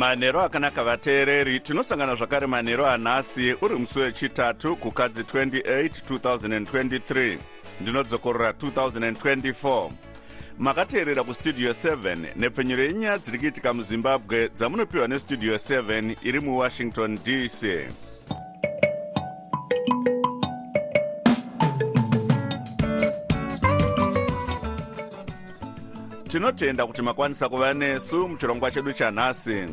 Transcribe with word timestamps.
manhero 0.00 0.40
akanaka 0.42 0.84
vateereri 0.84 1.60
tinosangana 1.60 2.14
zvakare 2.14 2.46
manhero 2.46 2.86
anhasi 2.86 3.54
uri 3.62 3.74
musi 3.74 3.98
wechitatu 3.98 4.76
kukadzi 4.76 5.22
28 5.22 5.88
2023 6.08 7.38
ndinodzokorora 7.80 8.50
2024 8.50 9.90
makateerera 10.58 11.22
kustudio 11.22 11.70
7 11.70 12.16
nepfenyuro 12.36 12.82
yenyaya 12.84 13.18
dziri 13.18 13.38
kuitika 13.38 13.74
muzimbabwe 13.74 14.48
dzamunopiwa 14.48 15.08
nestudio 15.08 15.54
7 15.54 16.16
iri 16.22 16.40
muwashington 16.40 17.18
dc 17.24 17.62
tinotenda 26.30 26.86
kuti 26.86 27.02
makwanisa 27.02 27.48
kuva 27.48 27.74
nesu 27.74 28.28
muchirongwa 28.28 28.70
chedu 28.70 28.92
chanhasi 28.92 29.66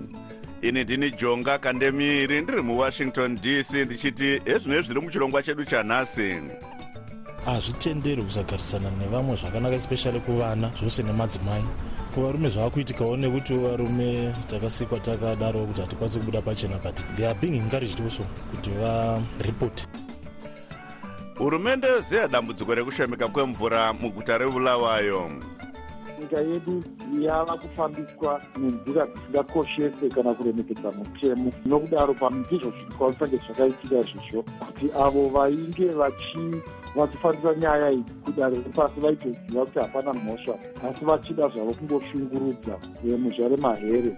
ini 0.61 0.83
ndini 0.83 1.11
jonga 1.11 1.58
kandemiri 1.58 2.41
ndiri 2.41 2.61
muwashington 2.61 3.39
dc 3.41 3.73
ndichiti 3.73 4.41
ezvino 4.45 4.81
zviri 4.81 5.02
muchirongwa 5.02 5.44
chedu 5.44 5.63
chanhasi 5.63 6.35
hazvitenderi 7.45 8.23
kusagarisana 8.23 8.91
nevamwe 8.91 9.35
zvakanaka 9.35 9.75
especially 9.75 10.19
kuvana 10.19 10.72
zvose 10.80 11.03
nemadzimai. 11.03 11.63
Kuvarume 12.13 12.50
zvava 12.50 12.69
kuitikawo 12.69 13.17
nekuti 13.17 13.53
varume 13.53 14.33
takasikwa 14.47 15.00
takadaro 15.00 15.66
kuti 15.66 15.81
hatikwanisi 15.81 16.19
kubuda 16.19 16.41
pachena 16.41 16.78
but 16.78 17.02
they 17.16 17.28
are 17.28 17.39
being 17.41 17.58
encouraged 17.58 18.02
also 18.02 18.23
kuti 18.52 18.69
varipoti 18.69 19.88
hurumende 21.38 21.88
yoziva 21.88 22.28
dambudziko 22.28 22.75
rekushomeka 22.75 23.28
kwemvura 23.28 23.94
muguta 23.94 24.38
rebulawayo 24.38 25.31
nyika 26.19 26.41
yedu 26.41 26.83
yava 27.19 27.57
kufambiswa 27.57 28.41
nenzira 28.57 29.07
dzisingakoshese 29.07 30.09
kana 30.15 30.33
kuremekedza 30.33 30.91
mutemo. 30.91 31.51
Nokudaro 31.65 32.13
pamizvo 32.13 32.73
zvikwavisange 32.77 33.37
zvakaitika 33.37 33.95
izvozvo 33.99 34.43
kuti 34.67 34.85
avo 35.03 35.29
vainge 35.29 35.88
vachi 35.89 36.61
vachifambisa 36.95 37.55
nyaya 37.55 37.91
idzi 37.91 38.13
kudare 38.13 38.55
repasi 38.55 38.99
vaitoziva 38.99 39.65
kuti 39.65 39.79
hapana 39.79 40.13
mhosva 40.13 40.55
asi 40.89 41.05
vachida 41.05 41.49
zvavo 41.49 41.73
kungoshungurudza 41.73 42.77
muzvare 43.03 43.57
mahere. 43.57 44.11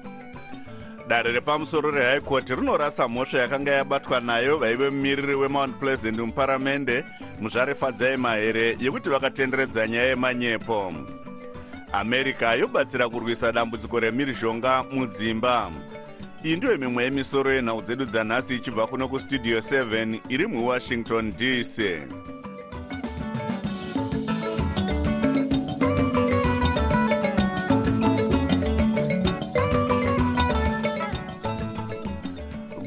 Dare 1.07 1.31
repamusoro 1.31 1.91
court 2.25 2.49
rinorasa 2.49 3.07
mhosva 3.07 3.39
yakanga 3.39 3.71
yabatwa 3.71 4.21
nayo 4.21 4.57
vaive 4.57 4.89
mumiriri 4.89 5.35
wemount 5.35 5.79
pleasant 5.79 6.19
muparamende 6.19 7.03
muzvare 7.41 7.75
fadzai 7.75 8.17
mahere 8.17 8.77
yekuti 8.79 9.09
vakatenderedza 9.09 9.87
nyaya 9.87 10.09
yemanyepo 10.09 10.93
america 11.93 12.55
yobatsira 12.59 13.09
kurwisa 13.09 13.51
dambudziko 13.51 13.99
remhirizhonga 13.99 14.83
mudzimba. 14.91 15.71
Iyi 16.43 16.55
ndiyo 16.57 16.77
mimwe 16.77 17.03
yemisoro 17.03 17.51
yenhau 17.53 17.81
dzedu 17.81 18.05
dzanhasi 18.05 18.55
ichibva 18.55 18.87
kuno 18.87 19.07
kustudio 19.07 19.57
7 19.59 20.19
iri 20.29 20.47
muwashington 20.47 21.33
dc 21.35 21.77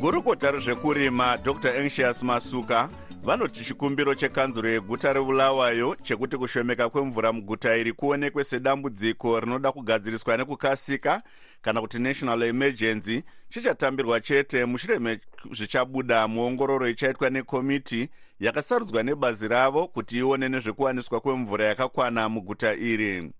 gurukota 0.00 0.50
rezvekurima 0.50 1.36
dr. 1.36 1.70
Anxious 1.80 2.22
masuka 2.22 2.88
vanoti 3.24 3.64
chikumbiro 3.64 4.14
chekanzuro 4.14 4.68
yeguta 4.68 5.12
rebulawayo 5.12 5.96
chekuti 6.02 6.36
kushomeka 6.36 6.88
kwemvura 6.88 7.32
muguta 7.32 7.76
iri 7.76 7.92
kuonekwe 7.92 8.44
sedambudziko 8.44 9.40
rinoda 9.40 9.72
kugadziriswa 9.72 10.36
nekukasika 10.36 11.22
kana 11.62 11.80
kuti 11.80 11.98
national 11.98 12.42
emergency. 12.42 13.22
Chichatambirwa 13.48 14.20
chete 14.20 14.64
mushure 14.64 14.98
mezvichabuda 14.98 16.28
muongororo 16.28 16.88
ichaitwa 16.88 17.30
nekomiti 17.30 18.08
yakasarudzwa 18.40 19.02
nebazi 19.02 19.48
ravo 19.48 19.86
kuti 19.86 20.18
ione 20.18 20.48
nezvekuwaniswa 20.48 21.20
kwemvura 21.20 21.64
yakakwana 21.64 22.28
muguta 22.28 22.74
iri. 22.74 23.32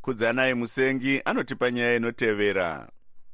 Kudzanai 0.00 0.54
musengi 0.54 1.22
anotipa 1.24 1.70
nyaya 1.70 1.96
inotevera 1.96 2.88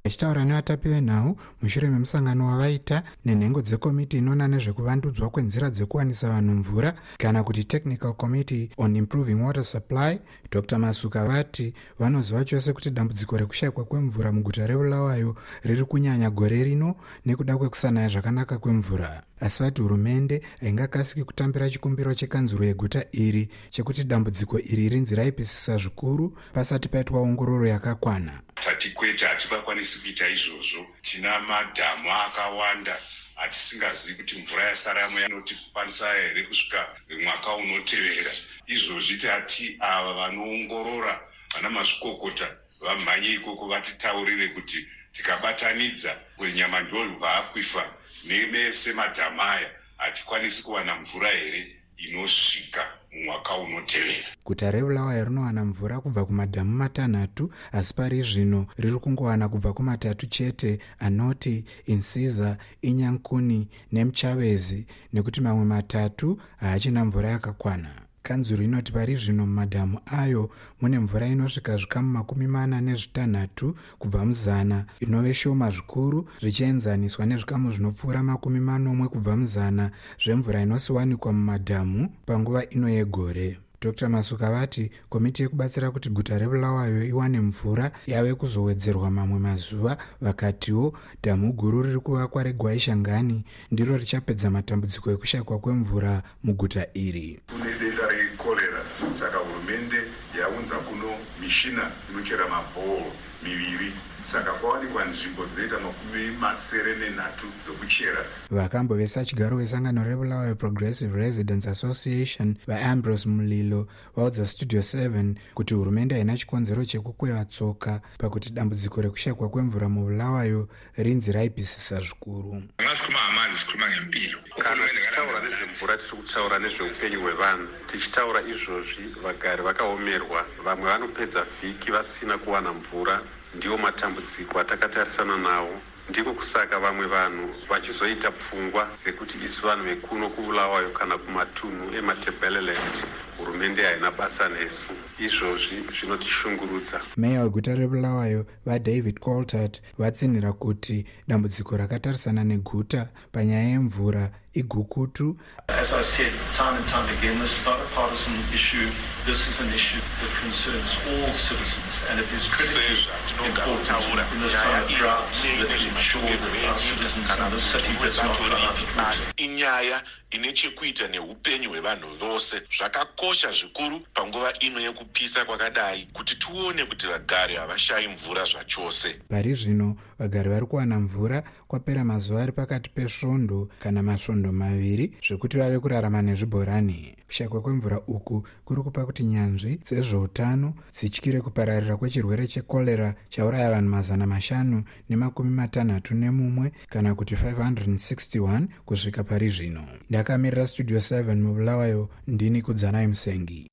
achitaura 0.04 0.44
nevatapi 0.44 0.88
venhau 0.88 1.36
mushure 1.62 1.88
memusangano 1.88 2.46
wavaita 2.46 3.02
nenhengo 3.24 3.60
dzekomiti 3.62 4.18
inoona 4.18 4.48
nezvekuvandudzwa 4.48 5.30
kwenzira 5.30 5.70
dzekuwanisa 5.70 6.30
vanhu 6.30 6.54
mvura 6.54 6.94
kana 7.18 7.44
kuti 7.44 7.64
technical 7.64 8.12
committee 8.12 8.70
on 8.76 8.96
improving 8.96 9.34
water 9.34 9.64
supply 9.64 10.18
dr. 10.50 10.78
Masuka 10.78 11.24
vati 11.24 11.74
vanoziva 11.98 12.44
chose 12.44 12.72
kuti 12.72 12.90
dambudziko 12.90 13.36
rekushayikwa 13.36 13.84
kwemvura 13.84 14.32
muguta 14.32 14.66
reulawayo 14.66 15.36
riri 15.62 15.84
kunyanya 15.84 16.30
gore 16.30 16.64
rino 16.64 16.94
nekuda 17.26 17.56
kwekusanaya 17.56 18.08
zvakanaka 18.08 18.58
kwemvura. 18.58 19.22
Asi 19.40 19.62
vati 19.62 19.82
hurumende 19.82 20.42
haingakasiki 20.60 21.24
kutambira 21.24 21.70
chikumbiro 21.70 22.14
chekanzuro 22.14 22.64
yeguta 22.64 23.04
iri 23.12 23.48
chekuti 23.70 24.04
dambudziko 24.04 24.58
iri 24.58 24.88
rinzi 24.88 25.14
raipisisa 25.14 25.76
zvikuru 25.76 26.38
pasati 26.52 26.88
paitwa 26.88 27.20
ongororo 27.20 27.66
yakakwana. 27.68 28.40
Tati 28.64 28.90
kwete 28.90 29.26
hatingakwanisi 29.26 29.98
kuita 30.00 30.28
izvozvo. 30.28 30.86
Tina 31.02 31.40
madhamu 31.40 32.10
akawanda 32.26 32.96
hatisingazivi 33.40 34.14
kuti 34.14 34.38
mvura 34.38 34.64
yasaramo 34.64 35.20
yanotikwanisa 35.20 36.12
here 36.14 36.42
kusvika 36.42 36.96
mwaka 37.22 37.54
unotevera. 37.54 38.32
Izvozvi 38.66 39.16
tati 39.16 39.76
ava 39.80 40.12
vanoongorora 40.12 41.20
vana 41.54 41.70
mazvikokota 41.70 42.56
vamhanye 42.80 43.28
ikoko 43.32 43.68
vatitaurire 43.68 44.48
kuti 44.48 44.88
tikabatanidza 45.12 46.16
kwenyama 46.36 46.80
ndobva 46.80 47.34
akwifa 47.34 47.94
nevese 48.24 48.92
madhamu 48.92 49.42
aya 49.42 49.70
hatikwanisi 49.96 50.62
kuwana 50.62 50.96
mvura 50.96 51.30
here 51.30 51.76
inosvika 51.96 52.99
mumwaka 53.12 53.59
unotevera. 53.59 54.28
Guta 54.44 54.71
rebulawayo 54.71 55.25
rinowana 55.25 55.65
mvura 55.65 56.00
kubva 56.00 56.25
kumadhamu 56.25 56.72
matanhatu 56.76 57.50
asi 57.72 57.94
pari 57.94 58.22
zvino 58.22 58.66
riri 58.78 58.98
kungowana 58.98 59.48
kubva 59.48 59.72
kumatatu 59.72 60.26
chete 60.26 60.78
anoti 60.98 61.65
insiza 61.87 62.56
inyankuni 62.82 63.69
nemuchavezi 63.93 64.87
nekuti 65.12 65.41
mamwe 65.41 65.65
matatu 65.65 66.41
haachina 66.60 67.04
mvura 67.04 67.31
yakakwana 67.31 68.09
kanzuro 68.22 68.64
inoti 68.64 68.92
pari 68.92 69.16
zvino 69.16 69.47
mumadhamu 69.47 69.98
ayo 70.06 70.50
mune 70.81 70.98
mvura 70.98 71.26
inosvika 71.26 71.76
zvikamu 71.76 72.10
makumi 72.12 72.47
mana 72.47 72.81
nezvitanhatu 72.81 73.76
kubva 73.98 74.25
muzana. 74.25 74.84
Inove 75.00 75.34
shoma 75.34 75.70
zvikuru 75.70 76.28
zvichienzaniswa 76.41 77.26
nezvikamu 77.26 77.72
zvinopfuura 77.72 78.22
makumi 78.22 78.60
manomwe 78.60 79.09
kubva 79.09 79.36
muzana 79.36 79.91
zvemvura 80.22 80.62
inosiwanikwa 80.62 81.32
mumadhamu 81.32 82.09
panguva 82.26 82.60
ino 82.75 82.88
yegore 82.88 83.59
dr. 83.80 84.08
Masuka 84.08 84.50
vati 84.50 84.91
komiti 85.08 85.42
yekubatsira 85.42 85.91
kuti 85.91 86.08
guta 86.10 86.38
rebulawayo 86.38 87.04
iwane 87.04 87.41
mvura 87.41 87.91
yave 88.06 88.34
kuzowedzerwa 88.34 89.10
mamwe 89.10 89.38
mazuva 89.38 89.97
vakatiwo 90.21 90.92
dhamu 91.22 91.53
guru 91.53 91.82
riri 91.82 91.98
kuvakwa 92.00 92.42
regwaishangani 92.42 93.44
ndiro 93.71 93.97
richapedza 93.97 94.50
matambudziko 94.50 95.10
ekushayikwa 95.10 95.59
kwemvura 95.59 96.22
muguta 96.44 96.86
iri. 96.94 97.41
Kune 97.53 97.72
denda 97.80 98.06
rekorera 98.09 98.82
saka 99.18 99.38
hurumende 99.38 99.97
yaunza 100.38 100.74
kuno 100.74 101.09
mishina 101.41 101.91
inochera 102.10 102.48
mabhoro 102.48 103.06
miviri 103.42 103.92
saka 104.32 104.53
kwawanikwa 104.53 105.04
nzvimbo 105.04 105.47
dzinoita 105.47 105.78
makumi 105.78 106.30
masere 106.30 106.97
nenhatu 106.97 107.47
dzokuchera. 107.65 108.24
Vakambovesa 108.50 109.24
chigaro 109.24 109.56
vesangano 109.56 110.04
rebulawayo 110.04 110.54
progressive 110.54 111.18
residence 111.18 111.71
association 111.71 112.56
vaambrose 112.66 113.28
mulilo 113.28 113.88
vaudza 114.16 114.47
studio 114.47 114.80
7 114.80 115.34
kuti 115.54 115.74
hurumende 115.74 116.15
haina 116.15 116.36
chikonzero 116.36 116.84
chekukweva 116.84 117.44
tsoka 117.44 118.00
pakuti 118.18 118.50
dambudziko 118.53 119.03
rekushayikwa 119.03 119.48
kwemvura 119.48 119.88
mubulawayo 119.88 120.68
rinzi 120.97 121.32
raipisisa 121.32 122.00
zvikuru. 122.00 122.62
Angasi 122.78 123.03
khuluma 123.03 123.24
ngamanzi 123.24 123.59
sikhuluma 123.59 123.91
ngempilo. 123.91 124.38
Kana 124.59 124.88
tichitaura 124.88 125.41
nezvemvura 125.41 125.97
tiri 125.97 126.16
kutaura 126.16 126.59
nezveupenyu 126.59 127.21
hwevanhu. 127.21 127.68
Tichitaura 127.86 128.41
izvozvi 128.42 129.04
vagari 129.22 129.62
vakaomerwa. 129.62 130.47
Vamwe 130.65 130.91
vanopedza 130.91 131.47
vhiki 131.62 131.91
vasina 131.91 132.38
kuwana 132.38 132.72
mvura 132.72 133.22
ndiwo 133.54 133.76
matambudziko 133.78 134.60
atakatarisana 134.60 135.36
nawo. 135.36 135.80
Ndiko 136.08 136.34
kusaka 136.34 136.78
vamwe 136.78 137.06
vanhu 137.06 137.54
vachizoita 137.68 138.30
pfungwa 138.30 138.88
dzekuti 138.97 139.38
isi 139.44 139.62
vanhu 139.62 139.84
vekuno 139.84 140.28
kubulawayo 140.30 140.91
kana 140.91 141.18
kumatunhu 141.18 141.94
ematebeleland 141.94 142.94
hurumende 143.41 143.83
haina 143.83 144.10
basa 144.10 144.48
nesu. 144.48 144.87
Izvozvi 145.19 145.84
zvinotishungurudza 146.01 147.01
meya 147.16 147.42
weguta 147.42 147.75
rebulawayo 147.75 148.47
vadavid 148.66 149.19
coltart 149.21 149.81
vatsinhira 149.98 150.53
kuti 150.53 151.04
dambudziko 151.28 151.77
rakatarisana 151.77 152.45
neguta 152.45 153.09
panyaya 153.33 153.69
yemvura 153.69 154.31
igukutu. 154.54 155.37
As 155.69 155.92
I've 155.92 156.07
said 156.07 156.33
time 156.57 156.77
and 156.77 156.87
time 156.87 157.09
again, 157.19 157.39
this 157.39 157.59
is 157.60 157.65
not 157.65 157.78
a 157.81 157.84
partisan 157.95 158.34
issue. 158.53 158.91
This 159.27 159.47
is 159.48 159.60
an 159.60 159.72
issue 159.72 160.01
that 160.21 160.33
concerns 160.42 160.91
all 161.07 161.33
citizens, 161.34 161.95
and 162.10 162.19
it 162.19 162.27
is 162.34 162.47
critically 162.48 163.07
important 163.47 164.03
in 164.34 164.41
this 164.42 164.53
time 164.54 164.83
of 164.83 164.89
drought 164.91 165.22
that 165.60 165.69
we 165.69 165.89
ensure 165.89 166.22
that 166.22 166.65
our 166.69 166.78
citizens 166.78 167.31
in 167.39 167.51
this 167.53 167.63
city 167.65 167.92
does 168.03 168.16
not 168.19 168.39
run 168.41 168.53
out 168.53 168.75
of 168.75 168.97
water. 168.97 169.33
inyaya 169.37 170.03
ine 170.30 170.53
chekuita 170.53 171.09
neupenyu 171.09 171.71
hwevanhu 171.71 172.09
vose. 172.18 172.62
Zvakakosha 172.78 173.53
zvikuru 173.53 174.00
panguva 174.15 174.59
ino 174.60 174.80
yekupisa 174.80 175.44
kwakadai 175.44 176.09
kuti 176.12 176.36
tione 176.36 176.84
kuti 176.84 177.06
vagari 177.06 177.54
havashayi 177.54 178.09
mvura 178.09 178.44
zvachose. 178.44 179.15
Pari 179.28 179.54
zvino 179.54 179.97
vagari 180.18 180.48
vari 180.48 180.66
kuwana 180.66 181.00
mvura 181.00 181.42
kwapera 181.68 182.04
mazuva 182.04 182.42
ari 182.42 182.53
pakati 182.53 182.91
pesvondo 182.91 183.68
kana 183.78 184.03
masvondo 184.03 184.53
maviri 184.53 185.15
zvekuti 185.28 185.59
vave 185.59 185.78
kurarama 185.78 186.22
nezvibhorani. 186.22 187.16
Kushakwa 187.27 187.60
kwemvura 187.60 188.00
uku 188.06 188.47
kuri 188.65 188.82
kupa 188.82 189.06
kuti 189.06 189.22
nyanzvi 189.24 189.77
dzezveutano 189.77 190.74
dzityire 190.92 191.41
kupararira 191.41 191.97
kwechirwere 191.97 192.47
chekorera 192.47 193.15
chauraya 193.28 193.71
vanhu 193.71 193.91
mazana 193.91 194.27
mashanu 194.27 194.84
nemakumi 195.09 195.50
matanhatu 195.50 196.15
nemumwe 196.15 196.72
kana 196.88 197.15
kuti 197.15 197.34
561 197.34 198.66
kusvika 198.86 199.24
pari 199.24 199.48
zvino 199.48 199.84
ndakamirira 200.20 200.66
studio 200.66 200.98
7 200.98 201.34
mubulawayo 201.34 202.08
ndini 202.26 202.62
kudzanai 202.62 203.06
musengi. 203.06 203.70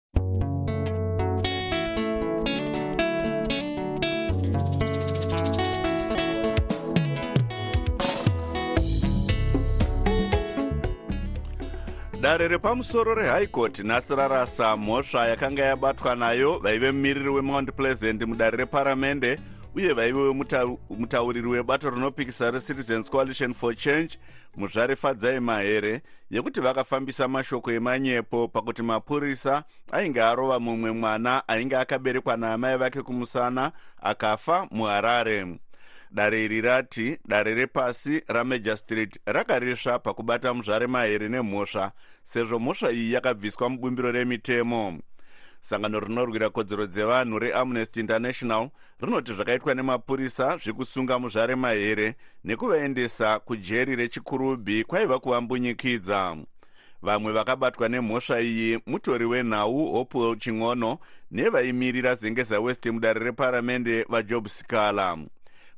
Dare 12.22 12.48
repamusoro 12.48 13.48
court 13.52 13.80
nhasi 13.80 14.16
rarasa 14.16 14.78
mhosva 14.78 15.28
yakanga 15.28 15.66
yabatwa 15.66 16.16
nayo 16.16 16.60
vaive 16.60 16.92
mumiriri 16.92 17.30
wemount 17.30 17.72
pleasant 17.72 18.24
mudare 18.24 18.58
reparamende 18.58 19.40
uye 19.78 19.94
vaive 19.94 20.46
mutauriri 20.90 21.48
webato 21.48 21.90
rinopikisa 21.90 22.52
recitizens 22.52 23.10
coalition 23.10 23.54
for 23.54 23.76
change 23.76 24.18
muzvare 24.56 24.96
fadzai 24.96 25.40
mahere 25.40 26.02
yekuti 26.32 26.62
vakafambisa 26.62 27.28
mashoko 27.28 27.72
emanyepo 27.72 28.48
pakuti 28.48 28.84
mapurisa 28.84 29.64
ainge 29.92 30.22
arova 30.22 30.60
mumwe 30.60 30.92
mwana 30.92 31.48
ainge 31.48 31.78
akaberekwa 31.78 32.38
naamai 32.38 32.78
vake 32.78 33.02
kumusana 33.02 33.72
akafa 34.02 34.68
muharare. 34.72 35.60
Dare 36.12 36.46
iri 36.46 36.62
rati 36.62 37.18
dare 37.28 37.56
repasi 37.56 38.24
ramajor 38.28 38.78
street 38.78 39.20
rakarisva 39.26 40.00
pakubata 40.00 40.54
muzvare 40.54 40.88
mahere 40.88 41.30
nemhosva 41.30 41.92
sezvo 42.24 42.60
mhosva 42.60 42.92
iyi 42.92 43.14
yakabviswa 43.14 43.70
mubumbiro 43.70 44.12
remitemo 44.12 45.00
sangano 45.62 46.00
rinorwira 46.00 46.50
kodzero 46.50 46.88
dzevanhu 46.88 47.40
reamnesty 47.40 48.00
international 48.00 48.70
rinoti 49.02 49.34
zvakaitwa 49.34 49.74
nemapurisa 49.76 50.58
zvekusunga 50.58 51.20
muzvare 51.20 51.56
mahere 51.56 52.16
nekuvaendesa 52.44 53.40
kujeri 53.40 53.96
rechikurubhi 53.96 54.84
kwaiva 54.84 55.20
kuvambunyikidza 55.20 56.38
vamwe 57.02 57.32
vakabatwa 57.34 57.90
nemhosva 57.90 58.42
iyi 58.42 58.80
mutori 58.86 59.26
wenhau 59.26 59.92
hopewell 59.92 60.38
ching'ono 60.38 60.98
nevaimirira 61.32 62.16
zengeza 62.16 62.60
west 62.60 62.86
mudare 62.86 63.20
reparamende 63.20 64.06
vajob 64.10 64.48
sikala. 64.48 65.18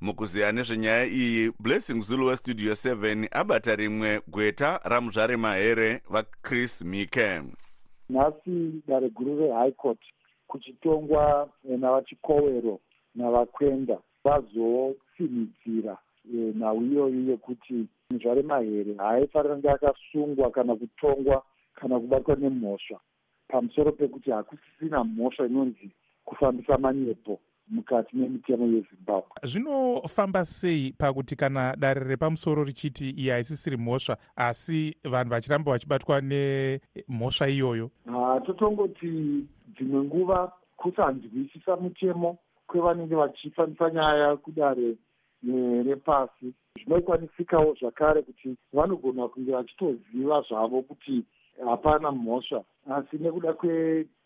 Mukuziya 0.01 0.51
nezvenyaya 0.51 1.05
iyi 1.05 1.51
blessing 1.59 2.01
zulu 2.01 2.25
westudio 2.25 2.73
7 2.73 3.27
abata 3.31 3.75
rimwe 3.75 4.21
gweta 4.27 4.79
ramuzvare 4.83 5.37
mahere 5.37 6.01
vachris 6.09 6.81
mike 6.81 7.41
nhasi 8.09 8.81
dare 8.87 9.09
guru 9.09 9.39
rehigh 9.39 9.75
court 9.75 9.99
kuchitongwa 10.47 11.49
navachikowero 11.63 12.79
navakwenda 13.15 13.97
vazotsinhidzira 14.23 15.97
nhau 16.59 16.81
iyoyi 16.83 17.29
yekuti 17.29 17.87
muzvare 18.09 18.41
mahere 18.41 18.93
haaifanira 18.97 19.55
kunge 19.55 19.69
akasungwa 19.69 20.51
kana 20.51 20.75
kutongwa 20.75 21.43
kana 21.73 21.99
kubatwa 21.99 22.35
nemhosva. 22.35 22.99
Pamusoro 23.47 23.91
pekuti 23.91 24.31
hakusisina 24.31 25.03
mhosva 25.03 25.45
inonzi 25.45 25.89
kufambisa 26.25 26.77
manyepo 26.77 27.39
mukati 27.69 28.15
memitemo 28.17 28.65
yezimbabwe. 28.65 29.31
Zvinofamba 29.43 30.45
sei 30.45 30.93
pakuti 30.97 31.35
kana 31.35 31.75
dare 31.75 32.03
repamusoro 32.03 32.63
richiti 32.63 33.09
iyi 33.09 33.29
haisisiri 33.29 33.77
mhosva 33.77 34.17
asi 34.35 34.95
vanhu 35.03 35.29
vachiramba 35.29 35.71
vachibatwa 35.71 36.21
nemhosva 36.21 37.47
iyoyo? 37.47 37.91
Totongoti 38.45 39.45
dzimwe 39.77 40.03
nguva 40.03 40.51
kusanzwisisa 40.77 41.75
mutemo 41.75 42.37
kwevanenge 42.67 43.15
vachifambisa 43.15 43.89
nyaya 43.89 44.35
kudare 44.37 44.95
repasi 45.85 46.53
zvinokwanisikawo 46.75 47.75
zvakare 47.79 48.21
kuti 48.21 48.55
vanogona 48.73 49.27
kunge 49.27 49.51
vachitoziva 49.51 50.41
zvavo 50.41 50.81
kuti 50.81 51.23
hapana 51.65 52.11
mhosva 52.11 52.63
asi 52.91 53.17
nekuda 53.17 53.53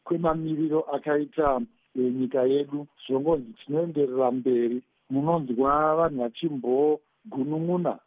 kwemamiriro 0.04 0.82
akaita 0.82 1.62
nyika 1.96 2.44
yedu 2.44 2.88
zvongonzi 3.08 3.54
tinoenderera 3.54 4.32
mberi. 4.32 4.82
Munonzwa 5.10 5.96
vanhu 5.96 6.22
vachimbogunun'una 6.22 8.00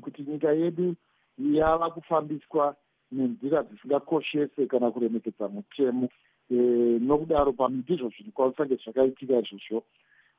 kuti 0.00 0.22
nyika 0.22 0.52
yedu 0.52 0.94
yava 1.38 1.90
kufambiswa 1.90 2.76
nenzira 3.12 3.62
dzisingakoshese 3.62 4.66
kana 4.66 4.90
kuremekedza 4.90 5.48
mutemo. 5.48 6.08
E, 6.50 6.54
nokudaro 7.00 7.52
pamwe 7.52 7.78
ndizvo 7.78 8.08
zviri 8.08 8.30
kwakusange 8.32 8.76
zvakaitika 8.76 9.40
izvozvo 9.40 9.82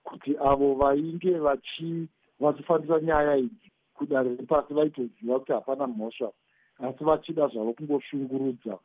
kuti 0.03 0.37
avo 0.37 0.75
vainge 0.75 1.33
vachi 1.45 2.07
vachifambisa 2.39 2.99
nyaya 3.01 3.37
idzi 3.37 3.71
kudare 3.93 4.29
repasi 4.29 4.73
vaitoziva 4.73 5.39
kuti 5.39 5.51
hapana 5.51 5.87
mhosva 5.87 6.31
asi 6.79 7.03
vachida 7.03 7.47
zvavo 7.47 7.73
kungoshungurudza 7.73 8.77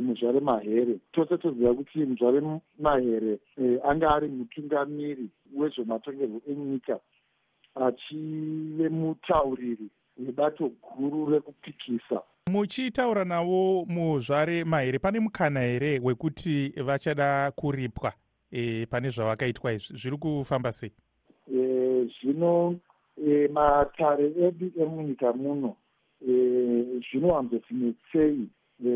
muzvare 0.00 0.40
mahere. 0.40 0.98
Tose 1.12 1.38
toziva 1.38 1.74
kuti 1.74 1.98
muzvare 1.98 2.40
mahere 2.78 3.38
anga 3.84 4.14
ari 4.14 4.28
mutungamiri 4.28 5.28
wezvematongerwo 5.56 6.40
enyika 6.50 6.98
achive 7.74 8.88
mutauriri 8.88 9.88
webato 10.18 10.70
guru 10.98 11.30
rekupikisa. 11.30 12.22
Muchitaura 12.50 13.24
navo 13.24 13.84
muzvare 13.88 14.64
mahere 14.64 14.98
pane 14.98 15.20
mukana 15.20 15.60
here 15.60 16.00
wekuti 16.02 16.72
vachada 16.84 17.50
kuripwa 17.50 18.12
e, 18.50 18.86
pane 18.86 19.10
zvavakaitwa 19.10 19.72
izvi? 19.72 19.96
Zviri 19.96 20.16
kufamba 20.16 20.72
sei? 20.72 20.92
Zvino 21.48 22.76
e, 23.26 23.30
e, 23.30 23.48
matare 23.48 24.32
edu 24.46 24.72
emunyika 24.82 25.32
muno 25.32 25.76
e, 26.28 26.32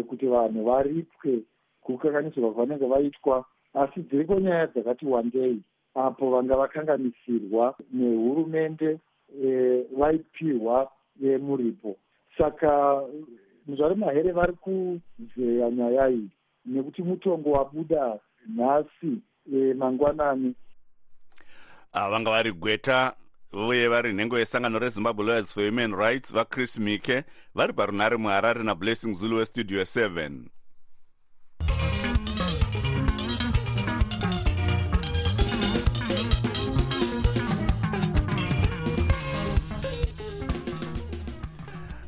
kuti 0.09 0.27
vanhu 0.27 0.65
varipwe 0.65 1.39
kukanganisirwa 1.83 2.53
kwavanenge 2.53 2.87
vaitwa. 2.87 3.45
Asi 3.75 4.01
dziriko 4.01 4.41
nyaya 4.41 4.67
dzakati 4.67 5.07
wandei 5.07 5.63
apo 5.95 6.31
vanga 6.31 6.57
vakanganisirwa 6.57 7.75
nehurumende 7.93 8.99
e, 9.45 9.83
vaipihwa 9.99 10.91
e, 11.25 11.39
muripo. 11.39 11.97
Saka 12.39 13.03
muzvare 13.67 13.95
mahere 13.95 14.33
vari 14.33 14.53
kuzeya 14.53 15.71
nyaya 15.71 16.09
iyi 16.11 16.29
nekuti 16.67 17.03
mutongo 17.03 17.51
wabuda 17.51 18.19
nhasi 18.57 19.19
e, 19.55 19.75
mangwanani. 19.75 20.55
Vanga 21.93 22.31
vari 22.31 22.53
gweta 22.53 23.15
uye 23.53 23.89
vari 23.89 24.11
nhengo 24.13 24.37
yesangano 24.39 24.79
rezimbabwe 24.79 25.23
lawyers 25.27 25.53
for 25.55 25.65
human 25.69 25.93
rights 26.05 26.29
vachris 26.37 26.73
mike 26.87 27.17
vari 27.57 27.73
parunhare 27.79 28.17
muharare 28.23 28.63
nablessing 28.63 29.15
zulu 29.21 29.37
westudio 29.37 29.83
7 29.83 30.31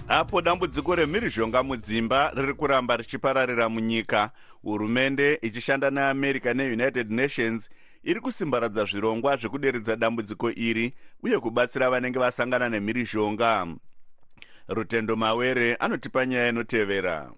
apo 0.08 0.40
dambudziko 0.42 0.94
remhirizhonga 0.94 1.62
mudzimba 1.62 2.30
riri 2.36 2.54
kuramba 2.54 2.96
richipararira 2.96 3.68
munyika 3.68 4.30
hurumende 4.62 5.38
ichishanda 5.42 5.90
neamerica 5.90 6.54
neunited 6.54 7.10
nations 7.12 7.70
iri 8.04 8.20
kusimbaradza 8.20 8.84
zvirongwa 8.84 9.36
zvekuderedza 9.36 9.96
dambudziko 9.96 10.50
iri 10.50 10.94
uye 11.22 11.38
kubatsira 11.38 11.90
vanenge 11.90 12.18
vasangana 12.18 12.68
nemhirizhonga. 12.68 13.66
Rutendo 14.68 15.16
mawere 15.16 15.74
anotipa 15.74 16.26
nyaya 16.26 16.48
inotevera 16.48 17.32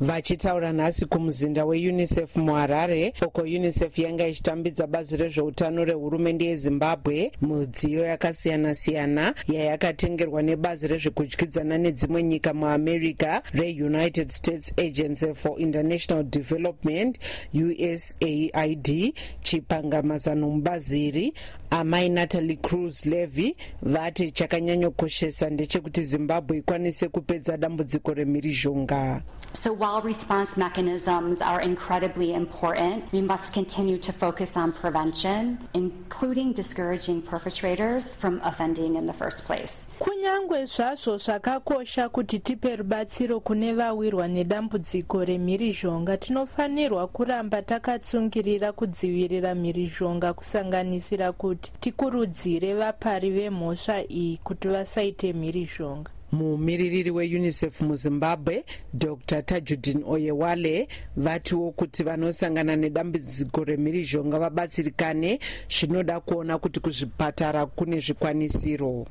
vachitaura 0.00 0.72
nhasi 0.72 1.06
kumuzinda 1.06 1.64
weunicef 1.64 2.36
muharare. 2.36 3.12
Uko 3.26 3.42
unicef 3.42 3.98
yanga 3.98 4.26
ichitambidza 4.26 4.86
bazi 4.86 5.16
rezveutano 5.16 5.84
rehurumende 5.84 6.44
yezimbabwe 6.44 7.32
mudziyo 7.40 8.04
yakasiyana-siyana 8.04 9.34
yayakatengerwa 9.52 10.42
nebazi 10.42 10.88
rezvekudyidzana 10.88 11.78
nedzimwe 11.78 12.22
nyika 12.22 12.54
muamerica 12.54 13.42
reunited 13.52 14.30
states 14.30 14.72
agency 14.78 15.34
for 15.34 15.60
international 15.60 16.24
development 16.24 17.18
usaid 17.54 19.14
chipangamazano 19.42 20.50
mubazi 20.50 21.06
iri 21.08 21.32
amai 21.70 22.08
natalie 22.08 22.56
cruz 22.56 23.06
levy 23.06 23.54
vati 23.82 24.30
chakanyanyokoshesa 24.30 25.50
ndechekuti 25.50 26.04
zimbabwe 26.04 26.56
ikwanise 26.58 27.08
kupedza 27.08 27.56
dambudziko 27.56 28.14
remhirizhonga 28.14 29.22
So 29.52 29.72
while 29.72 30.00
response 30.00 30.56
mechanisms 30.56 31.42
are 31.42 31.60
incredibly 31.60 32.34
important, 32.34 33.04
we 33.12 33.20
must 33.20 33.52
continue 33.52 33.98
to 33.98 34.12
focus 34.12 34.56
on 34.56 34.72
prevention, 34.72 35.58
including 35.74 36.52
discouraging 36.52 37.22
perpetrators 37.22 38.14
from 38.14 38.40
offending 38.44 38.96
in 38.96 39.06
the 39.06 39.12
first 39.12 39.44
place. 39.44 39.86
kunyangwe 39.98 40.64
zvazvo 40.64 41.16
zvakakosha 41.18 42.08
kuti 42.08 42.38
tipe 42.38 42.76
rubatsiro 42.76 43.40
kune 43.40 43.74
vawirwa 43.74 44.28
nedambudziko 44.28 45.24
remhirizhonga 45.24 46.16
tinofanirwa 46.16 47.06
kuramba 47.06 47.62
takatsungirira 47.62 48.72
kudzivirira 48.72 49.54
mhirizhonga 49.54 50.32
kusanganisira 50.32 51.32
kuti 51.32 51.72
tikurudzire 51.80 52.74
vapari 52.74 53.30
vemhosva 53.30 54.02
iyi 54.10 54.36
kuti 54.44 54.68
vasaite 54.68 55.32
mhirizhonga 55.32 56.10
mumiririri 56.32 57.10
weunicef 57.10 57.80
muzimbabwe 57.80 58.64
dr. 58.94 59.42
Tajudin 59.42 60.04
oyewale 60.06 60.88
vatiwo 61.16 61.72
kuti 61.72 62.02
vanosangana 62.02 62.76
nedambudziko 62.76 63.64
remhirizhonga 63.64 64.38
vabatsirikane 64.38 65.38
zvinoda 65.68 66.20
kuona 66.20 66.58
kuti 66.58 66.80
kuzvipatara 66.80 67.66
kune 67.66 68.00
zvikwanisiro 68.00 69.06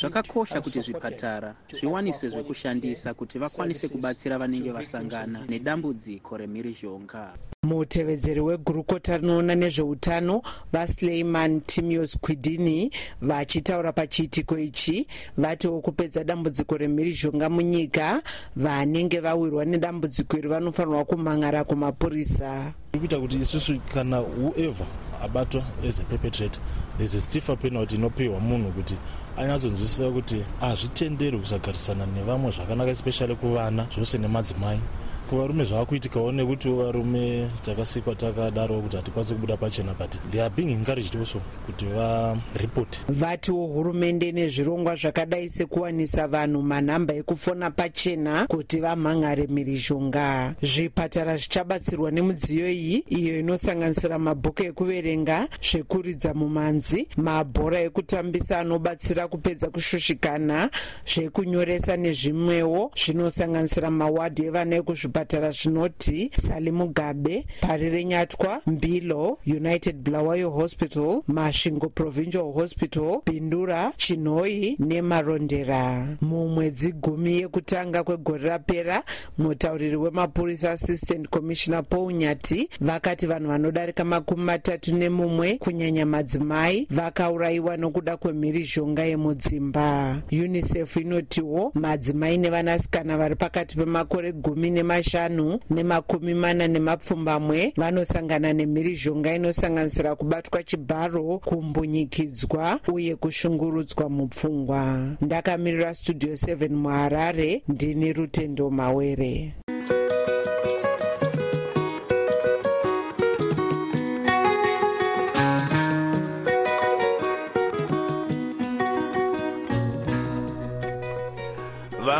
zvakakosha 0.00 0.60
kuti 0.60 0.80
zvipatara 0.80 1.54
zviwanise 1.80 2.28
zvekushandisa 2.28 3.14
kuti 3.14 3.38
vakwanise 3.38 3.88
kubatsira 3.88 4.38
vanenge 4.38 4.70
vasangana 4.72 5.46
nedambudziko 5.48 6.36
remhirizhonga. 6.36 7.32
Mutevedzeri 7.62 8.40
wegurukota 8.40 9.16
rinoona 9.16 9.54
nezveutano 9.54 10.42
vasleiman 10.72 11.60
timios 11.60 12.18
quidini 12.18 12.90
vachitaura 13.20 13.92
pachiitiko 13.92 14.58
ichi 14.58 15.06
vatiwo 15.36 15.80
kupedza 15.80 16.24
dambudziko 16.24 16.76
remhirizhonga 16.76 17.50
munyika 17.50 18.22
vanenge 18.56 19.20
vawirwa 19.20 19.64
nedambudziko 19.64 20.38
iri 20.38 20.48
vanofanirwa 20.48 21.04
kumhangara 21.04 21.64
kumapurisa 21.64 22.72
ikuita 22.92 23.20
kuti 23.20 23.36
isusu 23.36 23.80
kana 23.94 24.18
whoever 24.18 24.86
abatwa 25.22 25.62
as 25.88 26.00
a 26.00 26.04
perpetrator 26.04 26.60
there's 26.96 27.14
a 27.14 27.20
stiffer 27.20 27.56
penalty 27.56 27.96
inopiwa 27.96 28.40
munhu 28.40 28.72
kuti 28.72 28.94
anyatsonzwisisa 29.36 30.10
kuti 30.10 30.44
hazvitenderwi 30.60 31.40
kusagarisana 31.40 32.06
nevamwe 32.06 32.50
zvakanaka 32.50 32.90
especially 32.90 33.36
kuvana 33.36 33.86
zvose 33.94 34.18
nemadzimai 34.18 34.80
kuvarume 35.28 35.64
zvava 35.64 35.86
kuitikawo 35.86 36.32
nekuti 36.32 36.68
varume 36.68 37.50
takasikwa 37.62 38.14
takadaro 38.14 38.80
kuti 38.80 38.96
hatikwanisi 38.96 39.34
kubuda 39.34 39.56
pachena 39.56 39.94
but 39.94 40.18
they 40.30 40.40
are 40.40 40.50
being 40.56 40.72
encouraged 40.72 41.16
also 41.16 41.40
kuti 41.66 41.84
varipoti 41.84 43.00
vatiwo 43.08 43.66
hurumende 43.66 44.32
nezvirongwa 44.32 44.96
zvakadai 44.96 45.48
sekuwanisa 45.50 46.28
vanhu 46.28 46.62
manhamba 46.62 47.14
ekufona 47.14 47.70
pachena 47.70 48.46
kuti 48.46 48.80
vamhangare 48.80 49.46
mhirizhonga 49.46 50.54
zvipatara 50.62 51.36
zvichabatsirwa 51.36 52.10
nemudziyo 52.10 52.70
iyi 52.70 53.04
iyo 53.08 53.40
inosanganisira 53.40 54.18
mabhuku 54.18 54.62
ekuverenga 54.62 55.48
zvekuridza 55.62 56.34
mumanzi 56.34 57.08
mabhora 57.16 57.80
ekutambisa 57.80 58.58
anobatsira 58.58 59.28
kupedza 59.28 59.70
kushushikana 59.70 60.70
zvekunyoresa 61.06 61.96
nezvimwewo 61.96 62.90
zvinosanganisira 62.96 63.90
mawadhi 63.90 64.44
evana 64.44 64.76
ekuzvipatara 64.76 65.17
zvipatara 65.18 65.50
zvinoti 65.50 66.30
sali 66.34 66.70
mugabe 66.70 67.46
pari 67.60 67.90
renyatwa 67.90 68.60
mbilo 68.66 69.38
united 69.46 69.96
bulawayo 69.96 70.50
hospital 70.50 71.22
masvingo 71.26 71.88
provincial 71.88 72.52
hospital 72.52 73.20
bindura 73.26 73.92
chinhoi 73.96 74.76
nemarondera. 74.78 76.06
Mumwedzi 76.20 76.92
gumi 76.92 77.40
yekutanga 77.40 78.04
kwegore 78.04 78.48
rapera 78.48 79.02
mutauriri 79.38 79.96
wemapurisa 79.96 80.70
assistant 80.70 81.28
commissioner 81.28 81.84
paul 81.84 82.12
nyati 82.12 82.68
vakati 82.80 83.26
vanhu 83.26 83.48
vanodarika 83.48 84.04
makumi 84.04 84.42
matatu 84.42 84.96
nemumwe 84.96 85.58
kunyanya 85.58 86.06
madzimai 86.06 86.86
vakaurayiwa 86.90 87.76
nokuda 87.76 88.16
kwemhirizhonga 88.16 89.04
yemudzimba. 89.04 90.22
Unicef 90.32 90.96
inotiwo 90.96 91.72
madzimai 91.74 92.38
nevanasikana 92.38 93.16
vari 93.16 93.36
pakati 93.36 93.76
pemakore 93.76 94.32
gumi 94.32 94.70
nemashanu 94.70 95.07
mashanu 95.08 95.58
nemakumi 95.70 96.34
mana 96.34 96.68
nemapfumbamwe 96.68 97.72
vanosangana 97.76 98.52
nemhirizhonga 98.52 99.34
inosanganisira 99.34 100.16
kubatwa 100.16 100.62
chibharo 100.62 101.40
kumbunyikidzwa 101.44 102.80
uye 102.92 103.16
kushungurudzwa 103.16 104.08
mupfungwa. 104.08 105.16
Ndakamirira 105.20 105.94
studio 105.94 106.32
7 106.32 106.68
muharare 106.68 107.62
ndini 107.68 108.12
rutendo 108.12 108.70
mawere 108.70 109.54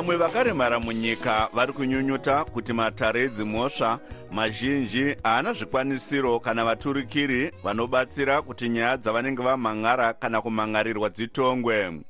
vamwe 0.09 0.25
vakaremara 0.27 0.81
munyika 0.81 1.49
vari 1.53 1.73
kunyunyuta 1.73 2.45
kuti 2.45 2.73
matare 2.73 3.23
edzimhosva 3.23 3.99
mazhinji 4.33 5.17
haana 5.23 5.53
zvikwanisiro 5.53 6.41
kana 6.41 6.65
vaturikiri 6.65 7.53
vanobatsira 7.65 8.43
kuti 8.43 8.69
nyaya 8.69 8.97
dzavanenge 8.97 9.43
vamhan'ara 9.43 10.13
kana 10.13 10.41
kumhan'arirwa 10.41 11.11
dzitongwe. 11.11 12.01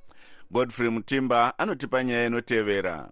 Godfrey 0.51 0.91
mutimba 0.91 1.59
anotipa 1.59 2.05
nyaya 2.05 2.27
inotevera. 2.27 3.09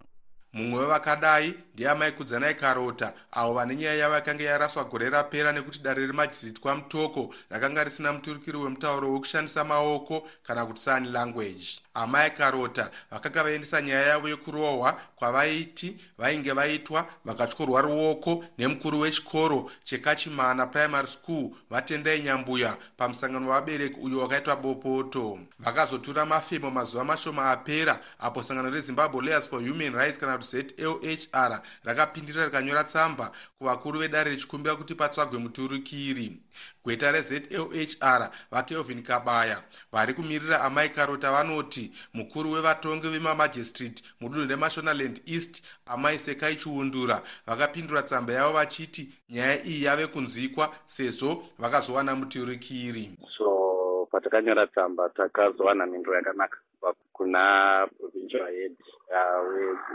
Mumwe 0.53 0.79
wevakadai 0.79 1.53
ndiamai 1.77 2.11
kudzanai 2.11 2.55
karota 2.55 3.13
avo 3.31 3.53
vane 3.53 3.75
nyaya 3.75 3.93
yavo 3.93 4.15
yakanga 4.15 4.43
yaraswa 4.43 4.83
gore 4.83 5.09
rapera 5.09 5.51
nekuti 5.51 5.79
dare 5.79 6.07
remajisitwa 6.07 6.75
mutoko 6.75 7.33
rakanga 7.49 7.83
risina 7.83 8.13
muturukiri 8.13 8.57
wemutauro 8.57 9.13
wekushandisa 9.13 9.63
maoko 9.63 10.27
kana 10.43 10.65
kuti 10.65 10.81
sign 10.81 11.11
language. 11.11 11.79
Amai 11.93 12.31
karota 12.31 12.91
vakanga 13.11 13.43
vaendesa 13.43 13.81
nyaya 13.81 14.07
yavo 14.07 14.29
yekurohwa 14.29 14.99
kwavaiti 15.15 15.97
vainge 16.17 16.51
vaitwa 16.51 17.07
vakatyorwa 17.25 17.81
ruoko 17.81 18.45
nemukuru 18.57 18.99
wechikoro 18.99 19.71
chekachimana 19.83 20.67
primary 20.67 21.07
school 21.07 21.49
vatendai 21.69 22.21
nyambuya 22.21 22.77
pamusangano 22.97 23.49
wavabereki 23.49 23.99
uyo 23.99 24.19
wakaitwa 24.19 24.55
bopoto. 24.55 25.39
Vakazotura 25.59 26.25
mafemo 26.25 26.71
mazuva 26.71 27.03
mashoma 27.03 27.51
apera 27.51 27.99
apo 28.19 28.43
sangano 28.43 28.69
rezimbabwe 28.69 29.21
lawyers 29.21 29.49
for 29.49 29.59
human 29.61 29.93
rights 29.93 30.19
kana 30.19 30.37
kuti 30.37 30.57
zlhr 30.57 31.61
rakapindira 31.83 32.45
rikanyora 32.45 32.83
tsamba 32.83 33.31
kuvakuru 33.59 33.99
vedare 33.99 34.31
richikumbira 34.31 34.75
kuti 34.75 34.95
patsvagwe 34.95 35.39
muturukiri. 35.39 36.41
Gweta 36.83 37.11
rezlhr 37.11 38.29
vakelvin 38.51 39.03
kabaya 39.03 39.63
vari 39.91 40.13
kumirira 40.13 40.61
amai 40.61 40.89
karota 40.89 41.31
vanoti 41.31 41.91
mukuru 42.13 42.51
wevatongi 42.51 43.07
vemamajistrate 43.07 44.03
mudunhu 44.21 44.47
remashonaland 44.49 45.21
east 45.25 45.63
amai 45.85 46.17
sekai 46.17 46.55
chiundura 46.55 47.21
vakapindura 47.47 48.03
tsamba 48.03 48.33
yavo 48.33 48.53
vachiti 48.53 49.09
nyaya 49.29 49.65
iyi 49.65 49.83
yave 49.83 50.07
kunzwikwa 50.07 50.73
sezvo 50.85 51.47
vakazowana 51.59 52.15
muturukiri. 52.15 53.17
So 53.37 54.07
patakanyora 54.11 54.67
tsamba 54.67 55.09
takazowana 55.09 55.85
mhinduro 55.85 56.15
yakanaka 56.15 56.57
kuna 57.13 57.87
provincial 57.97 58.47
head 58.47 58.75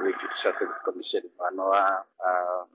wejudicial 0.03 0.55
service 0.57 0.81
commission 0.85 1.25
vanova 1.39 2.05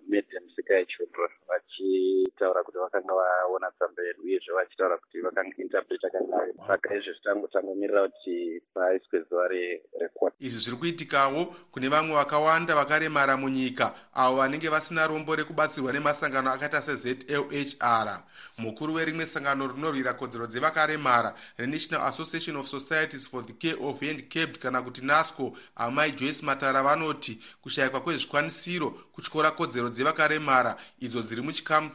made 0.08 0.40
misika 0.46 0.74
yechildren 0.74 1.30
vachitaura 1.48 2.64
kuti 2.64 2.78
vakanga 2.78 3.14
vaona 3.14 3.72
tsamba 3.72 4.04
yedu 4.04 4.24
uyezve 4.24 4.54
vachitaura 4.54 4.98
kuti 4.98 5.22
vakainterpreta 5.22 6.10
kanayo 6.10 6.54
saka 6.68 6.96
izvo 6.96 7.14
zvitangotangomirira 7.14 8.08
kuti 8.08 8.62
paiswe 8.74 9.22
zuva 9.30 9.48
rekota 9.48 10.36
izvi 10.40 10.60
zviri 10.60 10.78
kuitikawo 10.78 11.46
kune 11.72 11.88
vamwe 11.90 12.16
vakawanda 12.16 12.76
vakaremara 12.76 13.38
munyika 13.38 13.94
avo 14.14 14.38
vanenge 14.38 14.70
vasina 14.70 15.08
rombo 15.08 15.36
rekubatsirwa 15.36 15.94
nemasangano 15.94 16.52
akaita 16.52 16.82
sezlhr 16.82 18.22
mukuru 18.58 18.94
werimwe 18.94 19.26
sangano 19.26 19.68
rinorwira 19.68 20.14
kodzero 20.14 20.48
dzevakaremara 20.48 21.36
renational 21.58 22.08
association 22.08 22.56
of 22.58 22.68
societies 22.68 23.30
for 23.30 23.46
the 23.46 23.54
care 23.54 23.78
of 23.82 24.02
handicaped 24.02 24.60
kana 24.60 24.82
kuti 24.82 25.06
nasco 25.06 25.58
amai 25.76 26.12
joyce 26.12 26.46
matara 26.46 26.84
vanoti 26.84 27.40
kushayikwa 27.62 28.02
kwezvikwanisiro 28.02 28.90
kutyora 29.38 29.52
kodzero 29.52 29.90
dzevakaremara 29.90 30.78
idzo 31.00 31.22
dziri 31.22 31.42
muchikamu 31.42 31.90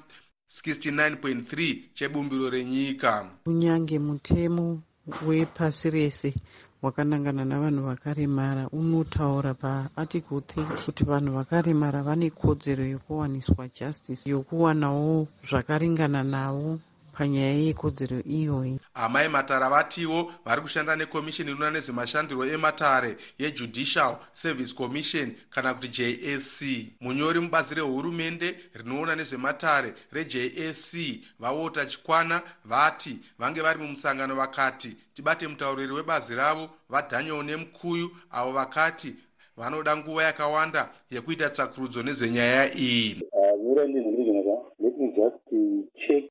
69.3 0.49 1.95
chebumbiro 1.95 2.51
renyika. 2.51 3.27
Kunyange 3.45 3.99
mutemo 3.99 4.83
wepasi 5.27 5.91
rese 5.91 6.35
wakanangana 6.83 7.45
navanhu 7.45 7.83
vakaremara 7.87 8.69
unotaura 8.69 9.55
paarticle 9.55 10.39
30 10.39 10.85
kuti 10.85 11.05
vanhu 11.05 11.35
vakaremara 11.35 12.03
vane 12.03 12.31
kodzero 12.31 12.85
yokuwaniswa 12.85 13.69
justice 13.69 14.31
yokuwanawo 14.31 15.27
zvakaringana 15.49 16.23
navo 16.23 16.79
panyaya 17.23 17.55
yekodzero 17.55 18.21
iyoyi 18.21 18.79
amai 18.95 19.29
matara 19.29 19.71
vatiwo 19.71 20.33
vari 20.45 20.61
kushanda 20.61 20.97
nekomishini 20.97 21.50
inoona 21.50 21.71
nezvemashandiro 21.71 22.45
ematare 22.45 23.17
yejudicial 23.38 24.17
service 24.33 24.75
commission 24.75 25.35
kana 25.50 25.75
kuti 25.75 25.88
jsc 25.88 26.59
munyori 27.00 27.41
mubazi 27.41 27.75
rehurumende 27.75 28.57
rinoona 28.75 29.17
nezvematare 29.17 29.95
rejsc 30.12 30.95
vawota 31.38 31.87
chikwana 31.87 32.43
vati 32.64 33.19
vange 33.38 33.61
vari 33.61 33.79
mumusangano 33.79 34.35
vakati 34.35 34.97
tibate 35.14 35.49
mutauriri 35.49 35.93
webazi 35.93 36.35
ravo 36.35 36.71
vadaniel 36.88 37.43
nemukuyu 37.43 38.17
avo 38.31 38.52
vakati 38.52 39.14
vanoda 39.57 39.97
nguva 39.97 40.23
yakawanda 40.23 40.88
yekuita 41.11 41.50
tsvakurudzo 41.50 42.02
nezvenyaya 42.02 42.75
iyi 42.75 43.23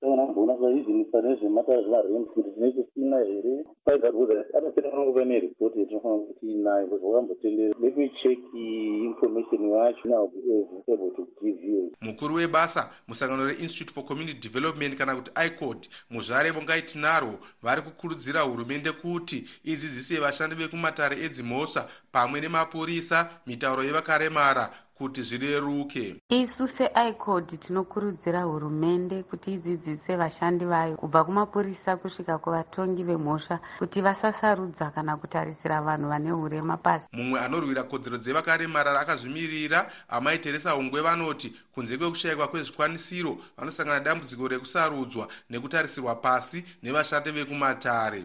vanamboona 0.01 0.53
vaizini 0.53 1.05
pane 1.05 1.35
zvematara 1.35 1.81
zvemarem 1.81 2.25
kuti 2.25 2.49
tine 2.49 2.71
kusina 2.71 3.17
here. 3.17 3.65
Paizarikuza 3.85 4.45
anopera 4.57 4.93
anongova 4.93 5.25
neripoti 5.25 5.79
yatinofanira 5.79 6.27
kuti 6.27 6.51
inayo 6.51 6.87
bcause 6.87 7.05
vakambotendera 7.05 7.75
lekuicheki 7.81 8.63
information 9.03 9.69
yacho 9.69 10.09
now 10.09 10.27
be 10.27 10.93
able 10.93 11.11
to 11.15 11.27
give 11.41 11.67
you. 11.67 11.91
Mukuru 12.01 12.35
webasa 12.35 12.89
musangano 13.07 13.45
reinstitute 13.45 13.93
for 13.93 14.05
community 14.05 14.39
development 14.49 14.95
kana 14.95 15.15
kuti 15.15 15.31
icod 15.45 15.87
muzvare 16.09 16.51
vongai 16.51 16.81
tinarwo 16.81 17.33
vari 17.63 17.81
kukurudzira 17.81 18.41
hurumende 18.41 18.91
kuti 18.91 19.45
idzidzise 19.63 20.19
vashandi 20.19 20.55
vekumatare 20.55 21.15
edzimhosva 21.25 21.89
pamwe 22.11 22.41
nemapurisa 22.41 23.29
mitauro 23.47 23.83
yevakaremara 23.83 24.69
kuti 25.01 25.21
zvireruke. 25.21 26.15
Isu 26.29 26.67
seicod 26.67 27.59
tinokurudzira 27.59 28.43
hurumende 28.43 29.23
kuti 29.23 29.53
idzidzise 29.53 30.15
vashandi 30.15 30.65
vayo 30.65 30.97
kubva 30.97 31.23
kumapurisa 31.23 31.97
kusvika 31.97 32.37
kuvatongi 32.37 33.03
vemhosva 33.03 33.59
kuti 33.79 34.01
vasasarudza 34.01 34.91
kana 34.91 35.17
kutarisira 35.17 35.81
vanhu 35.81 36.09
vane 36.09 36.31
urema 36.31 36.77
pasi. 36.77 37.05
Mumwe 37.13 37.39
anorwira 37.39 37.83
kodzero 37.83 38.17
dzevakaremara 38.17 38.99
akazvimirira 38.99 39.91
amai 40.09 40.37
teresa 40.37 40.75
ungwe 40.75 41.01
vanoti 41.01 41.55
kunze 41.73 41.97
kwekushayikwa 41.97 42.47
kwezvikwanisiro 42.47 43.37
vanosangana 43.57 43.99
dambudziko 43.99 44.47
rekusarudzwa 44.47 45.27
nekutarisirwa 45.49 46.15
pasi 46.15 46.65
nevashandi 46.83 47.31
vekumatare. 47.31 48.23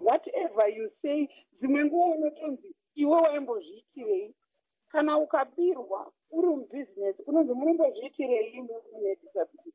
Whatever 0.00 0.68
you 0.76 0.90
say 1.02 1.28
dzimwe 1.60 1.84
nguva 1.84 2.16
unotonzi 2.16 2.74
iwe 2.94 3.16
waimbozviitirei 3.20 4.34
kana 4.92 5.18
ukabirwa 5.18 6.12
uri 6.30 6.48
mubhizinesi 6.48 7.22
unonzi 7.26 7.52
munombozviitirei 7.54 8.60
munedisability 8.92 9.72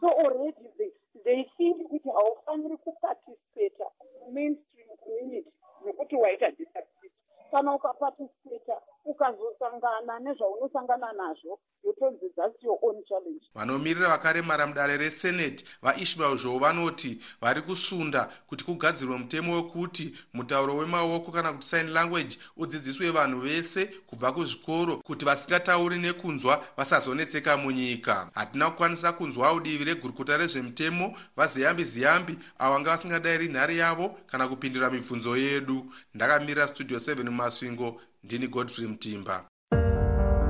so 0.00 0.08
already 0.08 0.68
they, 0.78 0.90
they 1.24 1.44
think 1.56 1.88
kuti 1.88 2.08
haufaniri 2.10 2.76
kupatisipeta 2.76 3.84
mainstream 4.32 4.88
community 5.04 5.52
nekuti 5.84 6.16
waita 6.16 6.50
disability. 6.50 7.10
Kana 7.50 7.74
ukapatisipeta 7.74 8.82
ukazosangana 9.06 10.18
nezvaunosangana 10.20 11.12
nazvo 11.12 11.58
yotonzi 11.84 12.30
thats 12.36 12.62
your 12.62 12.78
own 12.82 13.04
challenge. 13.08 13.44
Vanomirira 13.54 14.08
vakaremara 14.08 14.66
mudare 14.66 14.96
reseneti 14.96 15.64
vaishmael 15.82 16.36
zhou 16.36 16.58
vanoti 16.58 17.20
vari 17.40 17.62
kusunda 17.62 18.30
kuti 18.46 18.64
kugadzirwe 18.64 19.18
mutemo 19.18 19.54
wekuti 19.56 20.14
mutauro 20.34 20.76
wemaoko 20.76 21.32
kana 21.32 21.52
kuti 21.52 21.66
sign 21.66 21.88
language 21.88 22.38
udzidziswe 22.56 23.10
vanhu 23.10 23.40
vese 23.40 23.86
kubva 23.86 24.32
kuzvikoro 24.32 24.96
kuti 24.96 25.24
vasingatauri 25.24 25.98
nekunzwa 25.98 26.64
vasazonetseka 26.76 27.56
munyika. 27.56 28.30
Hatina 28.34 28.70
kukwanisa 28.70 29.12
kunzwawo 29.12 29.60
divi 29.60 29.84
regurukota 29.84 30.36
rezvemutemo 30.36 31.18
vaziyambi 31.36 31.84
ziyambi 31.84 32.38
avo 32.58 32.74
vanga 32.74 32.90
vasingadayiri 32.90 33.48
nhare 33.48 33.76
yavo 33.76 34.16
kana 34.26 34.48
kupindura 34.48 34.90
mibvunzo 34.90 35.36
yedu. 35.36 35.92
Ndakamirira 36.14 36.68
studio 36.68 36.98
7 36.98 37.24
mumasvingo 37.24 38.00
ndini 38.26 38.48
godfrey 38.48 38.88
mutimba 38.88 39.44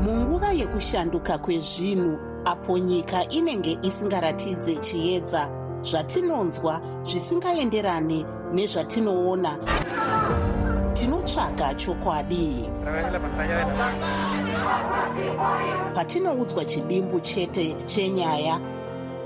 munguva 0.00 0.52
yekushanduka 0.52 1.38
kwezvinhu 1.38 2.18
apo 2.44 2.78
nyika 2.78 3.28
inenge 3.28 3.78
isingaratidze 3.82 4.76
chiedza 4.76 5.50
zvatinonzwa 5.82 6.80
zvisingaenderane 7.02 8.24
nezvatinoona 8.54 9.52
tinotsvaga 10.94 11.74
chokwadi. 11.74 12.70
Patinoudzwa 15.94 16.64
chidimbu 16.64 17.20
chete 17.20 17.76
chenyaya 17.86 18.60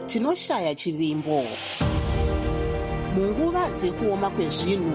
tinoshaya 0.06 0.74
chivimbo. 0.74 1.44
Munguva 3.14 3.70
dzekuoma 3.70 4.30
kwezvinhu 4.30 4.94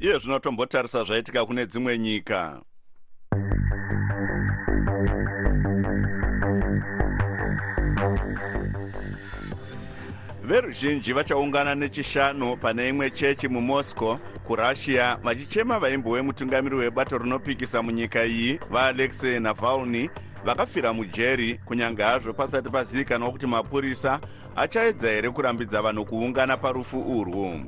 iye 0.00 0.18
zvino 0.18 0.38
tombotarisa 0.38 1.04
zvaitika 1.04 1.46
kune 1.46 1.66
dzimwe 1.66 1.98
nyika. 1.98 2.60
Veruzhinji 10.42 11.12
vachaungana 11.12 11.74
nechishanu 11.74 12.56
pane 12.56 12.88
imwe 12.88 13.10
chechi 13.10 13.48
mumoscow 13.48 14.18
kurussia. 14.46 15.16
Vachichema 15.22 15.78
vaimbo 15.78 16.10
wemutungamiri 16.10 16.76
webato 16.76 17.18
rinopikisa 17.18 17.82
munyika 17.82 18.24
iyi 18.24 18.60
vaalexei 18.70 19.40
navalny. 19.40 20.10
Vakafira 20.44 20.92
mujeri 20.92 21.60
kunyange 21.64 22.02
hazvo 22.02 22.32
pasati 22.32 22.70
pazivikanwa 22.70 23.30
kuti 23.30 23.46
mapurisa 23.46 24.20
achaedza 24.56 25.10
here 25.10 25.30
kurambidza 25.30 25.82
vanhu 25.82 26.04
kuungana 26.04 26.56
parufu 26.56 27.18
urwu 27.18 27.60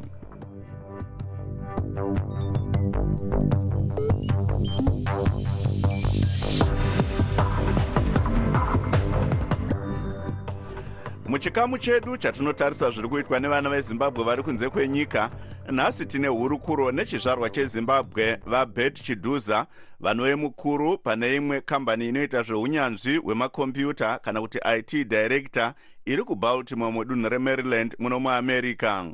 muchikamu 11.30 11.78
chedu 11.78 12.16
chatinotarisa 12.16 12.90
zviri 12.90 13.08
kuitwa 13.08 13.40
nevana 13.40 13.70
vezimbabwe 13.70 14.24
vari 14.24 14.42
kunze 14.42 14.68
kwenyika 14.68 15.30
nhasi 15.70 16.06
tine 16.06 16.28
hurukuro 16.28 16.92
nechizvarwa 16.92 17.50
chezimbabwe 17.50 18.38
vabet 18.46 19.02
chidhuza 19.02 19.66
vanove 20.00 20.34
mukuru 20.34 20.98
pane 20.98 21.36
imwe 21.36 21.60
kambani 21.60 22.08
inoita 22.08 22.42
zveunyanzvi 22.42 23.16
hwemakombiyuta 23.16 24.18
kana 24.18 24.40
kuti 24.40 24.58
it 24.78 25.08
director 25.08 25.72
iri 26.04 26.22
kubaltimore 26.22 26.92
mudunhu 26.92 27.28
remaryland 27.28 27.96
muno 27.98 28.20
muamerica 28.20 29.04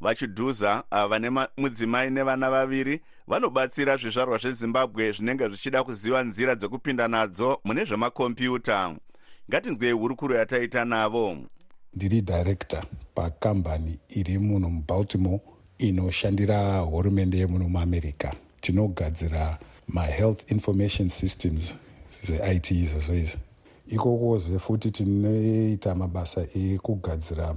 vachidhuza 0.00 0.84
vane 1.10 1.30
mudzimai 1.56 2.10
nevana 2.10 2.50
vaviri 2.50 3.00
vanobatsira 3.26 3.96
zvizvarwa 3.96 4.38
zvezimbabwe 4.38 5.12
zvinenge 5.12 5.48
zvichida 5.48 5.84
kuziva 5.84 6.22
nzira 6.22 6.54
dzekupinda 6.54 7.08
nadzo 7.08 7.60
mune 7.64 7.84
zvemakombiyuta. 7.84 8.96
Ngatinzwei 9.50 9.92
hurukuro 9.92 10.34
yataita 10.36 10.84
navo. 10.84 11.36
Ndiri 11.94 12.20
dhairekta 12.20 12.84
pakambani 13.14 13.98
iri 14.08 14.38
muno 14.38 14.70
mubaltimore 14.70 15.40
inoshandira 15.78 16.78
hurumende 16.78 17.38
yemuno 17.38 17.68
muamerica. 17.68 18.32
Tinogadzira 18.60 19.58
mahealth 19.88 20.50
information 20.50 21.08
systems 21.08 21.74
zve-it 22.26 22.70
izvozvo 22.70 23.14
izvi 23.14 23.38
ikokozve 23.86 24.58
futi 24.58 24.90
tinoita 24.90 25.94
mabasa 25.94 26.46
ekugadzira 26.54 27.54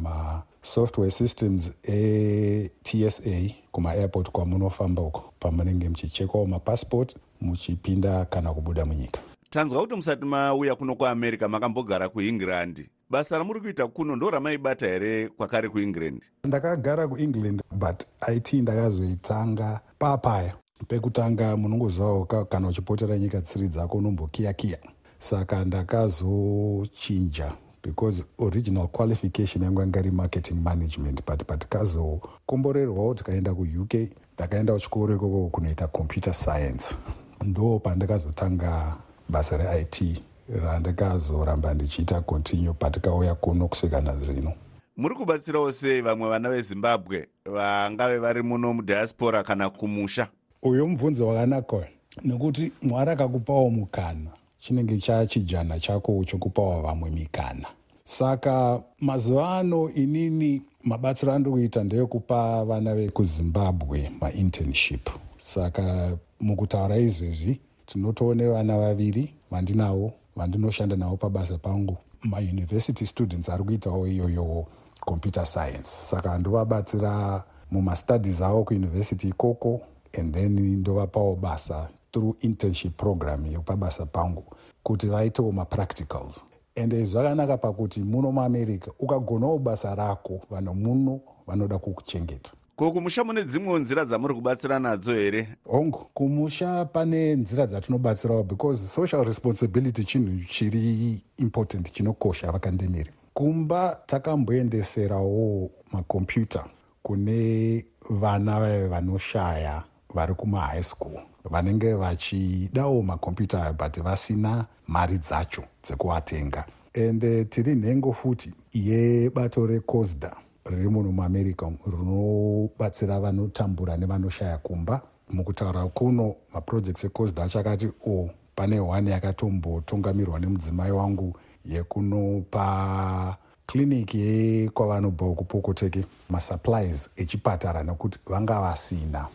masoftware 0.65 1.11
systems 1.11 1.71
etsa 1.83 3.53
kumaairport 3.71 4.31
kwamunofamba 4.31 5.01
uko. 5.01 5.33
Pamunenge 5.39 5.89
muchichekwawo 5.89 6.45
mapassport 6.45 7.15
muchipinda 7.41 8.25
kana 8.25 8.53
kubuda 8.53 8.85
munyika. 8.85 9.19
Tanzwa 9.49 9.81
kuti 9.81 9.95
musati 9.95 10.25
mauya 10.25 10.75
kuno 10.75 10.95
kuamerica 10.95 11.47
makambogara 11.49 12.09
kuengland. 12.09 12.89
Basa 13.09 13.37
ramuri 13.37 13.61
kuita 13.61 13.87
kuno 13.87 14.15
ndo 14.15 14.29
ramaibata 14.29 14.85
here 14.87 15.27
kwakare 15.29 15.69
kuengland? 15.69 16.21
Ndakagara 16.43 17.07
kuengland 17.07 17.61
but 17.71 18.03
it 18.35 18.53
ndakazoitanga 18.53 19.79
papaya. 19.99 20.53
Pekutanga 20.87 21.57
munongozivawo 21.57 22.25
kana 22.25 22.67
uchipotera 22.67 23.17
nyika 23.17 23.41
tsiri 23.41 23.67
dzako 23.67 23.97
unombokiyakiya. 23.97 24.77
Saka 25.19 25.65
ndakazochinja 25.65 27.51
because 27.83 28.23
original 28.39 28.87
qualification 28.87 29.63
yangu 29.63 29.81
yanga 29.81 29.99
iri 29.99 30.11
marketing 30.11 30.55
management 30.63 31.21
but 31.25 31.43
patikazokomborerwawo 31.45 33.13
tikaenda 33.13 33.53
kuuk 33.53 33.93
ndakaenda 34.35 34.73
kuchikoro 34.73 35.15
ikoko 35.15 35.47
kunoita 35.49 35.87
computer 35.87 36.33
science. 36.33 36.95
Ndo 37.41 37.79
pandakazotanga 37.79 38.95
basa 39.29 39.57
reit 39.57 40.21
randikazoramba 40.63 41.73
ndichiita 41.73 42.21
continue 42.21 42.73
patikauya 42.73 43.35
kuno 43.35 43.67
kusvika 43.67 44.01
nazvino 44.01 44.53
muri 44.97 45.15
kubatsirawo 45.15 45.71
sei 45.71 46.01
vamwe 46.01 46.29
vana 46.29 46.49
vezimbabwe 46.49 47.27
vangave 47.45 48.17
vari 48.17 48.41
muno 48.43 48.73
mudiaspora 48.73 49.43
kana 49.43 49.69
kumusha. 49.69 50.27
Uyo 50.63 50.87
mubvunzo 50.87 51.27
wakanaka 51.27 51.87
nekuti 52.23 52.71
mwari 52.81 53.11
akakupawo 53.11 53.69
mukana 53.69 54.31
chinenge 54.61 54.97
chachijana 54.97 55.79
chako 55.79 56.23
chokupawo 56.25 56.81
vamwe 56.81 57.09
mikana. 57.09 57.67
Saka 58.03 58.81
mazuva 58.99 59.57
ano 59.59 59.89
inini 59.93 60.61
mabatsiro 60.83 61.33
andiri 61.33 61.51
kuita 61.51 61.83
ndeyekupa 61.83 62.65
vana 62.65 62.95
vekuzimbabwe 62.95 64.11
mainternship 64.21 65.09
saka 65.37 66.17
mukutaura 66.39 66.97
izvezvi 66.97 67.59
tinotoone 67.85 68.47
vana 68.47 68.77
vaviri 68.77 69.33
vandinawo 69.51 70.11
vandinoshanda 70.35 70.95
navo 70.95 71.17
pabasa 71.17 71.57
pangu. 71.57 71.97
Mauniversity 72.23 73.05
students 73.05 73.49
ari 73.49 73.63
kuitawo 73.63 74.07
iyoyo 74.07 74.65
computer 74.99 75.45
science. 75.45 75.87
Saka 75.87 76.37
ndovabatsira 76.37 77.43
mumastudies 77.71 78.41
avo 78.41 78.63
kuuniversity 78.63 79.27
ikoko 79.27 79.81
and 80.19 80.33
then 80.33 80.59
ndovapawo 80.59 81.35
basa 81.35 81.89
through 82.11 82.35
internship 82.41 82.91
program 82.97 83.45
yepabasa 83.45 84.05
pangu 84.05 84.43
kuti 84.83 85.07
vaitewo 85.07 85.51
mapracticals. 85.51 86.43
Ende 86.75 87.05
zvakanaka 87.05 87.57
pakuti 87.57 87.99
muno 87.99 88.31
muamerica 88.31 88.91
ukagonawo 88.99 89.59
basa 89.59 89.95
rako 89.95 90.41
vanhu 90.51 90.75
muno 90.75 91.19
vanoda 91.47 91.77
kukuchengeta. 91.77 92.51
Ko 92.75 92.91
kumusha 92.91 93.23
mune 93.23 93.43
dzimwewo 93.43 93.79
nzira 93.79 94.05
dzamuri 94.05 94.33
kubatsira 94.33 94.79
nadzo 94.79 95.13
here? 95.13 95.47
Hongu 95.65 96.05
kumusha 96.13 96.85
pane 96.85 97.35
nzira 97.35 97.65
dzatinobatsirawo 97.67 98.43
because 98.43 98.87
social 98.87 99.23
responsibility 99.23 100.03
chinhu 100.03 100.45
chiri 100.49 101.21
important 101.37 101.91
chinokosha 101.91 102.51
vakandemiri 102.51 103.11
kumba 103.33 103.99
takamboendeserawo 104.05 105.69
makombiyuta 105.91 106.65
kune 107.03 107.85
vana 108.09 108.59
vave 108.59 108.87
vanoshaya 108.87 109.83
vari 110.13 110.33
kumahigh 110.33 110.83
school 110.83 111.30
vanenge 111.49 111.93
vachidawo 111.93 113.01
makombiyuta 113.01 113.63
ayo 113.63 113.73
but 113.73 113.99
vasina 113.99 114.65
mari 114.87 115.17
dzacho 115.17 115.63
dzekuatenga. 115.83 116.65
Ende 116.93 117.45
tiri 117.45 117.75
nhengo 117.75 118.13
futi 118.13 118.53
yebato 118.73 119.67
recosda 119.67 120.35
riri 120.65 120.89
muno 120.89 121.11
muamerica 121.11 121.71
rinobatsira 121.87 123.19
vanotambura 123.19 123.97
nevanoshaya 123.97 124.57
kumba. 124.57 125.01
Mukutaura 125.29 125.87
kuno 125.87 126.35
maprojects 126.53 127.03
ecosda 127.03 127.43
achakati 127.43 127.87
o 127.87 128.11
oh, 128.11 128.29
pane 128.55 128.79
one 128.79 129.11
yakatombotungamirwa 129.11 130.39
nemudzimai 130.39 130.91
wangu 130.91 131.35
yekunopa 131.65 133.37
kliniki 133.65 134.19
yekwavanobva 134.19 135.35
kupokoteke 135.35 136.05
masupplies 136.29 137.09
echipatara 137.15 137.83
nekuti 137.83 138.19
vanga 138.25 138.61
vasina 138.61 139.27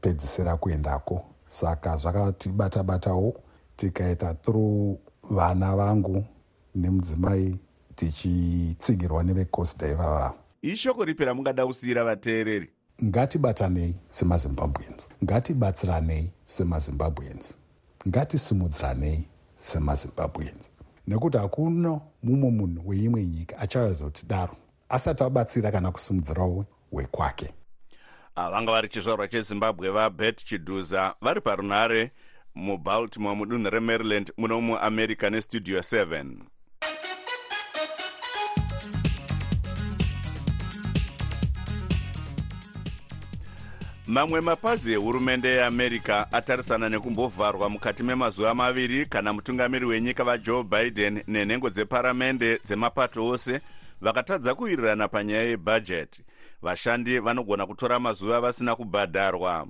patikapedzisira 0.00 0.56
kuendako. 0.56 1.24
Saka 1.46 1.96
zvakatibata 1.96 2.82
batawo 2.82 3.34
tikaita 3.76 4.34
through 4.34 4.98
vana 5.30 5.76
vangu 5.76 6.24
nemudzimai 6.74 7.58
tichitsigirwa 7.94 9.22
nevecosda 9.22 9.88
ivava 9.88 10.34
ishoko 10.62 11.04
ripi 11.04 11.24
ramungada 11.24 11.66
kusiyira 11.66 12.04
vateereri? 12.04 12.70
Ngatibatanei 13.04 13.94
semazimbabweans. 14.08 15.08
Ngatibatsiranei 15.24 16.30
semazimbabweans. 16.44 17.54
Ngatisimudziranei 18.08 19.24
semazimbabweans. 19.56 20.70
Nekuti 21.06 21.38
hakuna 21.38 22.00
mumwe 22.22 22.50
munhu 22.50 22.88
weimwe 22.88 23.26
nyika 23.26 23.58
achazotidaro 23.58 24.56
asati 24.88 25.24
abatsira 25.24 25.70
kana 25.72 25.92
kusimudzirawo 25.92 26.64
wekwake 26.92 27.54
vanga 28.48 28.72
vari 28.72 28.88
chizvarwa 28.88 29.28
chezimbabwe 29.28 29.90
vabet 29.90 30.44
chidhuza 30.44 31.14
vari 31.20 31.40
parunhare 31.40 32.10
mubaltimore 32.54 33.36
mudunhu 33.36 33.70
remaryland 33.70 34.32
muno 34.36 34.60
muamerica 34.60 35.30
nestudio 35.30 35.78
7 35.80 36.24
mamwe 44.06 44.40
mapazi 44.40 44.92
ehurumende 44.92 45.48
yeamerica 45.48 46.26
atarisana 46.32 46.88
nekumbovharwa 46.88 47.68
mukati 47.68 48.02
memazuva 48.02 48.54
maviri 48.54 49.06
kana 49.06 49.32
mutungamiri 49.32 49.86
wenyika 49.86 50.24
vajoe 50.24 50.62
biden 50.62 51.22
nenhengo 51.26 51.70
dzeparamende 51.70 52.58
dzemapato 52.64 53.26
ose 53.26 53.60
vakatadza 54.00 54.54
kuwirirana 54.54 55.08
panyaya 55.08 55.42
yebhajeti 55.42 56.22
vashandi 56.62 57.18
vanogona 57.18 57.66
kutora 57.66 57.98
mazuva 57.98 58.40
vasina 58.40 58.76
kubhadharwa. 58.76 59.66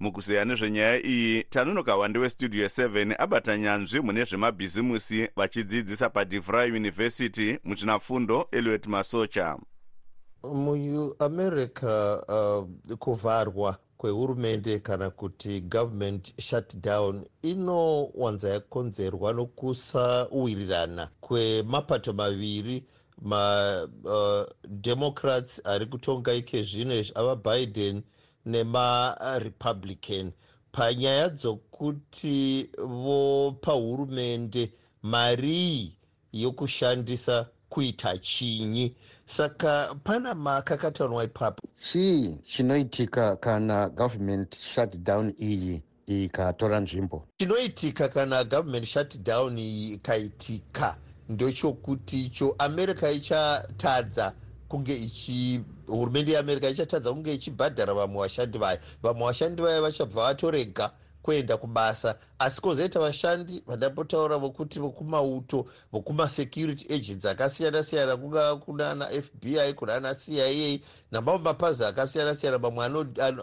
Mukuzeya 0.00 0.44
nezvenyaya 0.44 1.06
iyi 1.06 1.42
tanunoka 1.42 1.96
wande 1.96 2.18
westudio 2.18 2.66
7 2.66 3.14
abata 3.18 3.58
nyanzvi 3.58 4.00
mune 4.00 4.24
zvemabhizimusi 4.24 5.28
vachidzidzisa 5.36 6.10
padivry 6.10 6.70
university 6.70 7.58
muchinafundo 7.64 8.48
eliot 8.52 8.86
masocha. 8.86 9.58
Muamerica 10.42 12.22
uh, 12.28 12.96
kuvharwa 12.98 13.78
kwehurumende 13.96 14.78
kana 14.78 15.10
kuti 15.10 15.60
government 15.60 16.40
shutdown 16.40 17.24
inowanza 17.42 18.48
yakonzerwa 18.48 19.32
nokusauwirirana 19.32 21.08
kwemapato 21.20 22.12
maviri 22.12 22.84
mademocrats 23.22 25.58
uh, 25.58 25.66
ari 25.72 25.86
kutonga 25.86 26.34
ike 26.34 26.62
zvino 26.62 26.94
izvi 26.94 27.12
avabiden 27.14 28.02
nemarepublican 28.46 30.32
panyaya 30.72 31.28
dzokuti 31.28 32.70
vopa 32.78 33.72
hurumende 33.72 34.72
marii 35.02 35.96
yokushandisa 36.32 37.46
kuita 37.68 38.18
chinyi. 38.18 38.94
Saka 39.26 39.94
pana 40.04 40.34
makakatanwa 40.34 41.24
ipapo. 41.24 41.68
Chii 41.78 42.38
chinoitika 42.44 43.36
kana 43.36 43.88
government 43.88 44.56
shutdown 44.56 45.34
iyi 45.38 45.82
ikatora 46.06 46.80
nzvimbo? 46.80 47.24
Chinoitika 47.38 48.08
kana 48.08 48.44
government 48.44 48.86
shutdown 48.86 49.58
iyi 49.58 49.92
ikaitika 49.94 50.96
ndechokuti 51.28 52.24
icho 52.24 52.54
america 52.58 53.10
ichatadza 53.12 54.34
kunge 54.68 54.96
ichi 54.96 55.60
hurumende 55.86 56.32
yeamerica 56.32 56.70
ichatadza 56.70 57.12
kunge 57.12 57.34
ichibhadhara 57.34 57.94
vamwe 57.94 58.20
vashandi 58.22 58.58
vayo 58.58 58.78
vamwe 59.02 59.24
vashandi 59.26 59.62
vayo 59.62 59.82
vachabva 59.82 60.22
vatorega 60.24 60.92
kuenda 61.22 61.56
kubasa. 61.56 62.18
Asi 62.38 62.60
kwozoita 62.60 63.00
vashandi 63.00 63.62
vandapotaura 63.66 64.38
vokuti 64.38 64.80
vokumauto 64.80 65.66
vokumasecurity 65.92 66.94
agents 66.94 67.24
akasiyana 67.24 67.82
siyana 67.82 68.16
kungava 68.16 68.56
kunana 68.56 69.06
fbi 69.06 69.72
kunana 69.74 70.14
cia 70.14 70.78
namamwe 71.12 71.42
mapazi 71.42 71.84
akasiyana 71.84 72.34
siyana 72.34 72.58
mamwe 72.58 72.84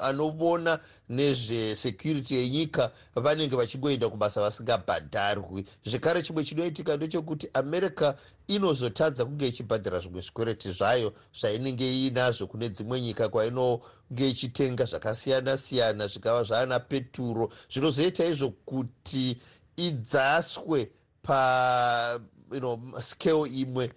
anoona 0.01 0.79
nezvesecurity 1.09 2.35
yenyika 2.35 2.91
vanenge 3.15 3.55
vachingoenda 3.55 4.09
kubasa 4.09 4.41
vasingabhadharwi. 4.41 5.65
Zvekare 5.85 6.21
chimwe 6.21 6.43
chinoitika 6.43 6.97
ndechekuti 6.97 7.49
america 7.53 8.13
inozotadza 8.47 9.25
kunge 9.25 9.47
ichibhadhara 9.47 9.99
zvimwe 9.99 10.21
zvikwereti 10.21 10.71
zvayo 10.71 11.13
zvainenge 11.34 11.86
iinazvo 11.86 12.47
kune 12.47 12.69
dzimwe 12.69 13.01
nyika 13.01 13.29
kwainonge 13.29 14.29
ichitenga 14.29 14.86
zvakasiyana 14.86 15.58
siyana 15.58 16.08
zvikava 16.08 16.43
zvaana 16.43 16.79
peturo. 16.79 17.49
Zvinozoita 17.71 18.25
izvo 18.25 18.49
kuti 18.49 19.38
idzaswe 19.77 20.89
pa 21.21 22.19
you 22.51 22.60
know, 22.60 22.79
scale 22.99 23.49
imwe 23.49 23.91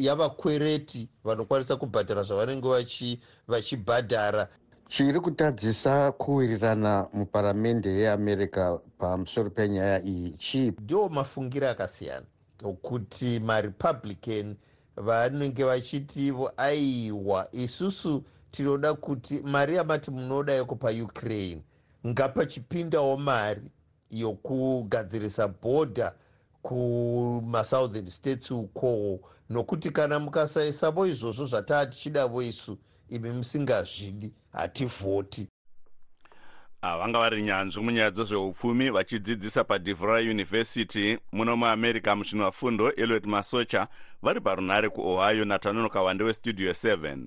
yavakwereti 0.00 1.08
vanokwanisa 1.24 1.76
kubhadhara 1.76 2.22
zvavanenge 2.22 3.18
vachibhadhara. 3.48 4.48
Chiri 4.88 5.20
kutadzisa 5.20 6.12
kuwirirana 6.12 7.08
muparamende 7.12 7.90
yeamerica 7.90 8.78
pamusoro 8.98 9.50
penyaya 9.50 10.02
iyi 10.02 10.30
chii? 10.30 10.72
Ndo 10.80 11.08
mafungiro 11.08 11.68
akasiyana 11.70 12.26
kuti 12.82 13.40
marepublican 13.40 14.56
vanenge 14.96 15.64
vachitivo 15.64 16.52
aiwa 16.56 17.48
isusu 17.52 18.24
tinoda 18.50 18.94
kuti 18.94 19.40
mari 19.40 19.76
yamati 19.76 20.10
munoda 20.10 20.52
yeko 20.54 20.74
paukraine? 20.76 21.62
Ngapachipindawo 22.06 23.16
mari 23.16 23.62
yokugadzirisa 24.10 25.48
bhodha 25.48 26.14
kumasouthern 26.62 28.10
states 28.10 28.50
ukowo 28.50 29.20
nokuti 29.50 29.90
kana 29.90 30.18
mukasaisavo 30.18 31.06
izvozvo 31.06 31.46
zvataa 31.46 31.86
tichidavo 31.86 32.42
isu 32.42 32.78
imi 33.08 33.30
musingazvidi 33.30 34.32
hativhoti 34.52 35.48
vanga 36.84 37.18
vari 37.18 37.42
nyanzvi 37.42 37.82
munyaya 37.82 38.10
dzezveupfumi 38.10 38.90
vachidzidzisa 38.90 39.64
padevry 39.64 40.30
university 40.30 41.18
muno 41.32 41.56
muamerica 41.56 42.14
musvinafundo 42.16 42.92
eliot 42.92 43.26
masocha 43.26 43.88
vari 44.22 44.40
parunhare 44.40 44.88
kuohio 44.88 45.44
natanonoka 45.44 46.02
wande 46.02 46.24
westudio 46.24 46.70
7 46.70 47.18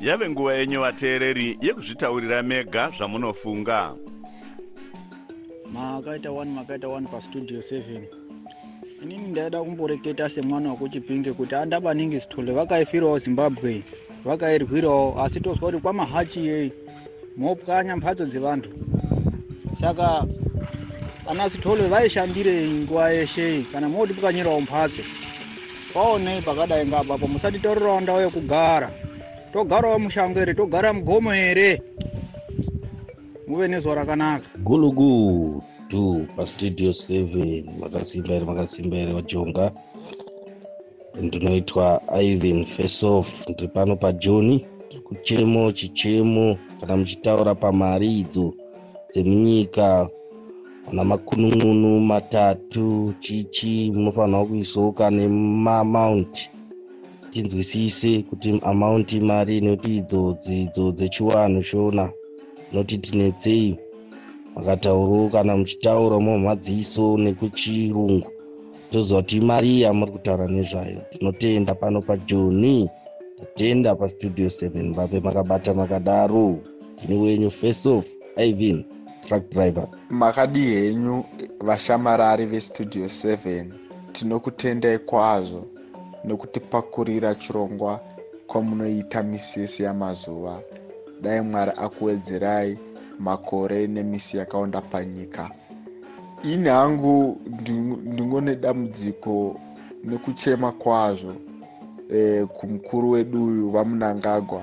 yave 0.00 0.30
nguva 0.30 0.54
yenyu 0.54 0.80
vateereri 0.80 1.58
yekuzvitaurira 1.60 2.42
mega 2.42 2.90
zvamunofunga. 2.90 3.94
Makaita 5.72 6.28
1 6.28 6.44
makaita 6.44 6.86
1 6.86 7.08
pastudio 7.08 7.60
7 7.60 8.23
inini 9.04 9.28
ndaida 9.28 9.62
kumboreketa 9.62 10.28
semwana 10.28 10.70
wekuchipinge 10.70 11.32
kuti 11.32 11.54
andabaningi 11.54 12.18
zitole 12.18 12.52
vakaifirawo 12.52 13.18
zimbabwe 13.18 13.82
vakairwirawo 14.24 15.22
asi 15.22 15.40
tozwa 15.40 15.70
kuti 15.70 15.82
kwamahachi 15.82 16.46
yei 16.46 16.72
mopwanya 17.36 17.96
mhatso 17.96 18.24
dzevantu. 18.26 18.70
Saka 19.80 20.26
ana 21.26 21.48
zitole 21.48 21.88
vaishandirei 21.88 22.70
nguva 22.70 23.10
yeshe 23.10 23.64
kana 23.72 23.88
moti 23.88 24.14
pwanyirawo 24.14 24.60
mhatso 24.60 25.02
kwaonei 25.92 26.42
pakadai 26.42 26.86
ngapapo 26.86 27.26
musatitaurirawo 27.28 28.00
ndau 28.00 28.20
yekugara. 28.20 28.90
Togarawo 29.52 29.98
mushango 29.98 30.38
here 30.38 30.54
togara 30.54 30.92
mugomo 30.92 31.30
here 31.32 31.82
muve 33.46 33.68
nezuva 33.68 33.94
rakanaka. 33.94 34.48
Gulugudu 34.58 35.62
pastudio 36.36 36.90
7 36.90 37.64
makasimba 37.80 38.32
here 38.34 38.44
makasimba 38.44 38.96
here 38.96 39.12
vajonga 39.12 39.72
ndinoitwa 41.22 42.02
ivan 42.22 42.64
faceoff 42.64 43.48
ndiri 43.48 43.68
pano 43.68 43.96
pajoni 43.96 44.66
ndiri 44.86 45.00
kuchemo 45.02 45.72
chichemo 45.72 46.58
kana 46.80 46.96
muchitaura 46.96 47.54
pamari 47.54 48.18
idzo 48.20 48.54
dzemunyika. 49.10 50.08
Ana 50.88 51.04
makunun'unu 51.04 52.00
matatu 52.00 53.14
chichi 53.20 53.90
munofanirwa 53.94 54.46
kuisoka 54.46 55.10
nemamaunti 55.10 56.50
tinzwisise 57.30 58.22
kuti 58.28 58.60
amaunti 58.62 59.20
mari 59.20 59.58
inoti 59.58 59.96
idzo 59.96 60.36
dzidzo 60.42 60.92
dzechiwanhu 60.92 61.62
shona. 61.62 62.12
Dzinoti 62.68 62.98
tinetsei 62.98 63.78
makataurawo 64.54 65.28
kana 65.30 65.56
muchitaura 65.56 66.20
mumadziso 66.20 67.18
nekuchirungu. 67.18 68.26
Toziva 68.90 69.22
kuti 69.22 69.36
imari 69.36 69.80
yamuri 69.82 70.12
kutaura 70.12 70.46
nezvayo 70.48 71.00
tinotenda 71.10 71.74
pano 71.74 72.02
pajoni. 72.02 72.90
Tatenda 73.38 73.94
pastudio 73.96 74.46
7 74.46 74.94
vape 74.94 75.20
makabata 75.20 75.74
makadaro. 75.74 76.58
Ndini 77.04 77.20
wenyu 77.22 77.50
face 77.50 77.88
off 77.88 78.06
ivan 78.36 78.84
truck 79.22 79.50
driver. 79.50 79.88
Makadi 80.10 80.60
henyu 80.60 81.24
vashamarari 81.60 82.46
vestudio 82.46 83.06
7 83.06 83.64
tinokutendai 84.12 84.98
kwazvo 84.98 85.66
nokutipakurira 86.24 87.34
chirongwa 87.34 88.00
kwamunoita 88.46 89.22
misisi 89.22 89.82
yamazuva. 89.82 90.60
Dai 91.22 91.40
mwari 91.40 91.72
akuwedzerai 91.76 92.78
makore 93.18 93.86
nemisi 93.86 94.36
yakaonda 94.36 94.80
panyika. 94.80 95.50
Ini 96.44 96.68
hangu 96.68 97.40
ndingone 98.04 98.56
dambudziko 98.56 99.60
nekuchema 100.04 100.72
kwazvo 100.72 101.34
e, 102.14 102.46
kumukuru 102.46 103.10
wedu 103.10 103.44
uyu 103.44 103.70
vamunangagwa. 103.70 104.62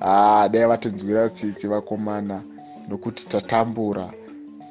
Haa 0.00 0.48
dai 0.48 0.66
vatinzwira 0.66 1.28
tsitsi 1.28 1.66
vakomana 1.68 2.42
nokuti 2.88 3.26
tatambura 3.26 4.10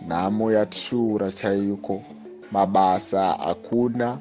nhamo 0.07 0.51
yatisvuura 0.51 1.31
chaiko 1.31 2.03
mabasa 2.51 3.21
hakuna. 3.33 4.17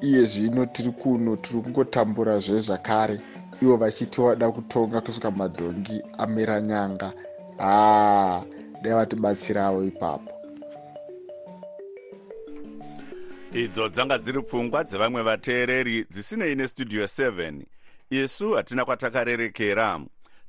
Iye 0.00 0.24
zvino 0.24 0.66
tiri 0.66 0.90
kuno 0.90 1.36
tiri 1.36 1.60
kungotambura 1.60 2.38
zvezvakare 2.38 3.20
ivo 3.62 3.76
vachiti 3.76 4.20
vada 4.20 4.50
kutonga 4.50 5.00
kusvika 5.00 5.30
madhongi 5.30 6.02
amira 6.18 6.60
nyanga 6.60 7.12
haa 7.60 8.44
dai 8.82 8.92
vatibatsirawo 8.92 9.84
ipapo. 9.84 10.30
Idzo 13.52 13.88
dzanga 13.88 14.18
dziri 14.18 14.42
pfungwa 14.42 14.84
dzevamwe 14.84 15.22
vateereri 15.22 16.04
dzisinei 16.04 16.54
nestudio 16.54 17.04
7 17.04 17.62
isu 18.10 18.52
hatina 18.52 18.84
kwatakarerekera. 18.84 20.00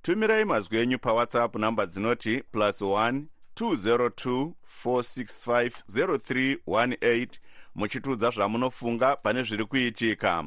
Tumirai 0.02 0.46
mazwi 0.46 0.78
enyu 0.78 1.00
pawhatsapp 1.00 1.56
namba 1.56 1.86
dzinoti 1.86 2.44
plus 2.52 2.82
1 2.82 3.24
202 3.56 4.52
465 4.86 5.72
0318 6.68 7.28
muchitiudza 7.76 8.30
zvamunofunga 8.30 9.16
pane 9.16 9.44
zviri 9.44 9.66
kuitika. 9.66 10.44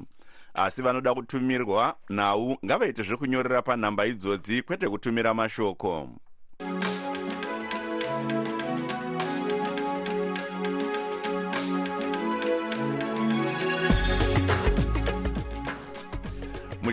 Asi 0.55 0.83
vanoda 0.83 1.15
kutumirwa 1.15 1.97
nhau 2.11 2.57
ngavaite 2.65 3.03
zvekunyorera 3.03 3.63
panhamba 3.63 4.07
idzodzi 4.07 4.63
kwete 4.63 4.89
kutumira 4.89 5.35
mashoko 5.35 6.09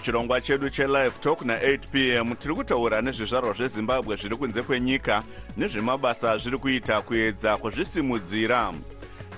muchirongwa 0.01 0.41
chedu 0.41 0.69
chelive 0.69 1.11
talk 1.21 1.41
na8 1.41 1.79
p 1.91 2.09
m 2.15 2.35
tiri 2.35 2.55
kutaura 2.55 3.01
nezvizvarwa 3.01 3.53
zvezimbabwe 3.53 4.15
zviri 4.15 4.35
kunze 4.35 4.61
kwenyika 4.61 5.23
nezvemabasa 5.57 6.37
zviri 6.37 6.57
kuita 6.57 7.01
kuedza 7.01 7.57
kuzvisimudzira. 7.57 8.73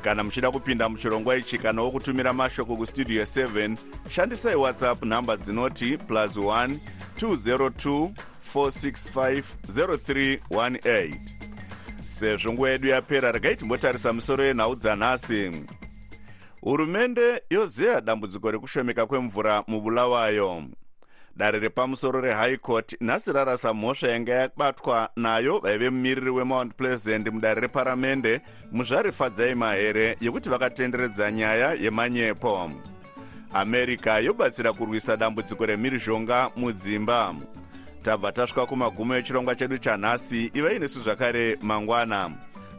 Kana 0.03 0.23
muchida 0.23 0.51
kupinda 0.51 0.89
muchirongwa 0.89 1.35
ichi 1.35 1.57
kanawo 1.57 1.91
kutumira 1.91 2.33
mashoko 2.33 2.75
kustudio 2.75 3.23
7 3.23 3.75
shandisai 4.09 4.55
whatsapp 4.55 5.03
nhamba 5.05 5.37
dzinoti 5.37 5.97
plus 5.97 6.37
1 6.37 6.75
202 7.19 8.09
465 8.55 9.43
0318 9.67 11.19
sezvo 12.03 12.53
nguva 12.53 12.69
yedu 12.69 12.87
yapera 12.87 13.31
regai 13.31 13.55
timbotarisa 13.55 14.13
misoro 14.13 14.43
yenhau 14.43 14.75
dzanhasi 14.75 15.51
hurumende 16.63 17.43
yozeya 17.49 18.01
dambudziko 18.01 18.51
rekushomeka 18.51 19.05
kwemvura 19.05 19.63
mubulawayo. 19.67 20.63
Dare 21.35 21.59
repamusoro 21.59 22.21
rehigh 22.21 22.57
court 22.57 22.95
nhasi 23.01 23.31
rarasa 23.31 23.73
mhosva 23.73 24.07
yanga 24.07 24.33
yabatwa 24.33 25.09
nayo 25.15 25.59
vaive 25.59 25.89
mumiriri 25.89 26.29
wemount 26.31 26.73
pleasant 26.75 27.27
mudare 27.29 27.61
reparamende 27.61 28.41
muzvari 28.71 29.11
fadzai 29.11 29.55
mahere 29.55 30.17
yekuti 30.21 30.49
vakatenderedza 30.49 31.31
nyaya 31.31 31.73
yemanyepo. 31.73 32.71
America 33.53 34.21
yobatsira 34.23 34.73
kurwisa 34.73 35.17
dambudziko 35.17 35.65
remhirizhonga 35.65 36.49
mudzimba. 36.55 37.35
Tabva 38.01 38.31
tasvika 38.31 38.65
kumagumo 38.65 39.15
echirongwa 39.15 39.55
chedu 39.55 39.77
chanhasi 39.77 40.51
ivai 40.53 40.79
nesu 40.79 41.01
zvakare 41.01 41.57
mangwana 41.61 42.31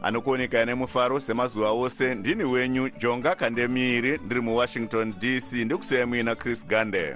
anokuonekai 0.05 0.65
nemufaro 0.65 1.19
semazuva 1.19 1.71
ose 1.71 2.15
ndini 2.15 2.43
wenyu 2.43 2.89
jonga 2.99 3.35
kandemiri 3.35 4.19
ndiri 4.25 4.41
muwashington 4.41 5.13
dc 5.19 5.53
ndikusiyai 5.53 6.05
muina 6.05 6.35
chris 6.35 6.67
gande 6.67 7.15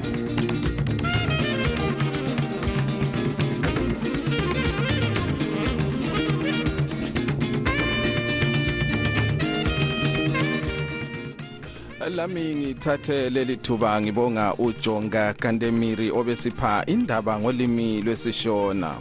lami 12.21 12.55
ngithathe 12.55 13.29
leli 13.29 13.57
thuba 13.57 14.01
ngibonga 14.01 14.53
ujonga 14.53 15.33
kandemiri 15.33 16.11
obesipha 16.11 16.83
indaba 16.85 17.39
ngolimi 17.39 18.01
lwesishona. 18.01 18.95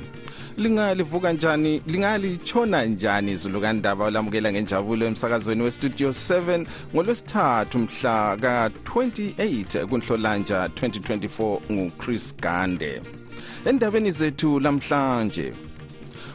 Lingalivuka 0.56 1.32
njani 1.32 1.82
lingalitshona 1.86 2.84
njani 2.84 3.32
izulukandaba 3.32 4.04
olamukela 4.04 4.52
ngenjabulo 4.52 5.06
emsakazweni 5.06 5.62
westudio 5.62 6.08
7 6.08 6.66
ngolwesithathu 6.94 7.78
mhla 7.78 8.36
ka-28 8.36 9.86
kunhlolanja 9.86 10.66
2024 10.66 11.60
nguchris 11.72 12.36
gande. 12.36 13.02
Endabeni 13.64 14.10
zethu 14.10 14.60
lamhlanje 14.60 15.52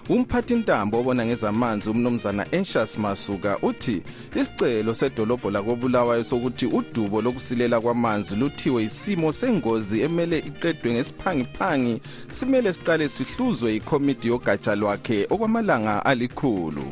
umphathintambo 0.10 1.00
obona 1.00 1.26
ngezamanzi 1.26 1.90
umnumzana 1.90 2.46
anxious 2.54 2.98
masuka 2.98 3.58
uthi 3.62 4.04
isicelo 4.36 4.94
sedolobho 4.94 5.52
lakobulawayo 5.52 6.24
sokuthi 6.24 6.66
udubo 6.66 7.22
lokusilela 7.22 7.82
kwamanzi 7.82 8.36
luthiwe 8.36 8.84
isimo 8.84 9.34
sengozi 9.34 10.02
emele 10.02 10.38
iqedwe 10.40 10.94
ngesiphangiphangi 10.94 12.02
simele 12.32 12.74
siqale 12.74 13.10
sihluzwe 13.10 13.76
ikomiti 13.76 14.28
yogatsha 14.28 14.76
lwakhe 14.76 15.28
okwamalanga 15.30 16.06
alikhulu. 16.06 16.86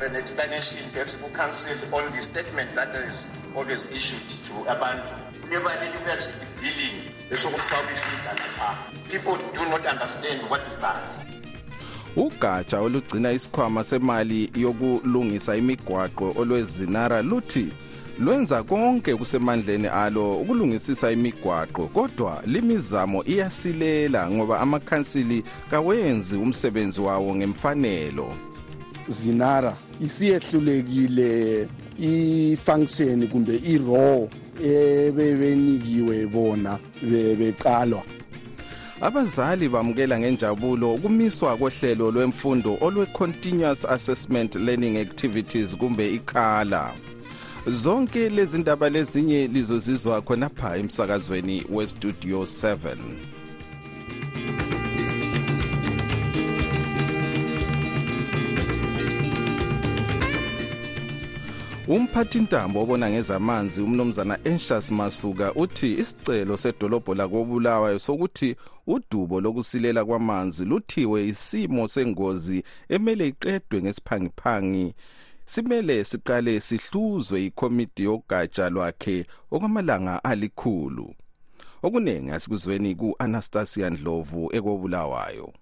An 0.00 0.16
explanation 0.16 0.84
perhaps 0.92 1.16
ku-council 1.16 1.76
on 1.92 2.04
the 2.12 2.22
statement 2.22 2.74
that 2.74 2.94
is 3.08 3.30
always 3.56 3.90
issued 3.90 4.28
to 4.46 4.54
abantu 4.70 5.27
kuyasithi 6.08 6.46
billing 6.60 7.02
esokufaka 7.30 7.92
ifika 7.92 8.32
lapha 8.32 8.78
people 9.08 9.38
do 9.54 9.70
not 9.70 9.86
understand 9.92 10.40
what 10.50 10.60
is 10.68 10.78
that 10.80 11.28
ugatsha 12.16 12.80
olugcina 12.80 13.32
isikhwama 13.32 13.84
semali 13.84 14.50
yokulungisa 14.54 15.56
imigwaqo 15.56 16.34
olwezinara 16.36 17.22
luthi 17.22 17.72
lwenza 18.18 18.62
konke 18.62 19.16
kusemandleni 19.16 19.86
alo 19.86 20.40
ukulungisisa 20.40 21.10
imigwaqo 21.10 21.86
kodwa 21.86 22.42
limizamo 22.46 23.24
iyasilela 23.24 24.30
ngoba 24.30 24.60
amakhansili 24.60 25.44
kawenzi 25.70 26.36
umsebenzi 26.36 27.00
wawo 27.00 27.36
ngemfanelo. 27.36 28.34
Zinara 29.08 29.76
isiyehlulekile 30.00 31.68
i-function 31.98 33.28
kumbe 33.28 33.60
i-raw 33.66 34.28
ebebenikiwe 34.64 36.26
bona 36.26 36.78
beqalwa 37.38 38.02
abazali 39.00 39.68
bamukela 39.68 40.18
ngenjabulo 40.18 40.94
ukumiswa 40.94 41.56
kohlelo 41.56 42.10
lwemfundo 42.10 42.78
olwe-continuous 42.80 43.84
assessment 43.84 44.54
learning 44.54 44.96
activities 44.96 45.76
kumbe 45.76 46.14
ikhala 46.14 46.94
zonke 47.66 48.28
lezi 48.28 48.58
ndaba 48.58 48.90
lezinye 48.90 49.46
lizozizwa 49.46 50.22
khonapha 50.22 50.76
emsakazweni 50.76 51.64
westudio 51.70 52.42
7 52.42 52.96
umphathintambo 61.88 62.82
obona 62.82 63.10
ngezamanzi 63.10 63.80
umnumzana 63.82 64.38
anxious 64.44 64.90
masuka 64.90 65.54
uthi 65.54 65.92
isicelo 65.92 66.56
sedolobho 66.56 67.14
lakobulawayo 67.14 67.98
sokuthi 67.98 68.56
udubo 68.86 69.40
lokusilela 69.40 70.04
kwamanzi 70.04 70.64
luthiwe 70.64 71.26
isimo 71.26 71.88
sengozi 71.88 72.62
emele 72.88 73.28
iqedwe 73.28 73.82
ngesiphangiphangi. 73.82 74.94
Simele 75.44 76.04
siqale 76.04 76.60
sihluzwe 76.60 77.44
ikomiti 77.44 78.02
yogatsha 78.04 78.70
lwakhe 78.70 79.26
okwamalanga 79.50 80.24
alikhulu. 80.24 81.14
Okuningi 81.82 82.30
asikuzweni 82.30 82.94
ku-anastasia 82.94 83.90
ndlovu 83.90 84.50
ekobulawayo. 84.56 85.52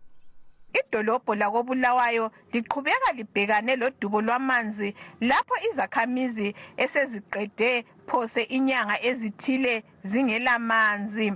Idolobho 0.78 1.34
lakobulawayo 1.34 2.30
liqhubeka 2.52 3.12
libhekane 3.12 3.76
lodubo 3.76 4.20
lwamanzi 4.22 4.94
lapho 5.20 5.54
izakhamizi 5.70 6.54
eseziqede 6.76 7.84
phose 8.06 8.42
inyanga 8.42 9.02
ezithile 9.02 9.84
zingelamanzi 10.02 11.32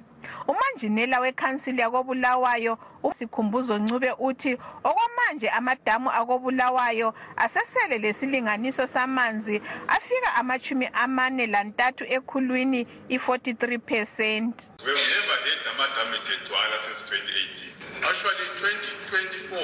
umanjinela 0.48 1.20
wekhansili 1.20 1.80
yakobulawayo 1.80 2.78
usikhumbuzo 3.02 3.78
ncube 3.78 4.10
uthi 4.18 4.58
okwamanje 4.84 5.48
amadamu 5.50 6.10
akobulawayo 6.10 7.14
asesele 7.36 7.98
lesilinganiso 7.98 8.86
samanzi 8.86 9.62
afika 9.88 10.34
amachumi 10.34 10.88
amane 10.92 11.46
lantathu 11.46 12.04
ekhulwini 12.08 12.86
i-43 13.08 13.78
percent 13.78 14.70
We 14.84 14.92
have 14.92 15.08
never 15.14 15.36
had 15.44 15.60
amadamu 15.74 16.14
egcwala 16.34 16.76
since 16.84 17.00
2018. 17.08 17.70
Actually, 18.08 18.46
2024 18.60 19.29
to 19.50 19.56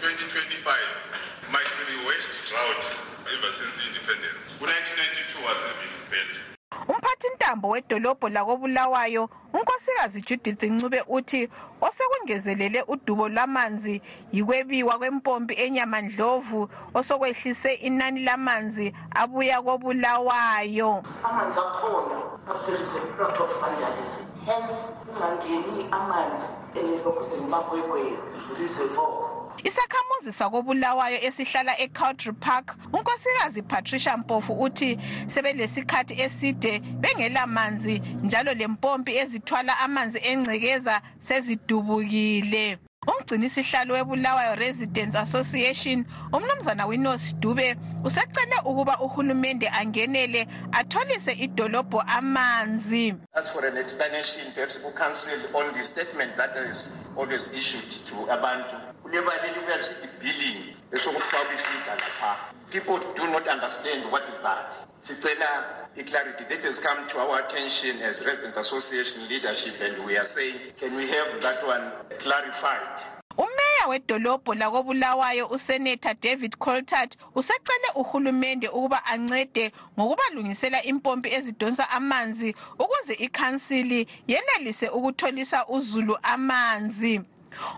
2025 0.00 1.52
might 1.52 1.68
be 1.76 1.84
the 1.92 2.06
worst 2.06 2.30
drought 2.48 2.84
ever 3.36 3.52
since 3.52 3.76
independence. 3.86 4.37
Umphathintambo 7.18 7.68
wedolobho 7.68 8.28
lakobulawayo 8.28 9.28
unkosikazi 9.52 10.22
judith 10.22 10.62
ncube 10.62 11.04
uthi 11.08 11.48
osekungezelele 11.80 12.84
udubo 12.88 13.28
lwamanzi 13.28 14.02
yikwebiwa 14.32 14.98
kwempompi 14.98 15.54
enyamandlovu 15.54 16.68
osokwehlise 16.94 17.74
inani 17.74 18.20
lamanzi 18.24 18.94
abuya 19.10 19.62
kobulawayo. 19.62 21.02
Amanzi 21.24 21.58
akhona 21.58 22.18
but 22.46 22.66
there 22.66 22.80
is 22.80 22.94
a 22.94 23.22
lot 23.22 23.40
of 23.40 23.50
vandalism 23.60 24.24
hence 24.46 24.76
kungangeni 25.06 25.88
amanzi 25.90 26.46
elokuze 26.74 27.36
ngibagwegwe 27.36 28.18
reservoir 28.58 29.37
isakhamuzi 29.64 30.32
sakobulawayo 30.32 31.18
esihlala 31.22 31.78
ecoutry 31.80 32.32
park 32.32 32.76
unkosikazi 32.92 33.62
patricia 33.62 34.16
mpofu 34.16 34.52
uthi 34.52 34.98
sebelesikhathi 35.26 36.22
eside 36.22 36.78
bengelamanzi 36.78 38.02
njalo 38.22 38.54
lempompi 38.54 39.16
ezithwala 39.16 39.78
amanzi 39.78 40.18
engcekeza 40.22 41.00
sezidubukile. 41.18 42.78
Umgcinisihlalo 43.08 43.94
webulawayo 43.94 44.54
residents 44.54 45.16
association 45.16 46.04
umnumzana 46.32 46.86
winos 46.86 47.36
dube 47.36 47.76
usecele 48.04 48.56
ukuba 48.64 48.98
uhulumende 49.00 49.68
angenele 49.68 50.46
atholise 50.72 51.32
idolobho 51.32 52.00
amanzi. 52.00 53.14
As 53.34 53.48
for 53.52 53.64
an 53.64 53.78
explanation 53.78 54.52
perhaps 54.54 54.76
ku-council 54.78 55.56
on 55.56 55.72
the 55.72 55.84
statement 55.84 56.36
that 56.36 56.56
is 56.56 56.92
always 57.16 57.52
issued 57.54 57.90
to 58.08 58.30
abantu. 58.30 58.76
Kulebaleli 59.08 59.60
kuyasithi 59.60 60.08
billing 60.20 60.74
esokufaka 60.92 61.54
ifiga 61.54 61.94
lapha. 61.94 62.36
People 62.70 62.98
do 63.16 63.26
not 63.32 63.48
understand 63.48 64.12
what 64.12 64.28
is 64.28 64.34
that. 64.42 64.74
Sicela 65.00 65.64
i-clarity. 65.96 66.44
That 66.44 66.62
has 66.64 66.80
come 66.80 67.06
to 67.08 67.18
our 67.18 67.40
attention 67.40 67.96
as 68.02 68.24
resident 68.26 68.56
association 68.58 69.26
leadership 69.28 69.74
and 69.80 70.04
we 70.04 70.16
are 70.18 70.26
saying 70.26 70.54
can 70.78 70.94
we 70.96 71.08
have 71.08 71.40
that 71.40 71.66
one 71.66 71.90
clarified? 72.18 73.02
Umeya 73.38 73.86
wedolobho 73.88 74.54
lakobulawayo 74.54 75.46
useneta 75.46 76.14
david 76.20 76.58
coltart 76.58 77.16
usecele 77.34 77.88
uhulumende 77.94 78.68
ukuba 78.68 79.04
ancede 79.06 79.72
ngokubalungisela 79.98 80.82
impompi 80.82 81.34
ezidonsa 81.34 81.90
amanzi 81.90 82.54
ukuze 82.78 83.14
ikhansili 83.14 84.08
yenelise 84.26 84.88
ukutholisa 84.88 85.66
uzulu 85.66 86.18
amanzi. 86.22 87.20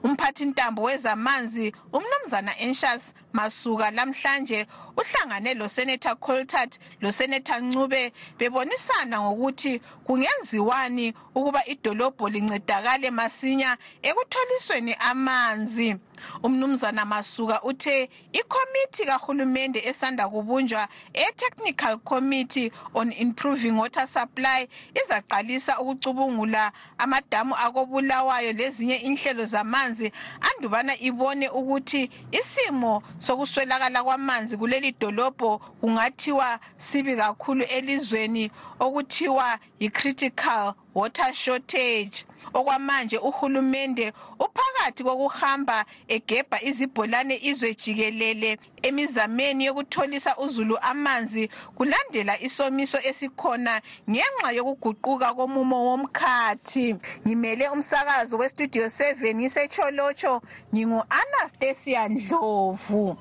Umphathintambo 0.03 0.83
wezamanzi 0.83 1.73
umnumzana 1.93 2.59
enshas 2.59 3.15
masuka 3.33 3.91
lamhlanje 3.91 4.67
uhlangane 4.97 5.55
losenator 5.55 6.17
coltart 6.17 6.79
losenator 7.01 7.61
ncube 7.61 8.13
bebonisana 8.39 9.21
ngokuthi 9.21 9.81
kungenziwani 10.05 11.15
ukuba 11.35 11.67
idolobho 11.67 12.29
lincedakale 12.29 13.11
masinya 13.11 13.77
ekutholisweni 14.03 14.95
amanzi. 14.95 15.97
Umnumzana 16.43 17.05
masuka 17.05 17.63
uthe 17.63 18.11
ikhomithi 18.33 19.05
kahulumende 19.07 19.83
esanda 19.85 20.29
kubunjwa 20.29 20.89
e-technical 21.15 21.99
committee 21.99 22.73
on 22.95 23.13
improving 23.13 23.71
water 23.71 24.07
supply 24.07 24.69
izaqalisa 25.05 25.79
ukucubungula 25.81 26.73
amadamu 26.99 27.55
akobulawayo 27.57 28.53
lezinye 28.53 28.97
inhlelo 28.97 29.45
zamanzi 29.45 30.13
andubana 30.41 30.99
ibone 30.99 31.49
ukuthi 31.49 32.11
isimo 32.33 33.03
sokuswelakala 33.19 34.05
kwamanzi 34.05 34.57
kuleli 34.57 34.93
dolobho 35.01 35.59
kungathiwa 35.59 36.59
sibi 36.77 37.17
kakhulu 37.17 37.65
elizweni 37.65 38.51
okuthiwa 38.81 39.59
yi-critical 39.81 40.75
water 40.95 41.35
shortage. 41.35 42.25
Okwamanje 42.55 43.19
uhulumende 43.19 44.13
uphakathi 44.39 45.05
kokuhamba 45.05 45.85
egebha 46.09 46.63
izibholane 46.63 47.39
izwe 47.43 47.75
jikelele 47.75 48.59
emizameni 48.83 49.65
yokutholisa 49.65 50.37
uzulu 50.37 50.79
amanzi 50.83 51.51
kulandela 51.75 52.41
isomiso 52.41 52.99
esikhona 52.99 53.81
ngenxa 54.11 54.53
yokuguquka 54.53 55.35
komumo 55.35 55.85
womkhathi. 55.87 56.97
Ngimele 57.27 57.69
umsakazo 57.69 58.39
westudio 58.39 58.87
7 58.87 59.35
ngisecholotsho 59.35 60.43
ngingu-anastasia 60.75 62.09
ndlovu. 62.09 63.17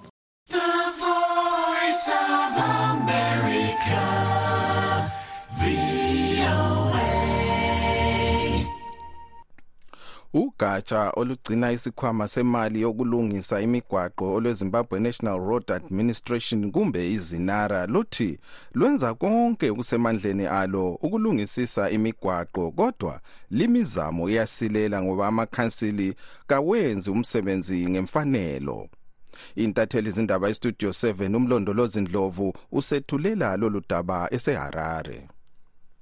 The 0.47 0.59
voice 0.99 2.09
of 2.09 2.57
America, 2.91 4.18
ugatsha 10.59 11.11
olugcina 11.15 11.71
isikhwama 11.71 12.27
semali 12.27 12.81
yokulungisa 12.81 13.61
imigwaqo 13.61 14.33
olwezimbabwe 14.33 14.99
national 14.99 15.39
road 15.39 15.71
administration 15.71 16.71
kumbe 16.71 17.11
izinara 17.11 17.87
luthi 17.87 18.39
lwenza 18.73 19.13
konke 19.13 19.69
okusemandleni 19.69 20.45
alo 20.45 20.89
ukulungisisa 21.05 21.89
imigwaqo 21.89 22.71
kodwa 22.71 23.21
limizamo 23.51 24.29
iyasilela 24.29 25.03
ngoba 25.03 25.27
amakhansili 25.27 26.15
kawenzi 26.47 27.11
umsebenzi 27.11 27.89
ngemfanelo. 27.89 28.87
Intatheli 29.55 30.11
zindaba 30.11 30.49
istudio 30.49 30.89
7 30.89 31.35
umlondolozi 31.35 32.01
ndlovu 32.01 32.53
usethulela 32.71 33.57
lolu 33.57 33.81
daba 33.89 34.27
eseharare 34.31 35.27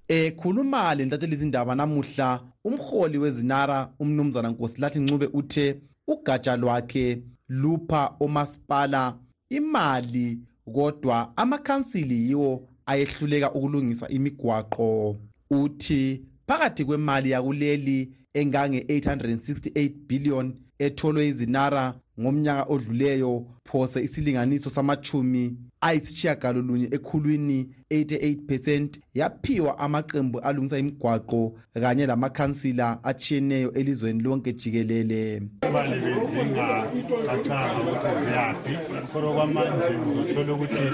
ekhuluma 0.08 0.95
lentatheli 0.95 1.36
izindaba 1.36 1.76
namuhla 1.76 2.30
umholi 2.64 3.18
wezinara 3.18 3.93
umnumzana 3.99 4.49
nkosilathi 4.49 4.99
ncube 4.99 5.28
uthe 5.34 5.82
ugatsha 6.08 6.55
lwakhe 6.55 7.22
lupha 7.49 8.16
omasipala 8.20 9.18
imali 9.49 10.39
kodwa 10.76 11.38
amakhansili 11.38 12.16
yiwo 12.28 12.68
ayehluleka 12.86 13.53
ukulungisa 13.53 14.10
imigwaqo. 14.10 15.18
Uthi 15.51 16.22
phakathi 16.47 16.86
kwemali 16.86 17.30
yakuleli 17.32 18.12
engange-868 18.34 19.89
billion 20.08 20.53
etholwe 20.80 21.28
izinara 21.28 21.93
ngomnyaka 22.20 22.64
odluleyo 22.74 23.45
phose 23.66 24.03
isilinganiso 24.03 24.70
samachumi 24.70 25.58
ayisitshiyagalolunye 25.82 26.88
ekhulwini 26.91 27.60
88 27.92 29.00
yaphiwa 29.14 29.80
amaqembu 29.80 30.40
alungisa 30.40 30.80
imigwaqo 30.80 31.60
kanye 31.74 32.06
lamakhansila 32.06 33.04
atshiyeneyo 33.04 33.74
elizweni 33.74 34.24
lonke 34.24 34.54
jikelele. 34.54 35.42
Imali 35.68 36.02
bezingacacanga 36.02 37.82
ukuthi 37.82 38.12
ziyaphi 38.20 38.74
kodwa 39.14 39.34
kwamanje 39.34 39.88
uzothola 40.12 40.54
ukuthi 40.54 40.86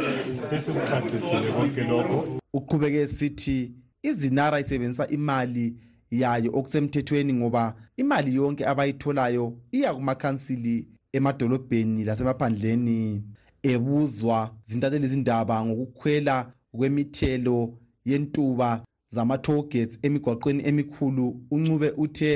sesikucacisile 0.49 1.51
konke 1.51 1.83
lokho. 1.83 2.39
Uqhubeke 2.53 3.07
sithi 3.07 3.71
izinara 4.03 4.59
isebenzisa 4.59 5.07
imali 5.07 5.75
yayo 6.11 6.51
okusemthethweni 6.53 7.33
ngoba 7.33 7.75
imali 7.97 8.35
yonke 8.35 8.65
abayitholayo 8.65 9.57
iya 9.71 9.93
kumakhansili 9.93 10.87
emadolobheni 11.13 12.03
lasemaphandleni. 12.03 13.23
Ebuzwa 13.63 14.51
zintatheli 14.65 15.07
zindaba 15.07 15.65
ngokukhwela 15.65 16.53
kwemithelo 16.77 17.57
yentuba 18.05 18.69
zama-tollgates 19.15 19.97
emigwaqweni 20.01 20.61
emikhulu 20.69 21.25
uncube 21.51 21.89
uthe 22.03 22.31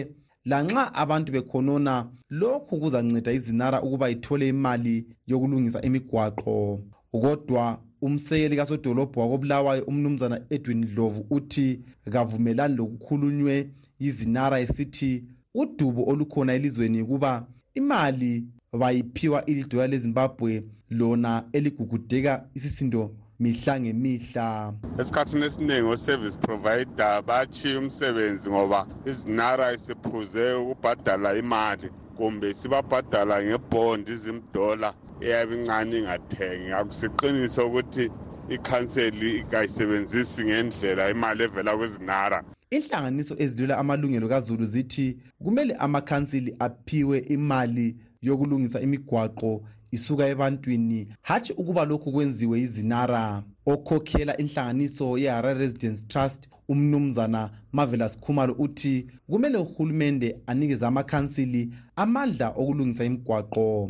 lanxa 0.45 0.93
abantu 0.93 1.31
bekhonona 1.31 1.93
lokhu 2.29 2.79
kuzanceda 2.81 3.31
izinara 3.37 3.81
ukuba 3.81 4.09
ithole 4.09 4.47
imali 4.49 5.05
yokulungisa 5.27 5.81
imigwaqo. 5.81 6.81
Kodwa 7.11 7.63
umsekeli 8.01 8.55
kasodolobho 8.55 9.21
wakobulawayo 9.21 9.83
umnumzana 9.83 10.41
edwin 10.49 10.81
dlovu 10.85 11.25
uthi 11.29 11.79
kavumelani 12.11 12.75
lokukhulunywe 12.75 13.55
yizinara 13.99 14.59
esithi 14.59 15.23
udubo 15.61 16.01
olukhona 16.11 16.53
elizweni 16.53 17.03
kuba 17.03 17.47
imali 17.79 18.31
bayiphiwa 18.79 19.45
ilidola 19.45 19.87
lezimbabwe 19.87 20.63
lona 20.89 21.31
eligugudeka 21.53 22.49
isisindo 22.53 23.15
mihla 23.39 23.79
ngemihla. 23.79 24.73
Esikhathini 24.99 25.45
esiningi 25.45 25.89
o-service 25.93 26.37
provider 26.37 27.21
bachiya 27.21 27.79
umsebenzi 27.79 28.49
ngoba 28.49 28.87
izinara 29.05 29.73
isiphuze 29.73 30.53
ukubhadala 30.53 31.35
imali 31.35 31.89
kumbe 32.17 32.53
sibabhadala 32.53 33.43
ngebhondi 33.43 34.11
izimdola 34.11 34.93
eyabe 35.21 35.55
incane 35.55 35.97
ingathengi 35.99 36.71
akusiqiniso 36.71 37.67
ukuthi 37.67 38.09
ikhanseli 38.49 39.43
kayisebenzisi 39.51 40.41
ngendlela 40.43 41.09
imali 41.09 41.43
evela 41.43 41.77
kwezinara 41.77 42.43
inhlanganiso 42.69 43.35
ezilwela 43.43 43.77
amalungelo 43.77 44.27
kazulu 44.27 44.65
zithi 44.65 45.17
kumele 45.43 45.73
amakhansili 45.75 46.55
aphiwe 46.59 47.19
imali 47.19 47.95
yokulungisa 48.21 48.81
imigwaqo 48.81 49.63
isuka 49.91 50.27
ebantwini. 50.27 51.07
Hatshi 51.21 51.53
ukuba 51.53 51.85
lokhu 51.85 52.11
kwenziwe 52.11 52.61
izinara 52.61 53.43
okhokhela 53.65 54.37
inhlanganiso 54.37 55.17
ye-harare 55.17 55.59
residence 55.59 56.03
trust 56.07 56.49
umnumzana 56.69 57.49
marvelous 57.71 58.17
khumalo 58.17 58.53
uthi 58.53 59.07
kumele 59.29 59.57
uhulumende 59.57 60.37
anikeze 60.47 60.85
amakhansili 60.85 61.69
amandla 61.95 62.49
okulungisa 62.49 63.05
imigwaqo. 63.05 63.87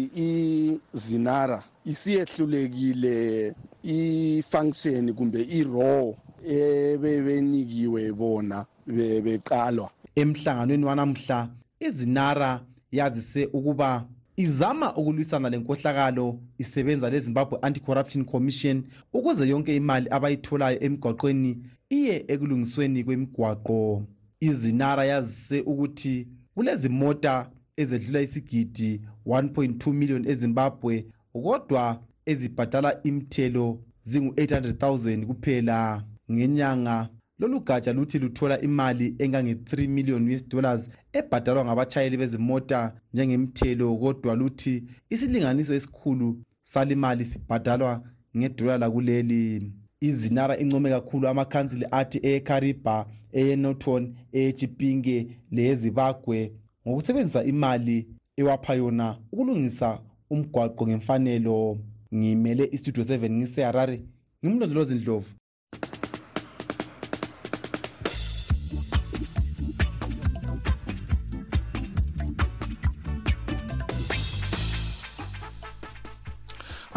Izinara 0.93 1.63
isiyehlulekile 1.85 3.53
i-function 3.83 5.13
kumbe 5.13 5.41
i-raw 5.41 6.13
ebebenikiwe 6.45 8.11
bona 8.11 8.65
beqalwa. 8.87 9.89
Emhlanganweni 10.15 10.85
wanamhla 10.85 11.49
izinara 11.79 12.61
yazise 12.91 13.45
ukuba 13.53 14.05
izama 14.37 14.95
ukulwisana 14.95 15.49
lenkohlakalo 15.49 16.39
isebenza 16.57 17.09
lezimbabwe 17.09 17.59
anti-corruption 17.61 18.25
commission 18.25 18.83
ukuze 19.13 19.47
yonke 19.49 19.75
imali 19.75 20.07
abayitholayo 20.09 20.77
emigwaqweni 20.85 21.51
iye 21.89 22.25
ekulungisweni 22.27 23.03
kwemigwaqo. 23.03 24.03
Izinara 24.39 25.05
yazise 25.05 25.61
ukuthi 25.61 26.27
kulezimota 26.55 27.49
ezedlula 27.77 28.21
isigidi 28.21 29.01
1.2 29.25 29.93
million 29.93 30.23
ezimbabwe 30.31 31.05
kodwa 31.33 31.83
ezibhadala 32.25 32.89
imithelo 33.03 33.79
zingu-800 34.09 34.73
000 34.73 35.25
kuphela. 35.25 36.03
Ngenyanga 36.31 37.09
lolu 37.39 37.59
gatsha 37.59 37.93
luthi 37.93 38.19
luthola 38.19 38.61
imali 38.61 39.15
engange-3 39.19 39.87
million 39.87 40.31
us 40.35 40.47
dollars 40.47 40.89
ebhadalwa 41.13 41.65
ngabatshayeli 41.65 42.17
bezimota 42.17 42.93
njengemithelo 43.13 43.97
kodwa 43.97 44.35
luthi 44.35 44.83
isilinganiso 45.09 45.73
esikhulu 45.73 46.37
salimali 46.63 47.25
sibhadalwa 47.25 48.03
ngedola 48.37 48.77
lakuleli. 48.77 49.71
Izinara 50.01 50.57
income 50.57 50.89
kakhulu 50.89 51.27
amakhansili 51.27 51.85
athi 51.91 52.19
ekariba 52.23 53.05
eyenoton 53.31 54.13
eyechipinge 54.31 55.27
leyezimbabwe 55.51 56.51
ngokusebenzisa 56.87 57.43
imali 57.43 58.07
ewapha 58.37 58.73
yona 58.73 59.17
ukulungisa 59.31 59.99
umgwaqo 60.29 60.87
ngemfanelo. 60.87 61.77
Ngimele 62.15 62.69
istudio 62.71 63.03
7 63.03 63.29
ngiseharare 63.31 64.01
ngimlondolozi 64.45 64.95
ndlovu. 64.95 65.29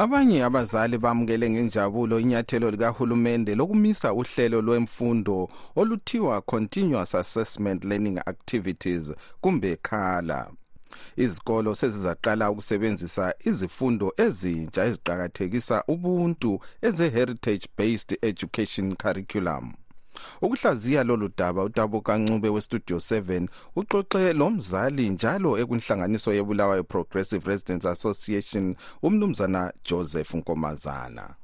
Abanye 0.05 0.44
abazali 0.44 0.98
bamukele 0.98 1.51
ngenjabulo 1.51 2.20
inyathelo 2.20 2.70
likahulumende 2.70 3.55
lokumisa 3.55 4.12
uhlelo 4.12 4.59
lwemfundo 4.62 5.48
oluthiwa 5.76 6.40
continuous 6.40 7.14
assessment 7.14 7.84
learning 7.84 8.18
activities 8.26 9.12
kumbe 9.40 9.76
khala. 9.76 10.51
Izikolo 11.16 11.74
sezizaqala 11.74 12.51
ukusebenzisa 12.51 13.34
izifundo 13.44 14.12
ezintsha 14.16 14.84
eziqakathekisa 14.88 15.84
ubuntu 15.88 16.61
eze-heritage 16.82 17.66
based 17.78 18.18
education 18.22 18.96
curriculum 18.96 19.64
ukuhlaziya 20.43 21.05
lolu 21.05 21.31
daba 21.37 21.64
utabo 21.64 22.01
kancube 22.01 22.49
westudio 22.49 22.97
7 22.97 23.49
uxoxe 23.77 24.33
lomzali 24.33 25.09
njalo 25.09 25.59
ekunhlanganiso 25.59 26.33
yebulawayo 26.33 26.85
progressive 26.85 27.51
residents 27.51 27.87
association 27.87 28.77
umnumzana 29.03 29.73
joseph 29.85 30.35
nkomazana 30.35 31.35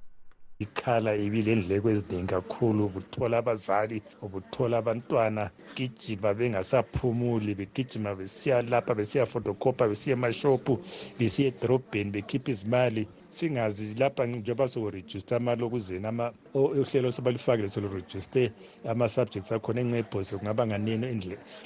ikhala 0.58 1.14
ibilendleko 1.16 1.90
eziningi 1.90 2.26
kakhulu 2.34 2.80
ubuthola 2.86 3.38
abazali 3.38 4.02
ubuthola 4.22 4.78
abantwana 4.78 5.50
gijima 5.76 6.34
bengasaphumuli 6.34 7.54
begijima 7.54 8.14
besiya 8.14 8.62
lapha 8.62 8.94
besiya 8.94 9.26
fotocopa 9.26 9.88
besiya 9.88 10.16
emashophu 10.16 10.78
besiya 11.18 11.48
edorobheni 11.48 12.10
bekhipha 12.10 12.50
izimali. 12.50 13.06
Singazi 13.28 13.94
lapha 14.00 14.26
njengoba 14.26 14.68
sokurejuste 14.68 15.36
amalokuzeni 15.36 16.08
uhlelo 16.54 17.12
sebalifakile 17.12 17.68
selurejuste 17.68 18.52
ama-subjects 18.88 19.52
akhona 19.52 19.80
enxebhose 19.80 20.36
kungaba 20.36 20.66
nganeno 20.66 21.06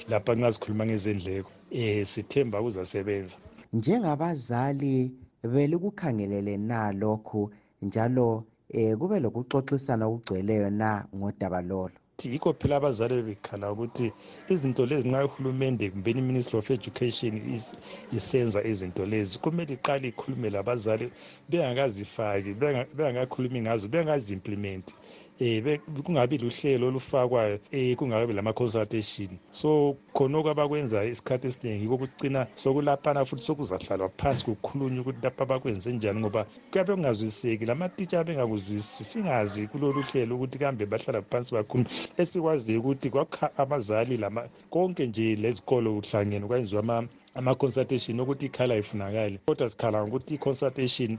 lapha 0.09 0.35
nxa 0.35 0.51
sikhuluma 0.51 0.85
ngezendleko. 0.85 1.51
Um 1.71 2.03
sithemba 2.05 2.61
kuzasebenza 2.61 3.37
njengabazali 3.73 5.11
belikukhangelele 5.43 6.57
na 6.57 6.91
lokhu 6.91 7.51
njalo 7.81 8.43
eh 8.73 8.97
kube 8.99 9.19
lokuxoxisana 9.23 10.03
okugcweleyo 10.07 10.69
na 10.69 10.89
ngodaba 11.15 11.61
lolo? 11.61 11.97
Yikho 12.23 12.53
phela 12.53 12.75
abazali 12.77 13.15
bebekhala 13.15 13.71
ukuthi 13.73 14.07
izinto 14.53 14.85
lezi 14.85 15.07
nxa 15.09 15.25
uhulumende 15.25 15.89
kumbeni 15.89 16.19
i-ministry 16.21 16.57
of 16.59 16.69
education 16.71 17.33
isenza 18.17 18.59
izinto 18.71 19.05
lezi 19.05 19.39
kumele 19.43 19.73
iqale 19.73 20.07
ikhulume 20.07 20.49
labazali 20.49 21.07
bengakazifaki 21.49 22.51
bengakakhulumi 22.97 23.59
ngazo 23.61 23.87
bengazi-implimenti 23.93 24.93
um 25.41 26.03
kungabi 26.03 26.37
luhlelo 26.37 26.87
olufakwayo 26.87 27.59
um 27.73 27.95
kungakabi 27.95 28.33
lama-consultation 28.33 29.39
so 29.49 29.97
khonoko 30.13 30.49
abakwenza 30.49 31.05
isikhathi 31.05 31.47
esiningi 31.47 31.83
yiko 31.83 31.97
kucina 31.97 32.47
sokulaphana 32.55 33.25
futhi 33.25 33.43
sokuzahlalwa 33.43 34.09
phansi 34.17 34.45
kukhulunywa 34.45 35.01
ukuthi 35.01 35.19
lapha 35.23 35.43
abakwenze 35.43 35.91
njani 35.91 36.19
ngoba 36.19 36.45
kuyabe 36.71 36.93
kungazwisiseki 36.93 37.65
lamatitsha 37.65 38.23
bengakuzwisisi 38.23 39.03
singazi 39.03 39.67
kulolu 39.67 40.01
hlelo 40.01 40.35
ukuthi 40.35 40.59
kambe 40.59 40.85
bahlala 40.85 41.21
phansi 41.21 41.53
bakhuluma 41.53 41.89
esikwaziyo 42.17 42.79
ukuthi 42.79 43.09
kwakha 43.09 43.57
abazali 43.57 44.19
konke 44.69 45.07
nje 45.07 45.35
lezikolo 45.35 45.93
kuhlangene 45.95 46.47
kwenziwa 46.47 46.83
ama-consultation 47.35 48.19
ukuthi 48.19 48.45
ikhala 48.45 48.75
ifunakali 48.75 49.39
kodwa 49.45 49.69
sikhala 49.69 50.03
ngokuthi 50.03 50.35
i-consultation 50.35 51.17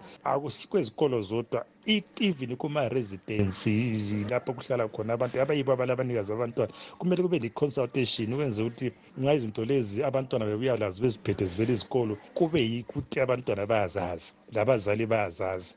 kwezikolo 0.70 1.22
zodwa 1.22 1.64
even 1.86 2.56
kuma-residency 2.56 4.26
lapho 4.30 4.52
kuhlala 4.52 4.88
khona 4.88 5.12
abantu 5.14 5.40
abayibo 5.40 5.72
abala 5.72 5.92
abanikazi 5.92 6.32
abantwana 6.32 6.72
kumele 6.98 7.22
kube 7.22 7.38
le-consultation 7.38 8.32
ukwenze 8.32 8.62
ukuthi 8.62 8.92
nxa 9.18 9.34
izinto 9.34 9.64
lezi 9.64 10.04
abantwana 10.04 10.46
bebuya 10.46 10.76
lazo 10.76 11.02
beziphethe 11.02 11.44
zivela 11.44 11.72
izikolo 11.72 12.16
kube 12.34 12.60
yikuthi 12.60 13.20
abantwana 13.20 13.66
bayazazi 13.66 14.34
labazali 14.52 15.06
bayazazi. 15.06 15.76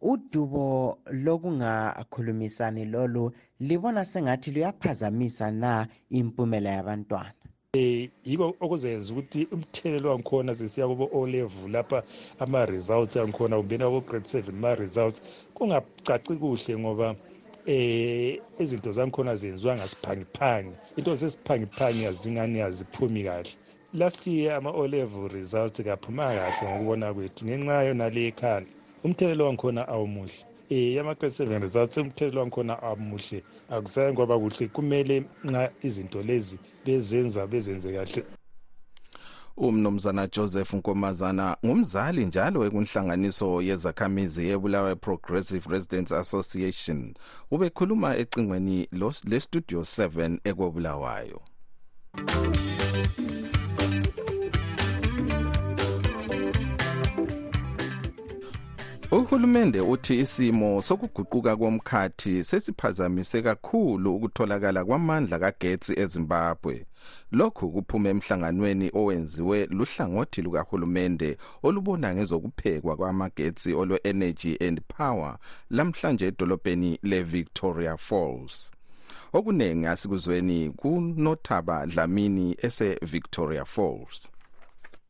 Udubo 0.00 0.98
lokungakhulumisani 1.10 2.84
lolu 2.84 3.32
libona 3.60 4.04
sengathi 4.04 4.50
luyaphazamisa 4.50 5.50
na 5.50 5.88
impumela 6.10 6.70
yabantwana? 6.70 7.32
Um 7.76 8.08
yiko 8.24 8.54
okuzenza 8.64 9.12
ukuthi 9.12 9.40
umthelelo 9.54 10.06
wangikhona 10.10 10.54
sesiya 10.54 10.88
kubo 10.88 11.06
o 11.12 11.26
level 11.26 11.70
lapha 11.70 12.02
ama-results 12.38 13.16
angikhona 13.16 13.56
kumbeni 13.56 13.84
abo-grade 13.84 14.26
seven 14.26 14.56
ma-results 14.64 15.20
kungacaci 15.54 16.34
kuhle 16.40 16.78
ngoba 16.78 17.14
eh 17.66 18.40
izinto 18.58 18.90
zangikhona 18.92 19.36
zenziwa 19.36 19.76
ngasiphangiphangi. 19.76 20.74
Into 20.96 21.14
zesiphangiphangi 21.20 22.06
azingani 22.06 22.60
aziphumi 22.60 23.22
kahle. 23.28 23.52
Last 23.92 24.26
year 24.26 24.56
ama-o 24.56 24.86
level 24.86 25.28
results 25.28 25.82
kaphumanga 25.82 26.40
kahle 26.50 26.68
ngokubona 26.70 27.14
kwethu 27.14 27.44
ngenxa 27.44 27.82
yonale 27.88 28.20
ekhanda 28.30 28.70
umthelelo 29.04 29.44
wangikhona 29.44 29.82
awumuhle. 29.88 30.47
Um 30.70 30.98
ama-grade 31.00 31.34
seven 31.34 31.62
results 31.62 31.96
umthelelo 31.96 32.40
wangikhona 32.40 32.82
amuhle. 32.82 33.42
Akusaye 33.70 34.12
ngoba 34.12 34.38
kuhle. 34.38 34.68
Kumele 34.68 35.24
nxa 35.44 35.70
izinto 35.82 36.22
lezi 36.22 36.58
bezenza 36.84 37.46
bezenze 37.46 37.92
kahle. 37.92 38.24
Umnumzana 39.56 40.26
joseph 40.26 40.72
nkomazana 40.74 41.56
ngumzali 41.66 42.26
njalo 42.26 42.66
ekunhlanganiso 42.66 43.62
yezakhamizi 43.62 44.46
yebulawayo 44.48 44.96
progressive 44.96 45.70
residents 45.70 46.12
association. 46.12 47.14
Ubekhuluma 47.50 48.16
ecingweni 48.16 48.88
lestudio 49.24 49.80
7 49.80 50.38
ekobulawayo 50.44 51.40
uhulumende 59.18 59.80
uthi 59.80 60.18
isimo 60.20 60.82
sokuguquka 60.82 61.56
komkhathi 61.56 62.44
sesiphazamise 62.44 63.42
kakhulu 63.42 64.16
ukutholakala 64.16 64.84
kwamandla 64.84 65.38
kagetsi 65.38 66.00
ezimbabwe. 66.00 66.86
Lokhu 67.32 67.70
kuphume 67.70 68.10
emhlanganweni 68.10 68.90
owenziwe 68.94 69.66
luhlangothi 69.66 70.42
lukahulumende 70.42 71.36
olubona 71.62 72.14
ngezokuphekwa 72.14 72.96
kwamagetsi 72.96 73.74
olwe-energy 73.74 74.56
and 74.66 74.80
power 74.88 75.38
lamhlanje 75.70 76.26
edolobheni 76.26 76.98
le-victoria 77.02 77.96
falls. 77.96 78.70
Okuningi 79.32 79.86
asikuzweni 79.86 80.70
kunothaba 80.70 81.86
dlamini 81.86 82.56
ese-victoria 82.62 83.64
falls. 83.64 84.28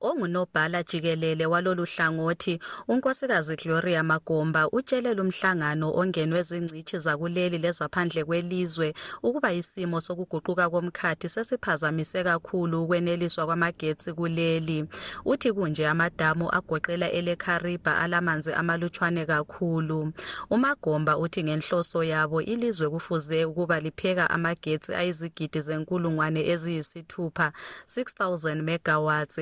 Ongunobhala 0.01 0.83
jikelele 0.83 1.47
walolu 1.47 1.85
hlangothi 1.85 2.59
unkosikazi 2.89 3.57
gloria 3.57 4.03
magomba 4.03 4.69
utshele 4.71 5.15
lumhlangano 5.15 5.93
ongenwe 5.95 6.43
zingcitshi 6.43 6.99
zakuleli 6.99 7.59
lezaphandle 7.59 8.25
kwelizwe 8.25 8.95
ukuba 9.23 9.53
isimo 9.53 10.01
sokuguquka 10.01 10.71
komkhathi 10.71 11.29
sesiphazamise 11.29 12.25
kakhulu 12.25 12.85
ukweneliswa 12.85 13.47
kwamagetsi 13.47 14.13
kuleli. 14.13 14.89
Uthi 15.25 15.53
kunje 15.53 15.89
amadamu 15.89 16.51
agoqela 16.55 17.11
elekhariba 17.11 17.99
alamanzi 17.99 18.53
amalutshwane 18.53 19.27
kakhulu. 19.27 20.13
Umagomba 20.51 21.19
uthi 21.19 21.45
ngenhloso 21.45 22.05
yabo 22.05 22.43
ilizwe 22.43 22.91
kufuze 22.91 23.45
ukuba 23.45 23.81
lipheka 23.81 24.31
amagetsi 24.31 24.95
ayizigidi 24.95 25.61
zenkulungwane 25.61 26.47
eziyisithupha 26.49 27.53
6000 27.87 28.63
megawatts 28.63 29.39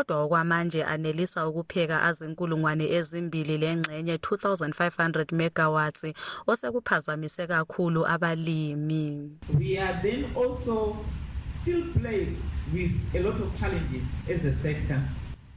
kodwa 0.00 0.22
okwamanje 0.24 0.84
anelisa 0.84 1.48
ukupheka 1.48 2.02
azinkulungwane 2.08 2.86
ezimbili 2.98 3.58
lengxenye 3.58 4.16
2500 4.16 5.34
megawatts 5.34 6.04
osekuphazamise 6.46 7.46
kakhulu 7.46 8.06
abalimi. 8.06 9.30
We 9.58 9.78
are 9.78 9.98
then 10.02 10.24
also 10.34 10.96
still 11.50 11.82
plagued 11.92 12.36
with 12.72 12.94
a 13.14 13.20
lot 13.20 13.38
of 13.44 13.48
challenges 13.60 14.06
as 14.28 14.44
a 14.44 14.52
sector. 14.52 15.00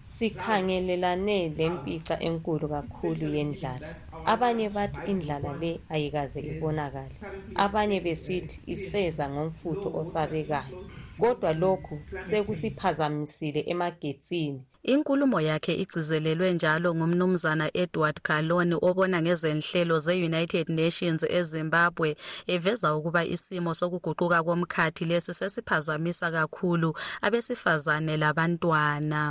Sikhangelelane 0.03 1.55
lempica 1.57 2.19
enkulu 2.19 2.67
kakhulu 2.69 3.35
yendlala. 3.35 3.95
Abanye 4.25 4.69
bathi 4.69 4.99
indlala 5.11 5.53
le 5.61 5.79
ayikaze 5.89 6.39
ibonakale. 6.39 7.15
Abanye 7.55 7.99
besithi 8.01 8.61
iseza 8.67 9.29
ngomfutho 9.29 9.89
osabekayo. 9.99 10.83
Kodwa 11.23 11.53
lokhu 11.53 11.95
sekusiphazamisile 12.27 13.61
emagetsini. 13.71 14.61
Inkulumo 14.83 15.41
yakhe 15.41 15.73
igcizelelwe 15.75 16.53
njalo 16.53 16.95
ngumnumzana 16.95 17.69
edward 17.73 18.21
galoni 18.23 18.75
obona 18.81 19.21
ngezenhlelo 19.21 19.99
ze-united 19.99 20.69
nations 20.69 21.23
ezimbabwe 21.23 22.15
eveza 22.47 22.95
ukuba 22.95 23.25
isimo 23.25 23.73
sokuguquka 23.73 24.43
komkhathi 24.43 25.05
lesi 25.05 25.33
sesiphazamisa 25.33 26.31
kakhulu 26.31 26.93
abesifazane 27.21 28.17
labantwana. 28.17 29.23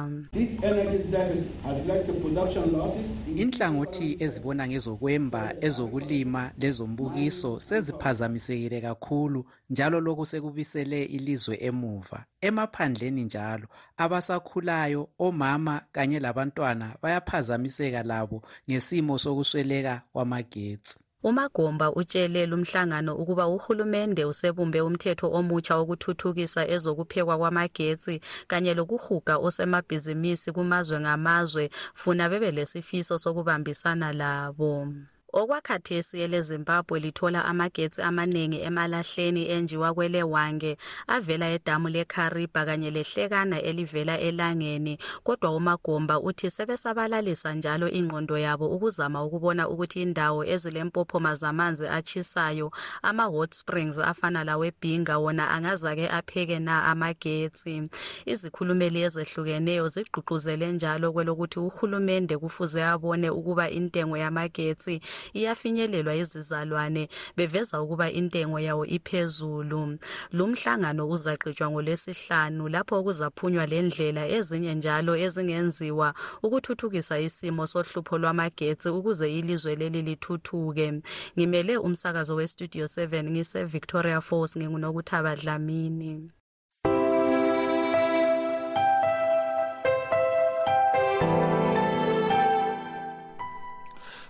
Inhlangothi 3.37 4.17
ezibona 4.25 4.69
ngezokwemba 4.69 5.55
ezokulima 5.61 6.51
lezombukiso 6.59 7.61
seziphazamisekile 7.61 8.81
kakhulu 8.81 9.45
njalo 9.71 10.01
lokhu 10.01 10.27
sekubisele 10.27 11.05
ilizwe 11.05 11.57
emuva. 11.61 12.25
Emaphandleni 12.41 13.25
njalo 13.25 13.67
abasakhulayo 13.97 15.09
omama 15.43 15.83
kanye 15.93 16.21
labantwana 16.21 16.95
bayaphazamiseka 17.03 18.03
labo 18.03 18.43
ngesimo 18.71 19.19
sokusweleka 19.19 20.03
kwamagetsi. 20.13 20.99
Umagomba 21.23 21.93
utshele 21.93 22.47
lumhlangano 22.47 23.15
ukuba 23.17 23.47
uhulumende 23.47 24.25
usebumbe 24.25 24.81
umthetho 24.81 25.27
omutsha 25.39 25.77
wokuthuthukisa 25.79 26.63
ezokuphekwa 26.75 27.39
kwamagetsi 27.39 28.21
kanye 28.51 28.75
lokuhuga 28.75 29.35
osemabhizimisi 29.39 30.53
kumazwe 30.53 31.01
ngamazwe 31.01 31.71
funa 31.95 32.29
bebe 32.29 32.51
lesifiso 32.51 33.19
sokubambisana 33.19 34.13
labo. 34.13 34.89
Okwakhathesi 35.33 36.21
elezimbabwe 36.25 37.01
lithola 37.01 37.45
amagetsi 37.45 38.03
amaningi 38.03 38.59
emalahleni 38.69 39.43
enjiwa 39.55 39.95
kwelewange 39.95 40.77
avela 41.09 41.47
edamu 41.57 41.89
lekariba 41.89 42.65
kanye 42.67 42.91
lehlekana 42.91 43.57
elivela 43.63 44.19
elangeni. 44.21 44.99
Kodwa 45.25 45.57
umagomba 45.57 46.21
uthi 46.21 46.51
sebesabalalisa 46.51 47.55
njalo 47.55 47.89
ingqondo 47.89 48.39
yabo 48.39 48.67
ukuzama 48.69 49.25
ukubona 49.25 49.69
ukuthi 49.69 50.03
indawo 50.03 50.45
ezilempophoma 50.45 51.35
zamanzi 51.35 51.87
atshisayo 51.89 52.71
ama-hot 53.03 53.55
springs 53.55 53.99
afana 53.99 54.45
lawebhinga 54.45 55.19
wona 55.19 55.51
angazake 55.51 56.09
apheke 56.09 56.59
na 56.59 56.85
amagetsi? 56.85 57.89
Izikhulumeli 58.27 59.03
ezehlukeneyo 59.03 59.89
zigqugquzele 59.89 60.73
njalo 60.73 61.13
kwelokuthi 61.13 61.59
uhulumende 61.59 62.37
kufuze 62.39 62.85
abone 62.85 63.31
ukuba 63.31 63.71
intengo 63.71 64.17
yamagetsi 64.17 65.01
iyafinyelelwa 65.39 66.15
izizalwane 66.15 67.09
beveza 67.37 67.83
ukuba 67.83 68.11
intengo 68.11 68.59
yawo 68.61 68.85
iphezulu. 68.87 69.99
Lumhlangano 70.33 71.09
uzaqitshwa 71.09 71.71
ngolwesihlanu 71.71 72.69
lapho 72.69 73.03
kuzaphunywa 73.05 73.67
lendlela 73.67 74.23
ezinye 74.37 74.75
njalo 74.75 75.13
ezingenziwa 75.25 76.15
ukuthuthukisa 76.43 77.21
isimo 77.21 77.67
sohlupho 77.67 78.19
lwamagetsi 78.19 78.89
ukuze 78.89 79.27
ilizwe 79.39 79.77
leli 79.77 80.03
lithuthuke. 80.03 81.03
Ngimele 81.37 81.77
umsakazo 81.77 82.35
westudio 82.35 82.87
7 82.87 83.31
ngise-victoria 83.31 84.21
falls 84.21 84.57
ngingunokuthaba 84.57 85.37
dlamini. 85.37 86.31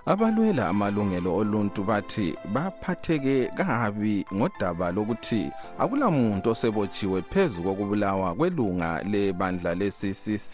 Abalwela 0.07 0.69
amalungelo 0.69 1.37
oluntu 1.37 1.85
bathi 1.85 2.35
baphatheke 2.55 3.47
kabi 3.57 4.27
ngodaba 4.35 4.91
lokuthi 4.97 5.51
akulamuntu 5.79 6.51
osebotshiwe 6.51 7.23
phezu 7.23 7.63
kokubulawa 7.63 8.35
kwelunga 8.35 9.03
lebandla 9.03 9.75
le-ccc 9.75 10.53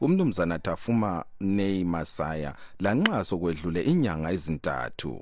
umnumzana 0.00 0.58
tafuma 0.58 1.24
nei 1.40 1.84
masaya 1.84 2.54
lanxa 2.80 3.24
sokwedlule 3.24 3.80
inyanga 3.82 4.32
ezintathu. 4.36 5.12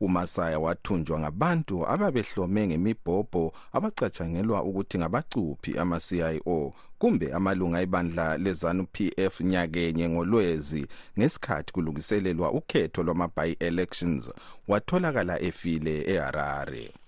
Umasaya 0.00 0.58
wathunjwa 0.58 1.20
ngabantu 1.20 1.86
ababehlome 1.88 2.66
ngemibhobho 2.66 3.52
abacatshangelwa 3.72 4.62
ukuthi 4.62 4.98
ngabacuphi 4.98 5.78
ama-cio 5.78 6.72
kumbe 6.98 7.32
amalunga 7.32 7.80
ebandla 7.80 8.38
lezanu 8.38 8.86
pf 8.94 9.40
nyakenye 9.40 10.08
ngolwezi 10.08 10.86
ngesikhathi 11.18 11.72
kulungiselelwa 11.72 12.52
ukhetho 12.52 13.02
lwama-by-elections 13.02 14.32
watholakala 14.68 15.42
efile 15.42 15.94
eharare 16.12 17.05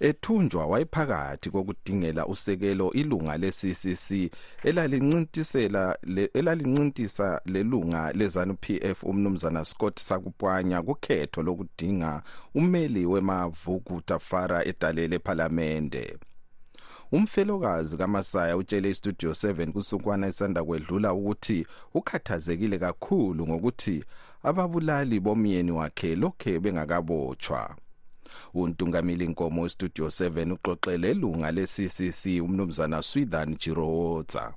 ethunjwa 0.00 0.66
wayephakathi 0.66 1.50
kokudingela 1.50 2.26
usekelo 2.26 2.92
ilunga 2.92 3.36
le-ccc 3.36 4.30
elalincintisa 4.64 5.60
elalincintisa 6.34 7.40
lelunga 7.44 8.12
lezanu 8.12 8.54
pf 8.54 9.04
umnumzana 9.04 9.64
scott 9.64 10.00
sakupwanya 10.00 10.82
kukhetho 10.82 11.42
lokudinga 11.42 12.22
umeli 12.54 13.06
wemavuku 13.06 14.00
tafara 14.00 14.64
edalele 14.64 15.16
ephalamende. 15.16 16.18
Umfelokazi 17.12 17.96
kamasaya 17.96 18.56
utshele 18.56 18.90
istudio 18.90 19.30
7 19.30 19.72
kusukwana 19.72 20.26
esanda 20.26 20.64
kwedlula 20.64 21.12
ukuthi 21.12 21.66
ukhathazekile 21.94 22.78
kakhulu 22.78 23.46
ngokuthi 23.46 24.04
ababulali 24.42 25.20
bomyeni 25.20 25.70
wakhe 25.70 26.16
lokhe 26.16 26.60
bengakabotshwa 26.60 27.76
untungameli 28.54 29.26
nkomo 29.26 29.62
westudio 29.62 30.06
7 30.06 30.52
uxoxele 30.52 31.10
ilunga 31.10 31.50
le-ccc 31.50 32.42
umnumzana 32.42 33.02
swithan 33.02 33.56
jirowotsa 33.56 34.54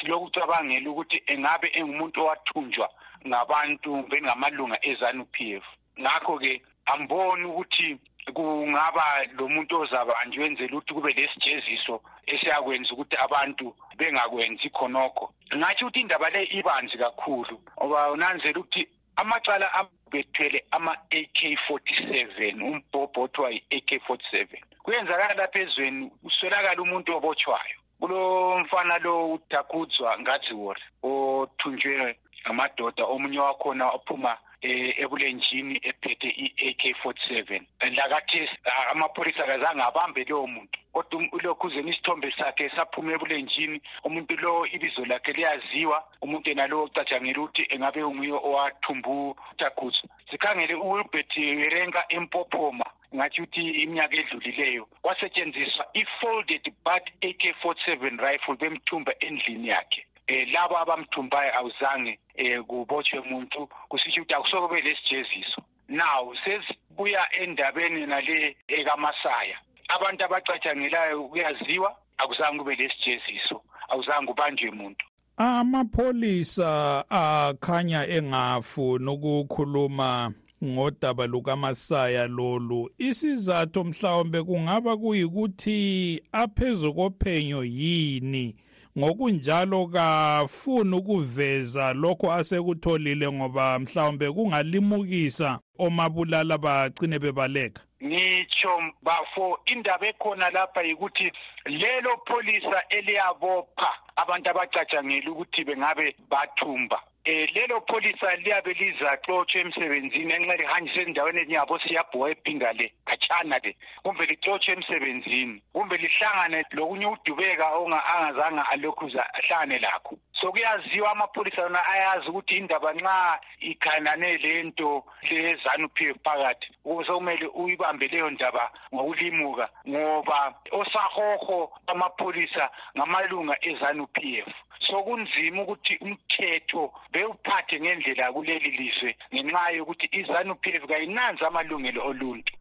silokucabangela 0.00 0.90
ukuthi 0.90 1.22
engabe 1.26 1.68
engumuntu 1.78 2.20
owathunjwa 2.22 2.88
ngabantu 3.26 3.90
bengamalunga 4.10 4.78
ezanu 4.82 5.24
p 5.24 5.56
f. 5.56 5.64
Ngakho-ke 6.00 6.62
amboni 6.86 7.44
ukuthi 7.44 7.98
kungaba 8.34 9.04
lo 9.36 9.48
muntu 9.48 9.80
ozabanjwe 9.80 10.42
wenzela 10.42 10.76
ukuthi 10.76 10.94
kube 10.94 11.12
lesijeziso 11.12 12.02
esiyakwenza 12.26 12.92
ukuthi 12.92 13.16
abantu 13.16 13.74
bengakwenzi 13.98 14.70
khonokho. 14.70 15.34
Ngatsho 15.56 15.86
ukuthi 15.86 16.00
indaba 16.00 16.30
le 16.30 16.42
ibanzi 16.44 16.98
kakhulu 16.98 17.60
ngoba 17.78 18.12
unanzela 18.12 18.60
ukuthi 18.60 18.88
amacala 19.16 19.66
bethwele 20.12 20.64
ama-AK47 20.70 22.62
umbhobho 22.62 23.22
othiwa 23.22 23.50
yi-AK47 23.50 24.48
kuyenzakala 24.82 25.34
lapha 25.34 25.60
ezweni 25.60 26.10
uswelakala 26.22 26.82
umuntu 26.82 27.16
obotshwayo. 27.16 27.76
Kulo 28.00 28.58
mfana 28.58 28.98
lo 28.98 29.32
utakudzwa 29.32 30.18
ngadziwori 30.20 30.82
othunjwe 31.02 32.18
ngamadoda 32.42 33.04
omunye 33.04 33.38
wakhona 33.38 33.90
ophuma 33.90 34.36
ebulenjini 34.62 35.80
ephethe 35.82 36.28
i-AK47 36.28 37.62
lakathesi 37.96 38.56
amapholisa 38.90 39.42
kazange 39.42 39.82
abambe 39.82 40.24
lowo 40.24 40.46
muntu 40.46 40.78
kodwa 40.92 41.22
ulokhuzeni 41.32 41.90
isithombe 41.90 42.30
sakhe 42.38 42.70
saphuma 42.76 43.12
ebulenjini 43.12 43.80
umuntu 44.04 44.36
lo 44.36 44.66
ibizo 44.66 45.04
lakhe 45.04 45.32
liyaziwa 45.32 45.98
umuntu 46.22 46.48
yena 46.50 46.66
lo 46.66 46.84
ocatshangela 46.84 47.40
ukuthi 47.40 47.66
engabe 47.74 48.02
unguye 48.02 48.32
owathumbu 48.32 49.36
utakudzwa 49.52 50.08
sikhangele 50.30 50.74
uwilbert 50.74 51.36
werenka 51.36 52.04
empophoma 52.08 52.86
ngathi 53.14 53.42
ukuthi 53.42 53.62
iminyaka 53.82 54.16
edlulileyo 54.16 54.84
kwasetshenziswa 55.02 55.84
i-folded 56.00 56.64
but 56.84 57.04
AK47 57.28 57.90
rifle 58.24 58.56
bemthumba 58.56 59.12
endlini 59.20 59.68
yakhe 59.68 60.06
eh 60.26 60.48
labo 60.52 60.78
abamthumbayo 60.78 61.56
awuzange 61.58 62.18
eh 62.34 62.62
kubotshwe 62.62 63.18
umuntu 63.18 63.68
kusitsho 63.88 64.22
ukuthi 64.22 64.34
akusoke 64.34 64.74
belesijeziso 64.74 65.62
now 65.88 66.34
sesibuya 66.44 67.26
endabeni 67.40 68.06
nale 68.06 68.56
ekamasaya. 68.68 69.56
Abantu 69.88 70.24
abacatshangelayo 70.24 71.28
kuyaziwa 71.28 71.96
akuzange 72.18 72.58
kube 72.58 72.74
lesijeziso 72.76 73.62
awuzange 73.88 74.30
ubanjwe 74.30 74.70
umuntu 74.70 75.04
amapholisa 75.36 77.04
akhanya 77.10 78.06
engafuni 78.06 79.10
ukukhuluma 79.10 80.32
ngodaba 80.64 81.26
lukamasaya 81.26 82.26
lolu. 82.26 82.90
Isizathu 82.98 83.84
mhlawumbe 83.84 84.42
kungaba 84.42 84.96
kuyikuthi 84.96 86.22
aphezu 86.32 86.94
kophenyo 86.94 87.64
yini? 87.64 88.56
Ngokunjalo 88.98 89.86
kafuni 89.86 90.96
ukuveza 90.96 91.92
lokho 91.92 92.32
asekutholile 92.32 93.32
ngoba 93.32 93.78
mhlawumbe 93.78 94.32
kungalimukisa 94.32 95.58
omabulala 95.78 96.58
bagcine 96.58 97.18
bebaleka. 97.18 97.82
Ngitsho 98.04 98.82
bafo 99.02 99.58
indaba 99.64 100.06
ekhona 100.06 100.50
lapha 100.50 100.82
yikuthi 100.82 101.32
lelo 101.64 102.16
pholisa 102.26 102.82
eliyabopha 102.88 103.90
abantu 104.16 104.50
abacatshangela 104.50 105.30
ukuthi 105.30 105.64
bengabe 105.64 106.16
bathumba. 106.30 107.00
Um 107.24 107.46
lelo 107.54 107.80
pholisa 107.86 108.36
liyabe 108.36 108.72
lizaxotshwa 108.74 109.60
emsebenzini 109.60 110.32
enxa 110.34 110.56
lihanjiswe 110.56 111.02
endaweni 111.02 111.40
enyabo 111.42 111.78
siyabhuwa 111.78 112.30
ebhinga 112.30 112.72
le 112.72 112.92
khatshana 113.06 113.58
le. 113.62 113.76
Kumbe 114.02 114.26
lixotshwe 114.26 114.74
emsebenzini 114.74 115.62
kumbe 115.72 115.96
lihlangane 116.02 116.64
lokunye 116.72 117.06
udubeka 117.06 117.66
angazange 118.12 118.62
alokhuza 118.72 119.22
ahlangane 119.34 119.78
lakho. 119.78 120.18
So 120.32 120.50
kuyaziwa 120.50 121.12
amapholisa 121.12 121.62
yona 121.62 121.86
ayazi 121.86 122.28
ukuthi 122.28 122.56
indaba 122.56 122.92
nxa 122.92 123.40
ikhanane 123.60 124.38
lento 124.38 125.04
le-zanup 125.30 126.00
f 126.00 126.16
phakathi 126.24 126.68
sekumele 127.06 127.46
uyibambe 127.54 128.08
leyo 128.08 128.30
ndaba 128.30 128.72
ngokulimuka 128.94 129.68
ngoba 129.88 130.54
osahoho 130.72 131.70
amapholisa 131.86 132.70
ngamalunga 132.96 133.56
e-zanup 133.60 134.18
f. 134.18 134.48
so 134.86 135.02
kunzima 135.02 135.62
ukuthi 135.62 135.96
umthetho 136.00 136.92
bewuphathe 137.12 137.80
ngendlela 137.80 138.32
kuleli 138.32 138.70
lizwe 138.70 139.16
ngenxa 139.34 139.70
yokuthi 139.70 140.06
i-zanup 140.18 140.66
f 140.66 140.86
kayinanzi 140.86 141.44
amalungelo 141.44 142.06
oluntu. 142.06 142.52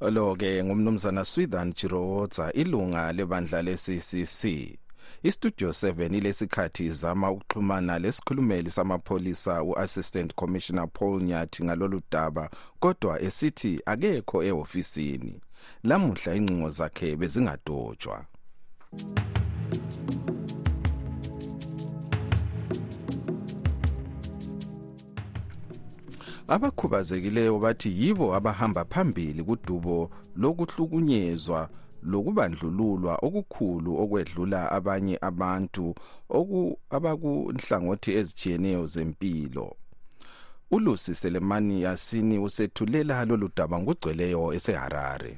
Lo-ke 0.00 0.64
ngumnumzana 0.64 1.24
swithan 1.24 1.72
jirowotsa 1.72 2.52
ilunga 2.52 3.12
lebandla 3.12 3.62
le-ccc 3.62 4.42
istudio 5.22 5.68
7 5.68 6.16
ilesikhathi 6.16 6.84
izama 6.84 7.30
ukuxhumana 7.30 7.98
lesikhulumeli 7.98 8.70
samapholisa 8.70 9.62
u-assistant 9.62 10.34
commissioner 10.34 10.88
paul 10.88 11.22
nyathi 11.22 11.64
ngalolu 11.64 12.00
daba 12.10 12.50
kodwa 12.80 13.22
esithi 13.22 13.80
akekho 13.86 14.44
ehofisini. 14.44 15.40
Lamuhla 15.84 16.34
ingcingo 16.34 16.70
zakhe 16.70 17.16
bezingadotshwa. 17.16 18.24
Abakhubazekileyo 26.48 27.58
bathi 27.58 27.90
yibo 28.00 28.34
abahamba 28.34 28.84
phambili 28.84 29.42
kudubo 29.44 30.10
lokuhlukunyezwa 30.36 31.60
lokubandlululwa 32.10 33.14
okukhulu 33.26 33.90
okwedlula 34.02 34.60
abanye 34.76 35.16
abantu 35.30 35.86
abakunhlangothi 36.96 38.10
ezitshiyeneyo 38.18 38.86
zempilo. 38.86 39.66
Ulusi 40.70 41.14
selemani 41.14 41.82
yasini 41.82 42.38
usethulela 42.38 43.24
lolu 43.24 43.48
daba 43.56 43.76
ngugcweleyo 43.80 44.52
eseharare. 44.56 45.32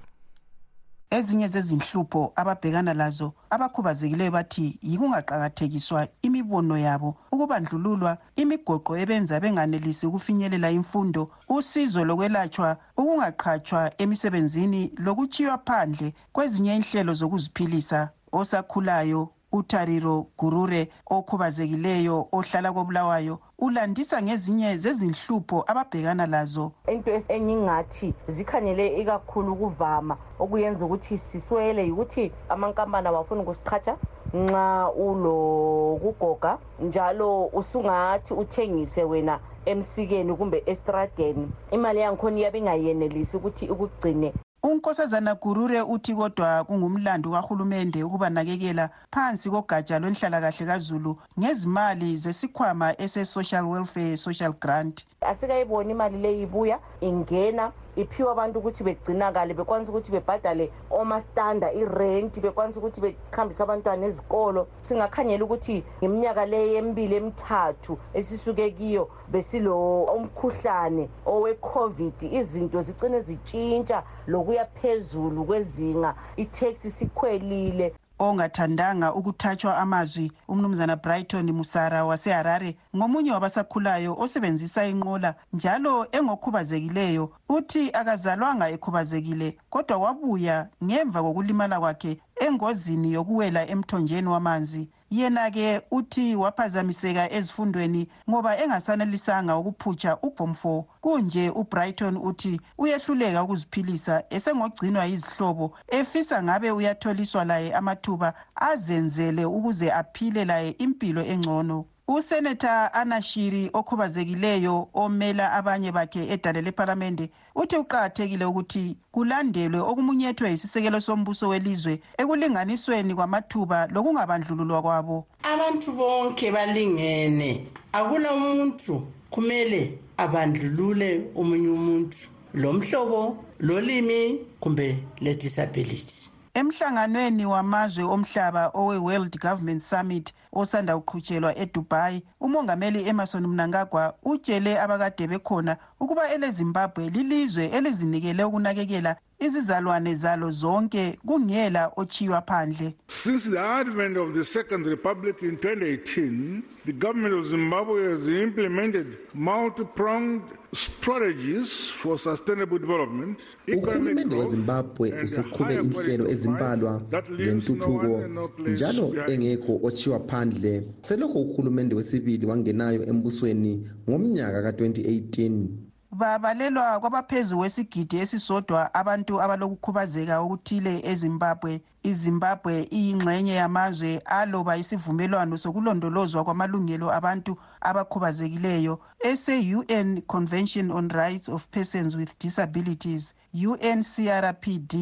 Ezinye 1.11 1.49
zezinhlupho 1.49 2.33
ababhekana 2.37 2.95
lazo 2.95 3.29
abakhubazekileyo 3.51 4.31
bathi 4.31 4.79
yikungaqakathekiswa 4.83 6.09
imibono 6.23 6.79
yabo 6.79 7.11
ukubandlululwa 7.33 8.13
imigoqo 8.43 8.93
ebenza 9.03 9.41
benganelisi 9.43 10.07
ukufinyelela 10.07 10.71
imfundo 10.71 11.23
usizo 11.49 12.05
lokwelatshwa 12.05 12.77
ukungaqhatshwa 13.01 13.83
emisebenzini 14.03 14.93
lokutshiywa 15.05 15.59
phandle 15.67 16.15
kwezinye 16.33 16.77
inhlelo 16.77 17.13
zokuziphilisa 17.15 18.01
osakhulayo. 18.33 19.23
Utariro 19.53 20.27
gurure 20.39 20.89
okhubazekileyo 21.07 22.29
ohlala 22.33 22.73
kobulawayo 22.73 23.39
ulandisa 23.59 24.23
ngezinye 24.23 24.77
zezinhlupho 24.77 25.65
ababhekana 25.67 26.27
lazo. 26.27 26.73
Into 26.89 27.11
engingathi 27.29 28.15
zikhanyele 28.29 29.01
ikakhulu 29.01 29.53
ukuvama 29.53 30.17
okuyenza 30.39 30.85
ukuthi 30.85 31.19
siswele 31.19 31.85
yikuthi 31.87 32.33
amankampani 32.49 33.09
awafuni 33.09 33.41
ukusiqhatsha 33.43 33.97
nxa 34.35 34.93
ulokugoga 34.97 36.59
njalo 36.81 37.47
usungathi 37.53 38.35
uthengise 38.35 39.05
wena 39.05 39.41
emsikeni 39.67 40.35
kumbe 40.35 40.63
estradeni. 40.67 41.49
Imali 41.71 42.01
yangikhona 42.01 42.39
iyabe 42.39 42.59
ingayenelisi 42.59 43.37
ukuthi 43.37 43.65
ikugcine 43.65 44.33
unkosazana 44.63 45.35
gurure 45.35 45.83
uthi 45.83 46.15
kodwa 46.15 46.65
kungumlando 46.65 47.31
kahulumende 47.31 48.05
ukubanakekela 48.05 48.91
phansi 49.13 49.51
kogatsha 49.51 49.99
lwenhlalakahle 49.99 50.67
kazulu 50.67 51.17
ngezimali 51.39 52.17
zesikhwama 52.17 52.95
ese-social 53.01 53.65
welfare 53.65 54.17
social 54.17 54.53
grant. 54.61 55.07
Asikayiboni 55.21 55.91
imali 55.91 56.17
leyi 56.19 56.43
ibuya 56.43 56.79
ingena 57.01 57.73
iphiwa 58.01 58.33
abantu 58.33 58.59
ukuthi 58.59 58.85
begcinakale 58.85 59.55
bekwanisa 59.55 59.91
ukuthi 59.91 60.13
bebhadale 60.13 60.71
omastanda 60.91 61.73
irenti 61.73 62.41
bekwanisa 62.41 62.79
ukuthi 62.81 63.01
behambise 63.01 63.63
abantwana 63.63 64.07
ezikolo. 64.07 64.67
Singakhangela 64.81 65.45
ukuthi 65.45 65.85
ngeminyaka 65.99 66.47
leyi 66.47 66.75
emibili 66.81 67.15
emithathu 67.21 67.99
esisuke 68.19 68.71
kiyo 68.71 69.09
besilo 69.33 70.05
umkhuhlane 70.17 71.05
owe-covid 71.27 72.19
izinto 72.39 72.83
zicine 72.83 73.21
zitshintsha 73.21 74.03
lokuya 74.27 74.65
phezulu 74.65 75.45
kwezinga 75.45 76.15
itaxi 76.37 76.91
sikhwelile. 76.91 77.95
Ongathandanga 78.21 79.15
ukuthatshwa 79.15 79.77
amazwi 79.79 80.33
umnumzana 80.49 80.97
brighton 80.97 81.53
musara 81.53 82.05
waseharare 82.05 82.77
ngomunye 82.97 83.33
wabasakhulayo 83.33 84.17
osebenzisa 84.19 84.85
inqola 84.87 85.35
njalo 85.53 86.07
engokhubazekileyo 86.13 87.25
uthi 87.49 87.91
akazalwanga 87.93 88.69
ekhubazekile 88.75 89.49
kodwa 89.71 89.97
wabuya 90.05 90.69
ngemva 90.85 91.23
kokulimala 91.23 91.81
kwakhe 91.81 92.21
engozini 92.47 93.13
yokuwela 93.13 93.61
emthonjeni 93.73 94.29
wamanzi. 94.29 94.89
Yena-ke 95.11 95.81
uthi 95.91 96.37
waphazamiseka 96.37 97.33
ezifundweni 97.33 98.09
ngoba 98.29 98.59
engasanelisanga 98.63 99.57
ukuphutsha 99.57 100.17
uform 100.23 100.53
4 100.65 100.85
kunje 101.01 101.51
ubrighton 101.51 102.17
uthi 102.17 102.61
uyehluleka 102.79 103.43
ukuziphilisa 103.43 104.25
esengogcinwa 104.31 105.05
yizihlobo 105.05 105.77
efisa 105.89 106.43
ngabe 106.43 106.71
uyatholiswa 106.71 107.45
laye 107.45 107.75
amathuba 107.75 108.35
azenzele 108.55 109.45
ukuze 109.45 109.93
aphile 109.93 110.45
laye 110.45 110.71
impilo 110.71 111.23
engcono. 111.25 111.85
Useneta 112.11 112.95
anashiri 112.95 113.71
okhubazekileyo 113.73 114.89
omela 114.95 115.53
abanye 115.53 115.93
bakhe 115.93 116.27
edale 116.35 116.61
lephalamende 116.61 117.31
uthi 117.55 117.77
kuqakathekile 117.77 118.45
ukuthi 118.45 118.97
kulandelwe 119.13 119.81
okumunyethwe 119.81 120.51
yisisekelo 120.51 120.99
sombuso 121.01 121.49
welizwe 121.49 121.95
ekulinganisweni 122.19 123.15
kwamathuba 123.15 123.87
lokungabandlululwa 123.95 124.83
kwabo. 124.83 125.27
Abantu 125.53 125.93
bonke 125.93 126.51
balingene. 126.51 127.51
Akula 127.93 128.31
muntu 128.37 129.07
kumele 129.31 129.99
abandlulule 130.17 131.31
omunye 131.39 131.69
umuntu 131.69 132.19
lo 132.55 132.73
mhlobo 132.73 133.21
lolimi 133.61 134.41
kumbe 134.61 134.87
le-disability 135.21 136.41
emhlanganweni 136.55 137.47
wamazwe 137.47 138.05
omhlaba 138.05 138.71
owe-world 138.75 139.39
government 139.39 139.83
summit 139.83 140.35
osanda 140.53 140.97
kuqhutshelwa 140.99 141.57
edubai 141.59 142.23
umongameli 142.41 143.09
emerson 143.09 143.47
mnangagwa 143.47 144.15
utshele 144.23 144.81
abakade 144.81 145.27
bekhona 145.27 145.77
ukuba 146.01 146.31
elezimbabwe 146.35 147.09
lilizwe 147.11 147.65
elizinikele 147.67 148.45
ukunakekela 148.45 149.17
izizalwane 149.47 150.15
zalo 150.15 150.51
zonke 150.51 151.19
kungela 151.27 151.93
ochiywa 151.97 152.41
phandle. 152.43 152.95
Since 153.07 153.51
the 153.51 153.59
advent 153.61 154.17
of 154.17 154.35
the 154.35 154.45
second 154.45 154.87
republic 154.87 155.43
in 155.43 155.57
2018 155.57 156.63
the 156.85 156.93
government 156.93 157.35
of 157.35 157.47
zimbabwe 157.47 158.11
has 158.11 158.29
implemented 158.29 159.07
multi-pronged 159.35 160.43
strategies 160.73 161.91
for 161.91 162.19
sustainable 162.19 162.79
development 162.79 163.43
uhulumende 163.69 164.37
wezimbabwe 164.37 165.23
useqhube 165.25 165.75
inhlelo 165.75 166.31
ezimbalwa 166.31 167.03
zentuthuko 167.37 168.21
njalo 168.67 169.15
engekho 169.29 169.81
ochiwa 169.83 170.21
phandle. 170.21 170.83
Selokho 171.01 171.39
uhulumende 171.41 171.95
wesibili 171.95 172.47
wangenayo 172.47 173.03
embusweni 173.11 173.91
ngomnyaka 174.09 174.63
ka-2018 174.63 175.90
babalelwa 176.13 177.01
kwabaphezu 177.01 177.57
kwesigidi 177.59 178.17
esisodwa 178.23 178.95
abantu 178.95 179.33
abalokukhubazeka 179.45 180.35
okuthile 180.45 180.93
ezimbabwe. 181.11 181.73
Izimbabwe 182.11 182.75
iyingxenye 182.99 183.55
yamazwe 183.63 184.11
aloba 184.39 184.77
isivumelwano 184.83 185.55
sokulondolozwa 185.63 186.45
kwamalungelo 186.45 187.07
abantu 187.19 187.53
abakhubazekileyo 187.89 188.95
ese-un 189.31 190.09
convention 190.33 190.91
on 190.91 191.07
rights 191.11 191.49
of 191.49 191.67
persons 191.75 192.17
with 192.17 192.33
disabilities 192.41 193.35
uncrpd 193.55 194.95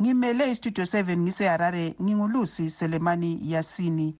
ngimele 0.00 0.50
istudio 0.50 0.84
7 0.84 1.16
ngiseharare 1.16 1.94
ngingulusi 2.02 2.70
selemani 2.70 3.40
yasini. 3.52 4.16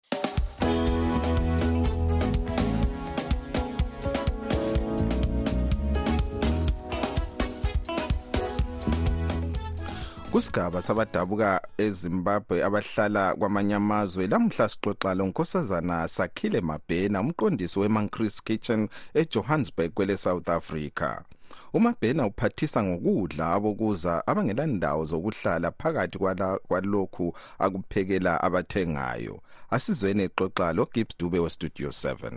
Kusigaba 10.37 10.83
sabadabuka 10.83 11.63
ezimbabwe 11.79 12.65
abahlala 12.65 13.35
kwamanye 13.35 13.75
amazwe. 13.75 14.27
Lamuhla 14.27 14.69
sixoxa 14.69 15.15
lo 15.15 15.27
nkosazana 15.27 16.09
sakhile 16.09 16.61
mabhena 16.61 17.21
umqondisi 17.21 17.79
we-mancris 17.81 18.43
kitchen 18.45 18.89
ejohannesburg 19.15 19.91
kwele-south 19.95 20.49
africa. 20.49 21.09
Umabhena 21.73 22.27
uphathisa 22.27 22.83
ngokudla 22.83 23.53
abokuza 23.53 24.27
abangelandawo 24.27 25.05
zokuhlala 25.05 25.71
phakathi 25.71 26.19
kwalokhu 26.69 27.35
akuphekela 27.59 28.41
abathengayo. 28.41 29.41
Asizweni 29.71 30.23
exoxa 30.23 30.73
logibbs 30.73 31.19
dube 31.19 31.39
westudio 31.39 31.89
7 31.89 32.33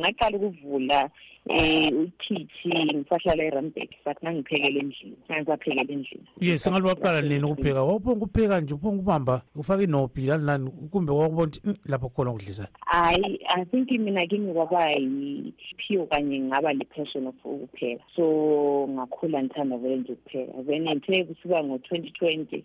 ngaqala 0.00 0.36
ukuvula 0.38 1.10
um 1.50 2.02
uthithi 2.04 2.68
ngisahlala 2.94 3.44
erambek 3.44 3.90
sathi 4.04 4.24
nangiphekele 4.24 4.80
endlini 4.80 5.16
nangisaphekele 5.28 5.80
endlini. 5.92 6.26
Ye 6.40 6.58
sengathi 6.58 6.86
waqala 6.86 7.22
nini 7.22 7.44
ukupheka 7.44 7.82
wawuphonga 7.82 8.24
ukupheka 8.24 8.60
nje 8.60 8.74
uphonga 8.74 8.96
ukubamba 8.96 9.42
ufake 9.56 9.84
inobhi 9.84 10.26
lani 10.26 10.44
lani 10.44 10.70
kumbe 10.90 11.12
wakubona 11.12 11.32
ukuthi 11.48 11.60
"Mm, 11.64 11.76
lapho 11.86 12.08
khona 12.08 12.30
ukudlisana 12.30 12.68
hayi 12.86 13.40
i 13.56 13.64
think 13.64 13.90
mina 13.90 14.26
kimi 14.26 14.52
kwaba 14.52 14.90
yiphiwo 14.90 16.06
kanye 16.06 16.40
ngaba 16.40 16.72
le-passion 16.72 17.26
of 17.26 17.34
ukupheka. 17.44 18.04
So 18.16 18.86
ngakhula 18.90 19.42
ngithanda 19.42 19.76
vele 19.78 19.96
nje 19.96 20.12
ukupheka. 20.12 20.62
Then 20.66 20.82
ngithe 20.88 21.24
kusuka 21.24 21.64
ngo-twenty 21.64 22.10
twenty 22.10 22.64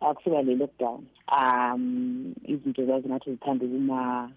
akusuka 0.00 0.42
le-lockdown 0.42 1.04
um 1.38 2.34
izinto 2.44 2.86
zazingathi 2.86 3.30
zithanda 3.30 3.64
ukuma 3.66 4.30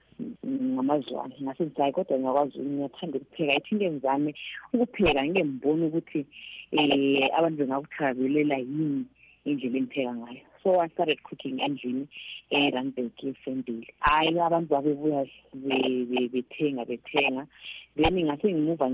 ngamazwane 0.45 1.35
ngase 1.41 1.69
hayi 1.77 1.91
kodwa 1.93 2.17
ngiyakwazi 2.19 2.59
ngiyathanda 2.59 3.17
ukupheka. 3.17 3.57
Ithi 3.57 3.75
into 3.75 3.91
ngizame 3.91 4.35
ukupheka 4.73 5.25
ngike 5.25 5.45
ngibone 5.45 5.85
ukuthi 5.85 6.25
um 6.71 7.23
abantu 7.37 7.57
bengakuthakazelela 7.57 8.57
yini 8.57 9.05
indlela 9.45 9.77
engipheka 9.77 10.13
ngayo. 10.15 10.41
So 10.63 10.79
i 10.79 10.89
started 10.89 11.23
cooking 11.23 11.59
endlini 11.59 12.07
erandburg 12.51 13.11
esembili 13.23 13.87
hhayi 13.99 14.39
abantu 14.39 14.69
babebuya 14.73 15.25
be- 15.53 16.05
be- 16.09 16.29
bethenga 16.33 16.85
bethenga. 16.85 17.47
Then 17.95 18.15
ngase 18.25 18.47
ngimuva 18.53 18.87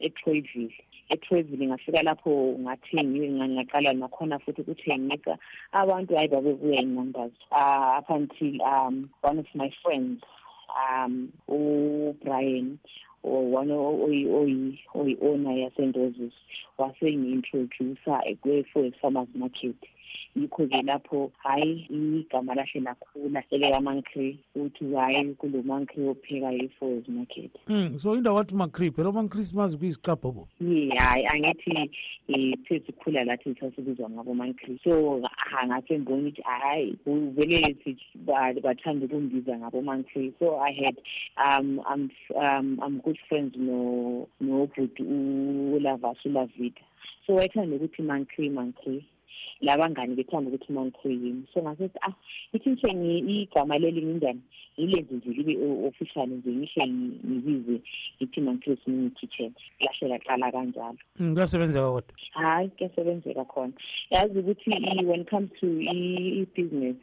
etroyville 0.00 0.74
etroyville 1.08 1.66
ngafika 1.66 2.02
lapho 2.02 2.56
ngathengiwe 2.60 3.28
ngaqala 3.30 3.92
nakhona 3.92 4.38
futhi 4.38 4.60
ukuthengisa 4.60 5.38
abantu 5.72 6.16
hayi 6.16 6.28
babebuya 6.28 6.80
in-numbers 6.80 7.32
uh, 7.52 7.98
up 7.98 8.10
until 8.10 8.62
um 8.62 9.08
one 9.22 9.38
of 9.38 9.46
my 9.54 9.70
friends 9.82 10.22
um 10.76 11.32
ubrian 11.48 12.78
one 13.22 13.70
oyi-owner 14.94 15.56
yasendozis 15.58 16.32
wasengi-introducer 16.78 18.20
kwe-for 18.42 18.90
farmers 19.00 19.28
market 19.34 19.76
yikho-ke 20.40 20.82
lapho 20.82 21.30
hhayi 21.42 21.86
igama 21.90 22.54
lahle 22.54 22.80
lakhula 22.80 23.42
elekamankrey 23.50 24.38
ukuthi 24.56 24.84
hhayi 24.94 25.34
kulo 25.34 25.62
mankrey 25.62 26.08
opheka 26.08 26.52
i-forest 26.52 27.08
market. 27.08 27.50
Mm, 27.68 27.98
so 27.98 28.16
indawo 28.16 28.36
wathi 28.36 28.54
mancri 28.54 28.90
phela 28.90 29.10
umanchristmas 29.10 29.76
kuyiziqabhobo 29.76 30.48
ye 30.60 30.88
hhayi 30.98 31.26
angithi 31.26 31.90
um 32.28 32.54
phe 32.64 32.80
sikhula 32.86 33.24
lathi 33.24 33.54
sasibizwa 33.60 34.10
ngabo-mancrey 34.10 34.78
so 34.84 35.20
ha 35.36 35.66
ngase 35.66 35.98
ngibona 35.98 36.28
ukuthi 36.28 36.42
hhayi 36.42 36.98
vele 37.06 37.76
bathanda 38.62 39.06
ukungibiza 39.06 39.58
ngabo-mancrey 39.58 40.32
so 40.38 40.60
i 40.60 40.72
had 40.72 40.96
um 41.36 41.80
i'm 41.92 42.10
um 42.34 42.80
i'm 42.82 43.00
good 43.00 43.18
friends 43.28 43.56
no 43.56 44.28
nobhuti 44.40 45.02
ulavas 45.02 46.24
ulavita 46.24 46.82
so 47.26 47.34
wayethanda 47.34 47.76
ukuthi 47.76 48.02
mancrey 48.02 48.50
mancrey 48.50 49.04
labangani 49.60 50.14
bethanda 50.14 50.50
ukuthi 50.50 50.72
mancrey 50.72 51.14
yini 51.16 51.44
so 51.54 51.62
ngasethi 51.62 51.98
ah 52.02 52.12
ithi 52.52 52.70
ngishe 52.70 53.18
igama 53.42 53.78
leli 53.78 54.02
ngingani? 54.02 54.40
Yilenze 54.76 55.14
nje 55.14 55.30
libe 55.30 55.86
official 55.88 56.26
nje 56.28 56.50
ngishe 56.50 56.80
ngi- 56.86 57.18
ngibize 57.26 57.80
ithi 58.20 58.40
mancrey 58.40 58.76
smini 58.84 59.10
kitchen 59.10 59.52
lahle 59.80 60.08
laqala 60.08 60.52
kanjalo. 60.52 60.98
Mm, 61.18 61.34
kuyasebenzeka 61.34 61.90
kodwa? 61.90 62.14
Hayi 62.32 62.68
kuyasebenzeka 62.68 63.44
khona. 63.44 63.72
Yazi 64.10 64.38
ukuthi 64.38 64.70
i- 64.70 65.04
when 65.04 65.20
it 65.20 65.30
comes 65.30 65.50
to 65.60 65.66
i- 65.66 66.40
i-business 66.42 66.96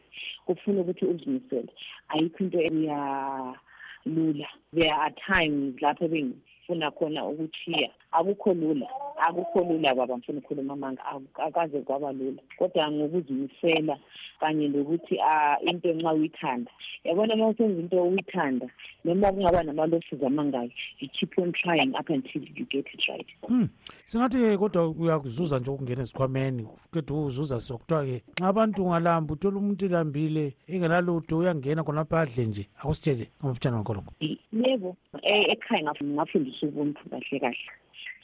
kufuna 0.46 0.82
ukuthi 0.82 1.06
uzimisele. 1.06 1.70
Ayikho 2.10 2.44
into 2.44 2.60
eyalula. 2.60 4.48
There 4.74 4.92
are 4.94 5.14
times 5.34 5.82
lapho 5.82 6.08
bengifuna 6.08 6.92
khona 6.92 7.26
ukuthiya 7.28 7.90
akukho 8.12 8.54
lula. 8.54 8.88
Akukho 9.18 9.60
lula 9.64 9.96
baba 9.96 10.18
ngifuna 10.18 10.40
ukukhuluma 10.40 10.74
amanga 10.74 11.06
aku- 11.06 11.42
akaze 11.42 11.82
kwaba 11.82 12.12
lula. 12.12 12.42
Kodwa 12.58 12.92
ngokuzimisela 12.92 13.98
kanye 14.40 14.68
nokuthi 14.68 15.16
um 15.20 15.68
into 15.70 15.94
nxa 15.94 16.14
uyithanda. 16.14 16.72
Yabona 17.04 17.34
uma 17.36 17.48
usenza 17.48 17.80
into 17.82 18.04
uyithanda 18.04 18.68
noma 19.06 19.32
kungaba 19.32 19.64
namalosses 19.64 20.24
amangayo 20.24 20.72
you 21.00 21.08
keep 21.10 21.38
on 21.38 21.52
trying 21.54 21.94
up 22.00 22.10
until 22.10 22.42
you 22.56 22.66
get 22.66 22.86
it 22.94 23.02
right. 23.08 23.28
Mm. 23.50 23.70
singathi-ke 24.06 24.58
kodwa 24.58 24.90
uyakuzuza 24.90 25.60
nje 25.60 25.70
ukungena 25.72 26.02
ezikhwameni 26.02 26.68
kodwa 26.94 27.26
uzuza 27.26 27.60
sokuthiwa-ke 27.60 28.24
nxa 28.40 28.48
abantu 28.48 28.84
ungalamba 28.86 29.34
uthola 29.34 29.58
umuntu 29.58 29.86
elambile 29.86 30.54
engenalutho 30.68 31.38
uyangena 31.38 31.84
khonapha 31.84 32.20
adle 32.22 32.46
nje 32.46 32.70
akusitshele 32.80 33.30
ngamaphutshana 33.40 33.78
ngakhonokho 33.78 34.14
yebo 34.52 34.96
e- 35.22 35.52
ekhaya 35.54 35.84
ngaf- 35.84 36.04
ngafundisa 36.06 36.68
ubuntu 36.68 37.10
kahle 37.10 37.40
kahle. 37.40 37.58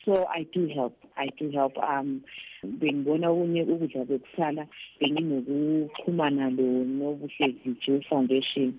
So 0.06 0.26
i 0.28 0.43
do 0.54 0.68
help. 0.68 0.95
I 1.18 1.28
do 1.38 1.52
help 1.52 1.78
um 1.78 2.22
bengibona 2.64 3.30
okunye 3.30 3.62
ukudla 3.64 4.06
bekusala 4.06 4.68
benginokuxhumana 4.99 6.49
lo 6.58 6.64
nobuhle 6.86 7.47
video 7.64 8.02
foundation. 8.10 8.74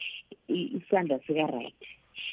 i- 0.48 0.70
isandla 0.78 1.18
sika-right. 1.26 1.74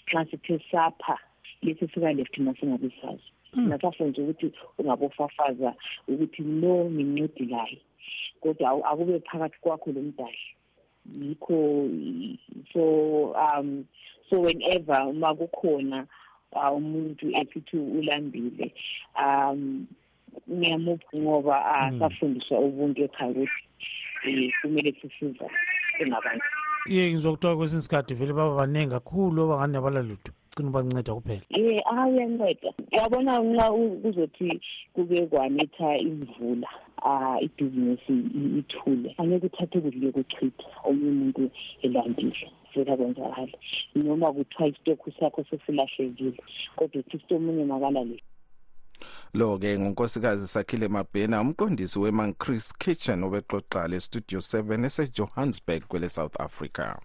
Xa 0.07 0.25
sithe 0.25 0.59
sapha 0.71 1.17
lesi 1.61 1.87
sika-left 1.87 2.37
masingabi 2.37 2.91
sazi. 3.01 3.23
Nasafundiswa 3.55 4.23
ukuthi 4.23 4.51
ungabofafaza 4.77 5.75
ukuthi 6.07 6.41
no 6.41 6.85
ngincedilayo 6.89 7.77
kodwa 8.41 8.69
awu- 8.69 8.85
akube 8.85 9.19
phakathi 9.19 9.57
kwakho 9.61 9.91
lo 9.91 10.01
mdali. 10.01 10.37
Yikho 11.21 11.89
so 12.73 12.81
um 13.33 13.85
so 14.29 14.41
whenever 14.41 15.01
uma 15.07 15.35
kukhona 15.35 16.07
uh, 16.51 16.75
umuntu 16.77 17.31
esithi 17.37 17.77
ulambile 17.77 18.73
um 19.19 19.85
ngiyamupha 20.51 21.17
ngoba 21.17 21.55
uh, 21.59 21.91
Mm. 21.91 21.99
safundiswa 21.99 22.59
ubuntu 22.59 23.03
ekhaya 23.03 23.31
ukuthi 23.31 23.51
um 24.27 24.51
kumele 24.61 24.91
sisiza 25.01 25.45
engabantu. 25.99 26.45
Iye 26.87 27.11
ngizwa 27.11 27.31
kuthiwa 27.31 27.57
kwesinye 27.57 27.79
isikhathi 27.79 28.13
vele 28.13 28.33
baba 28.33 28.55
baningi 28.55 28.89
kakhulu 28.89 29.43
abangani 29.43 29.77
abalalutho 29.77 30.31
cina 30.55 30.69
ubanceda 30.69 31.13
kuphela. 31.13 31.41
Ye 31.49 31.83
uyanceda 31.91 32.73
uyabona 32.91 33.39
nxa 33.39 33.71
kuzothi 34.01 34.61
kuke 34.93 35.25
kwanetha 35.27 35.97
imvula. 35.97 36.69
ah 37.01 37.37
ibhizinisi 37.41 38.13
ithule 38.59 39.15
angeke 39.17 39.45
uthathe 39.45 39.81
kudle 39.81 40.11
kuchitha 40.11 40.67
omunye 40.83 41.11
umuntu 41.11 41.51
elandile. 41.81 42.51
Vela 42.75 42.97
kwenzakala 42.97 43.47
noma 43.95 44.33
kuthiwa 44.33 44.69
isitokhu 44.69 45.11
sakho 45.19 45.43
sesilahlekile 45.49 46.39
kodwa 46.75 46.99
uthi 47.01 47.19
sitomunye 47.19 47.65
makala 47.65 48.03
le 48.03 48.17
lo 49.33 49.57
ke 49.57 49.79
ngonkosikazi 49.79 50.47
sakhile 50.47 50.87
mabhena 50.87 51.41
umqondisi 51.41 51.99
weMan 51.99 52.33
Chris 52.33 52.73
Kitchen 52.77 53.23
obexoxa 53.23 53.87
le 53.87 53.99
studio 53.99 54.39
7 54.39 54.85
eseJohannesburg 54.85 55.83
kwele 55.87 56.09
South 56.09 56.39
Africa. 56.39 56.99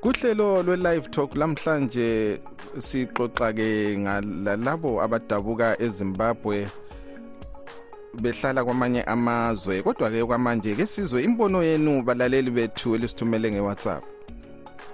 Kuhlelo 0.00 0.62
lwe-live 0.62 1.08
talk 1.10 1.36
lamhlanje 1.36 2.40
sixoxa-ke 2.78 3.96
ngalalabo 3.98 5.02
abadabuka 5.02 5.76
ezimbabwe 5.82 6.68
behlala 8.22 8.64
kwamanye 8.64 9.02
amazwe. 9.02 9.82
Kodwa-ke 9.82 10.24
kwamanje 10.24 10.74
ke 10.74 10.86
sizwe 10.86 11.22
imbono 11.22 11.62
yenu 11.62 12.02
balaleli 12.02 12.50
bethu 12.50 12.94
elisithumele 12.94 13.52
nge-whatsapp 13.52 14.19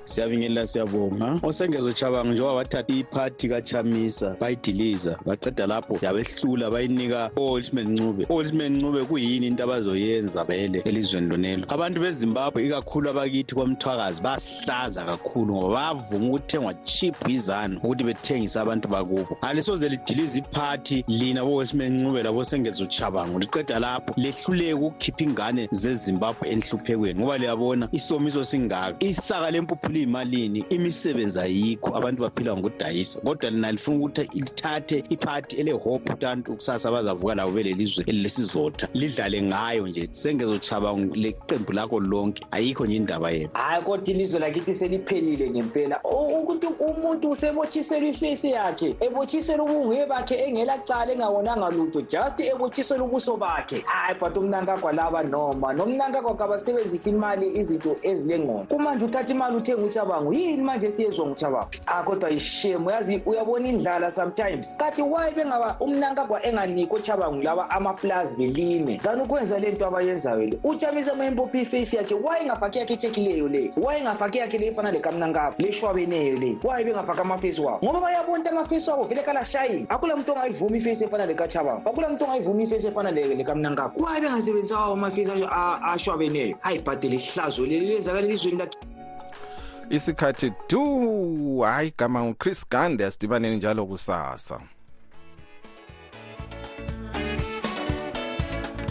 siyabingelela 0.07 0.66
siyabonga. 0.66 1.40
Osengezo 1.42 1.92
chabango 1.92 2.32
njengoba 2.32 2.54
bathatha 2.54 2.94
iphathi 2.94 3.48
kachamisa 3.48 4.36
bayidiliza 4.40 5.18
baqeda 5.26 5.66
lapho 5.66 5.98
yabehlula 6.02 6.70
bayinika 6.70 7.30
o-olsman 7.36 7.92
ncube. 7.92 8.26
O-olsman 8.28 8.76
ncube 8.76 9.04
kuyini 9.04 9.46
into 9.46 9.64
abazoyenza 9.64 10.44
vele 10.44 10.82
elizweni 10.84 11.28
lonelo? 11.28 11.64
Abantu 11.68 12.00
bezimbabwe 12.00 12.66
ikakhulu 12.66 13.11
abakithi 13.11 13.54
kwamthwakazi 13.54 14.22
basihlaza 14.22 15.04
kakhulu 15.04 15.54
ngoba 15.57 15.74
bayavuma 15.74 16.26
ukuthengwa 16.28 16.74
chip 16.74 17.28
izanu 17.28 17.76
ukuthi 17.82 18.04
bethengise 18.04 18.61
abantu 18.61 18.88
bakubo. 18.88 19.38
Alisoze 19.42 19.88
lidilize 19.88 20.38
iphathi 20.38 21.04
lina 21.09 21.44
bo-olsman 21.44 22.00
ncube 22.00 22.22
labosengezo 22.22 22.86
chabango 22.86 23.38
liqeda 23.38 23.78
lapho 23.78 24.14
lehluleke 24.16 24.74
ukukhipha 24.74 25.24
ingane 25.24 25.68
zezimbabwe 25.72 26.48
enhluphekweni 26.50 27.20
ngoba 27.20 27.38
liyabona 27.38 27.88
isomiso 27.92 28.44
singaka 28.44 28.96
isaka 29.00 29.50
lempuphu 29.50 29.92
liyimalini 29.97 30.64
imisebenzi 30.70 31.40
ayikho 31.40 31.97
abantu 31.97 32.22
baphila 32.22 32.57
ngokudayisa. 32.57 33.20
Kodwa 33.20 33.51
lina 33.51 33.72
lifuna 33.72 33.99
ukuthi 33.99 34.28
lithathe 34.34 35.05
iphathi 35.09 35.57
elehope 35.57 36.12
utantu 36.12 36.55
kusasa 36.55 36.90
bazavuka 36.90 37.34
labo 37.34 37.53
belelizwe 37.53 38.05
elilesizotha. 38.07 38.88
Lidlale 38.94 39.42
ngayo 39.42 39.88
nje. 39.88 40.09
Sengezochaba 40.11 40.92
leqembu 40.92 41.72
lakho 41.72 42.01
lonke. 42.01 42.47
Ayikho 42.51 42.86
nje 42.86 42.97
indaba 42.97 43.30
yenu. 43.30 43.51
Hayi 43.53 43.82
kodwa 43.82 44.09
ilizwe 44.14 44.40
lakithi 44.40 44.74
seliphelile 44.74 45.51
ngempela. 45.51 46.01
Ukuthi 46.03 46.66
umuntu 46.66 47.30
usebotshiselwa 47.30 48.09
ifesi 48.09 48.51
yakhe 48.51 48.97
ebotshiselwa 49.01 49.64
ubunguye 49.64 50.07
bakhe 50.07 50.34
engelacala 50.34 51.12
engawonanga 51.12 51.70
lutho 51.70 52.01
just 52.01 52.40
ebotshiselwa 52.40 53.07
ubuso 53.07 53.36
bakhe. 53.36 53.82
Hayi 53.86 54.18
but 54.20 54.36
umnankagwa 54.36 54.92
laba 54.92 55.22
noma 55.22 55.72
nomnankagwa 55.72 56.36
kabasebenzisa 56.36 57.11
imali 57.11 57.47
izinto 57.47 57.97
ezilengqondo. 58.03 58.66
Kumanje 58.68 59.05
uthatha 59.05 59.32
imali 59.32 59.57
uthenga 59.57 59.86
uchabango 59.87 60.32
yini 60.32 60.62
manje 60.62 60.91
siyezwa 60.91 61.26
nguchabango 61.26 61.68
ah 61.87 62.03
kodwa 62.03 62.30
ishemu 62.30 62.91
yazi 62.91 63.22
uyabona 63.26 63.68
indlala 63.68 64.11
sometimes. 64.11 64.76
Kanti 64.76 65.03
why 65.03 65.30
bengaba 65.37 65.76
umnankagwa 65.80 66.47
enganikho 66.47 66.97
uchabango 66.97 67.43
laba 67.43 67.70
amapulazi 67.70 68.37
belime? 68.37 68.99
Kanti 69.03 69.22
ukwenza 69.22 69.59
le 69.59 69.70
nto 69.70 69.87
abayenzayo 69.87 70.47
le 70.47 70.59
utshamisa 70.64 71.14
mayempophi 71.14 71.61
ifesi 71.61 71.97
yakhe 71.97 72.14
why 72.14 72.43
ingafaki 72.43 72.78
yakhe 72.78 72.95
echekileyo 72.95 73.49
le? 73.49 73.70
Why 73.76 73.99
ingafaki 73.99 74.39
yakhe 74.39 74.59
le 74.59 74.66
efana 74.66 74.91
lekamnankagwa 74.93 75.55
leshwabeneyo 75.59 76.37
le? 76.37 76.59
Why 76.64 76.84
bengafaki 76.84 77.20
amafesi 77.20 77.61
wabo? 77.61 77.78
Ngoba 77.84 78.01
bayabona 78.01 78.37
ukuthi 78.37 78.49
amafesi 78.49 78.91
wabo 78.91 79.05
vele 79.05 79.22
kalashayini 79.22 79.87
akula 79.89 80.16
muntu 80.16 80.32
ongayivumi 80.32 80.78
ifesi 80.78 81.05
efana 81.05 81.26
lekachabango 81.26 81.91
akula 81.91 82.09
muntu 82.09 82.24
ongayivumi 82.24 82.62
ifesi 82.62 82.87
efana 82.87 83.11
lekamnankagwa 83.11 84.11
why 84.11 84.20
bengasebenzisa 84.20 84.78
awo 84.78 84.93
amafesi 84.93 85.32
ashwabeneyo 85.82 86.57
ayibhadele 86.62 87.16
ihlazo 87.16 87.66
leli 87.66 87.87
lenzakala 87.87 88.26
elizweni 88.26 88.59
lakhe 88.59 88.95
isikhathi 89.91 90.53
du 90.70 91.61
hayi 91.61 91.95
gama 91.99 92.24
nguchris 92.24 92.68
gande 92.70 93.05
asidibaneni 93.07 93.57
njalo 93.57 93.87
kusasa 93.87 94.61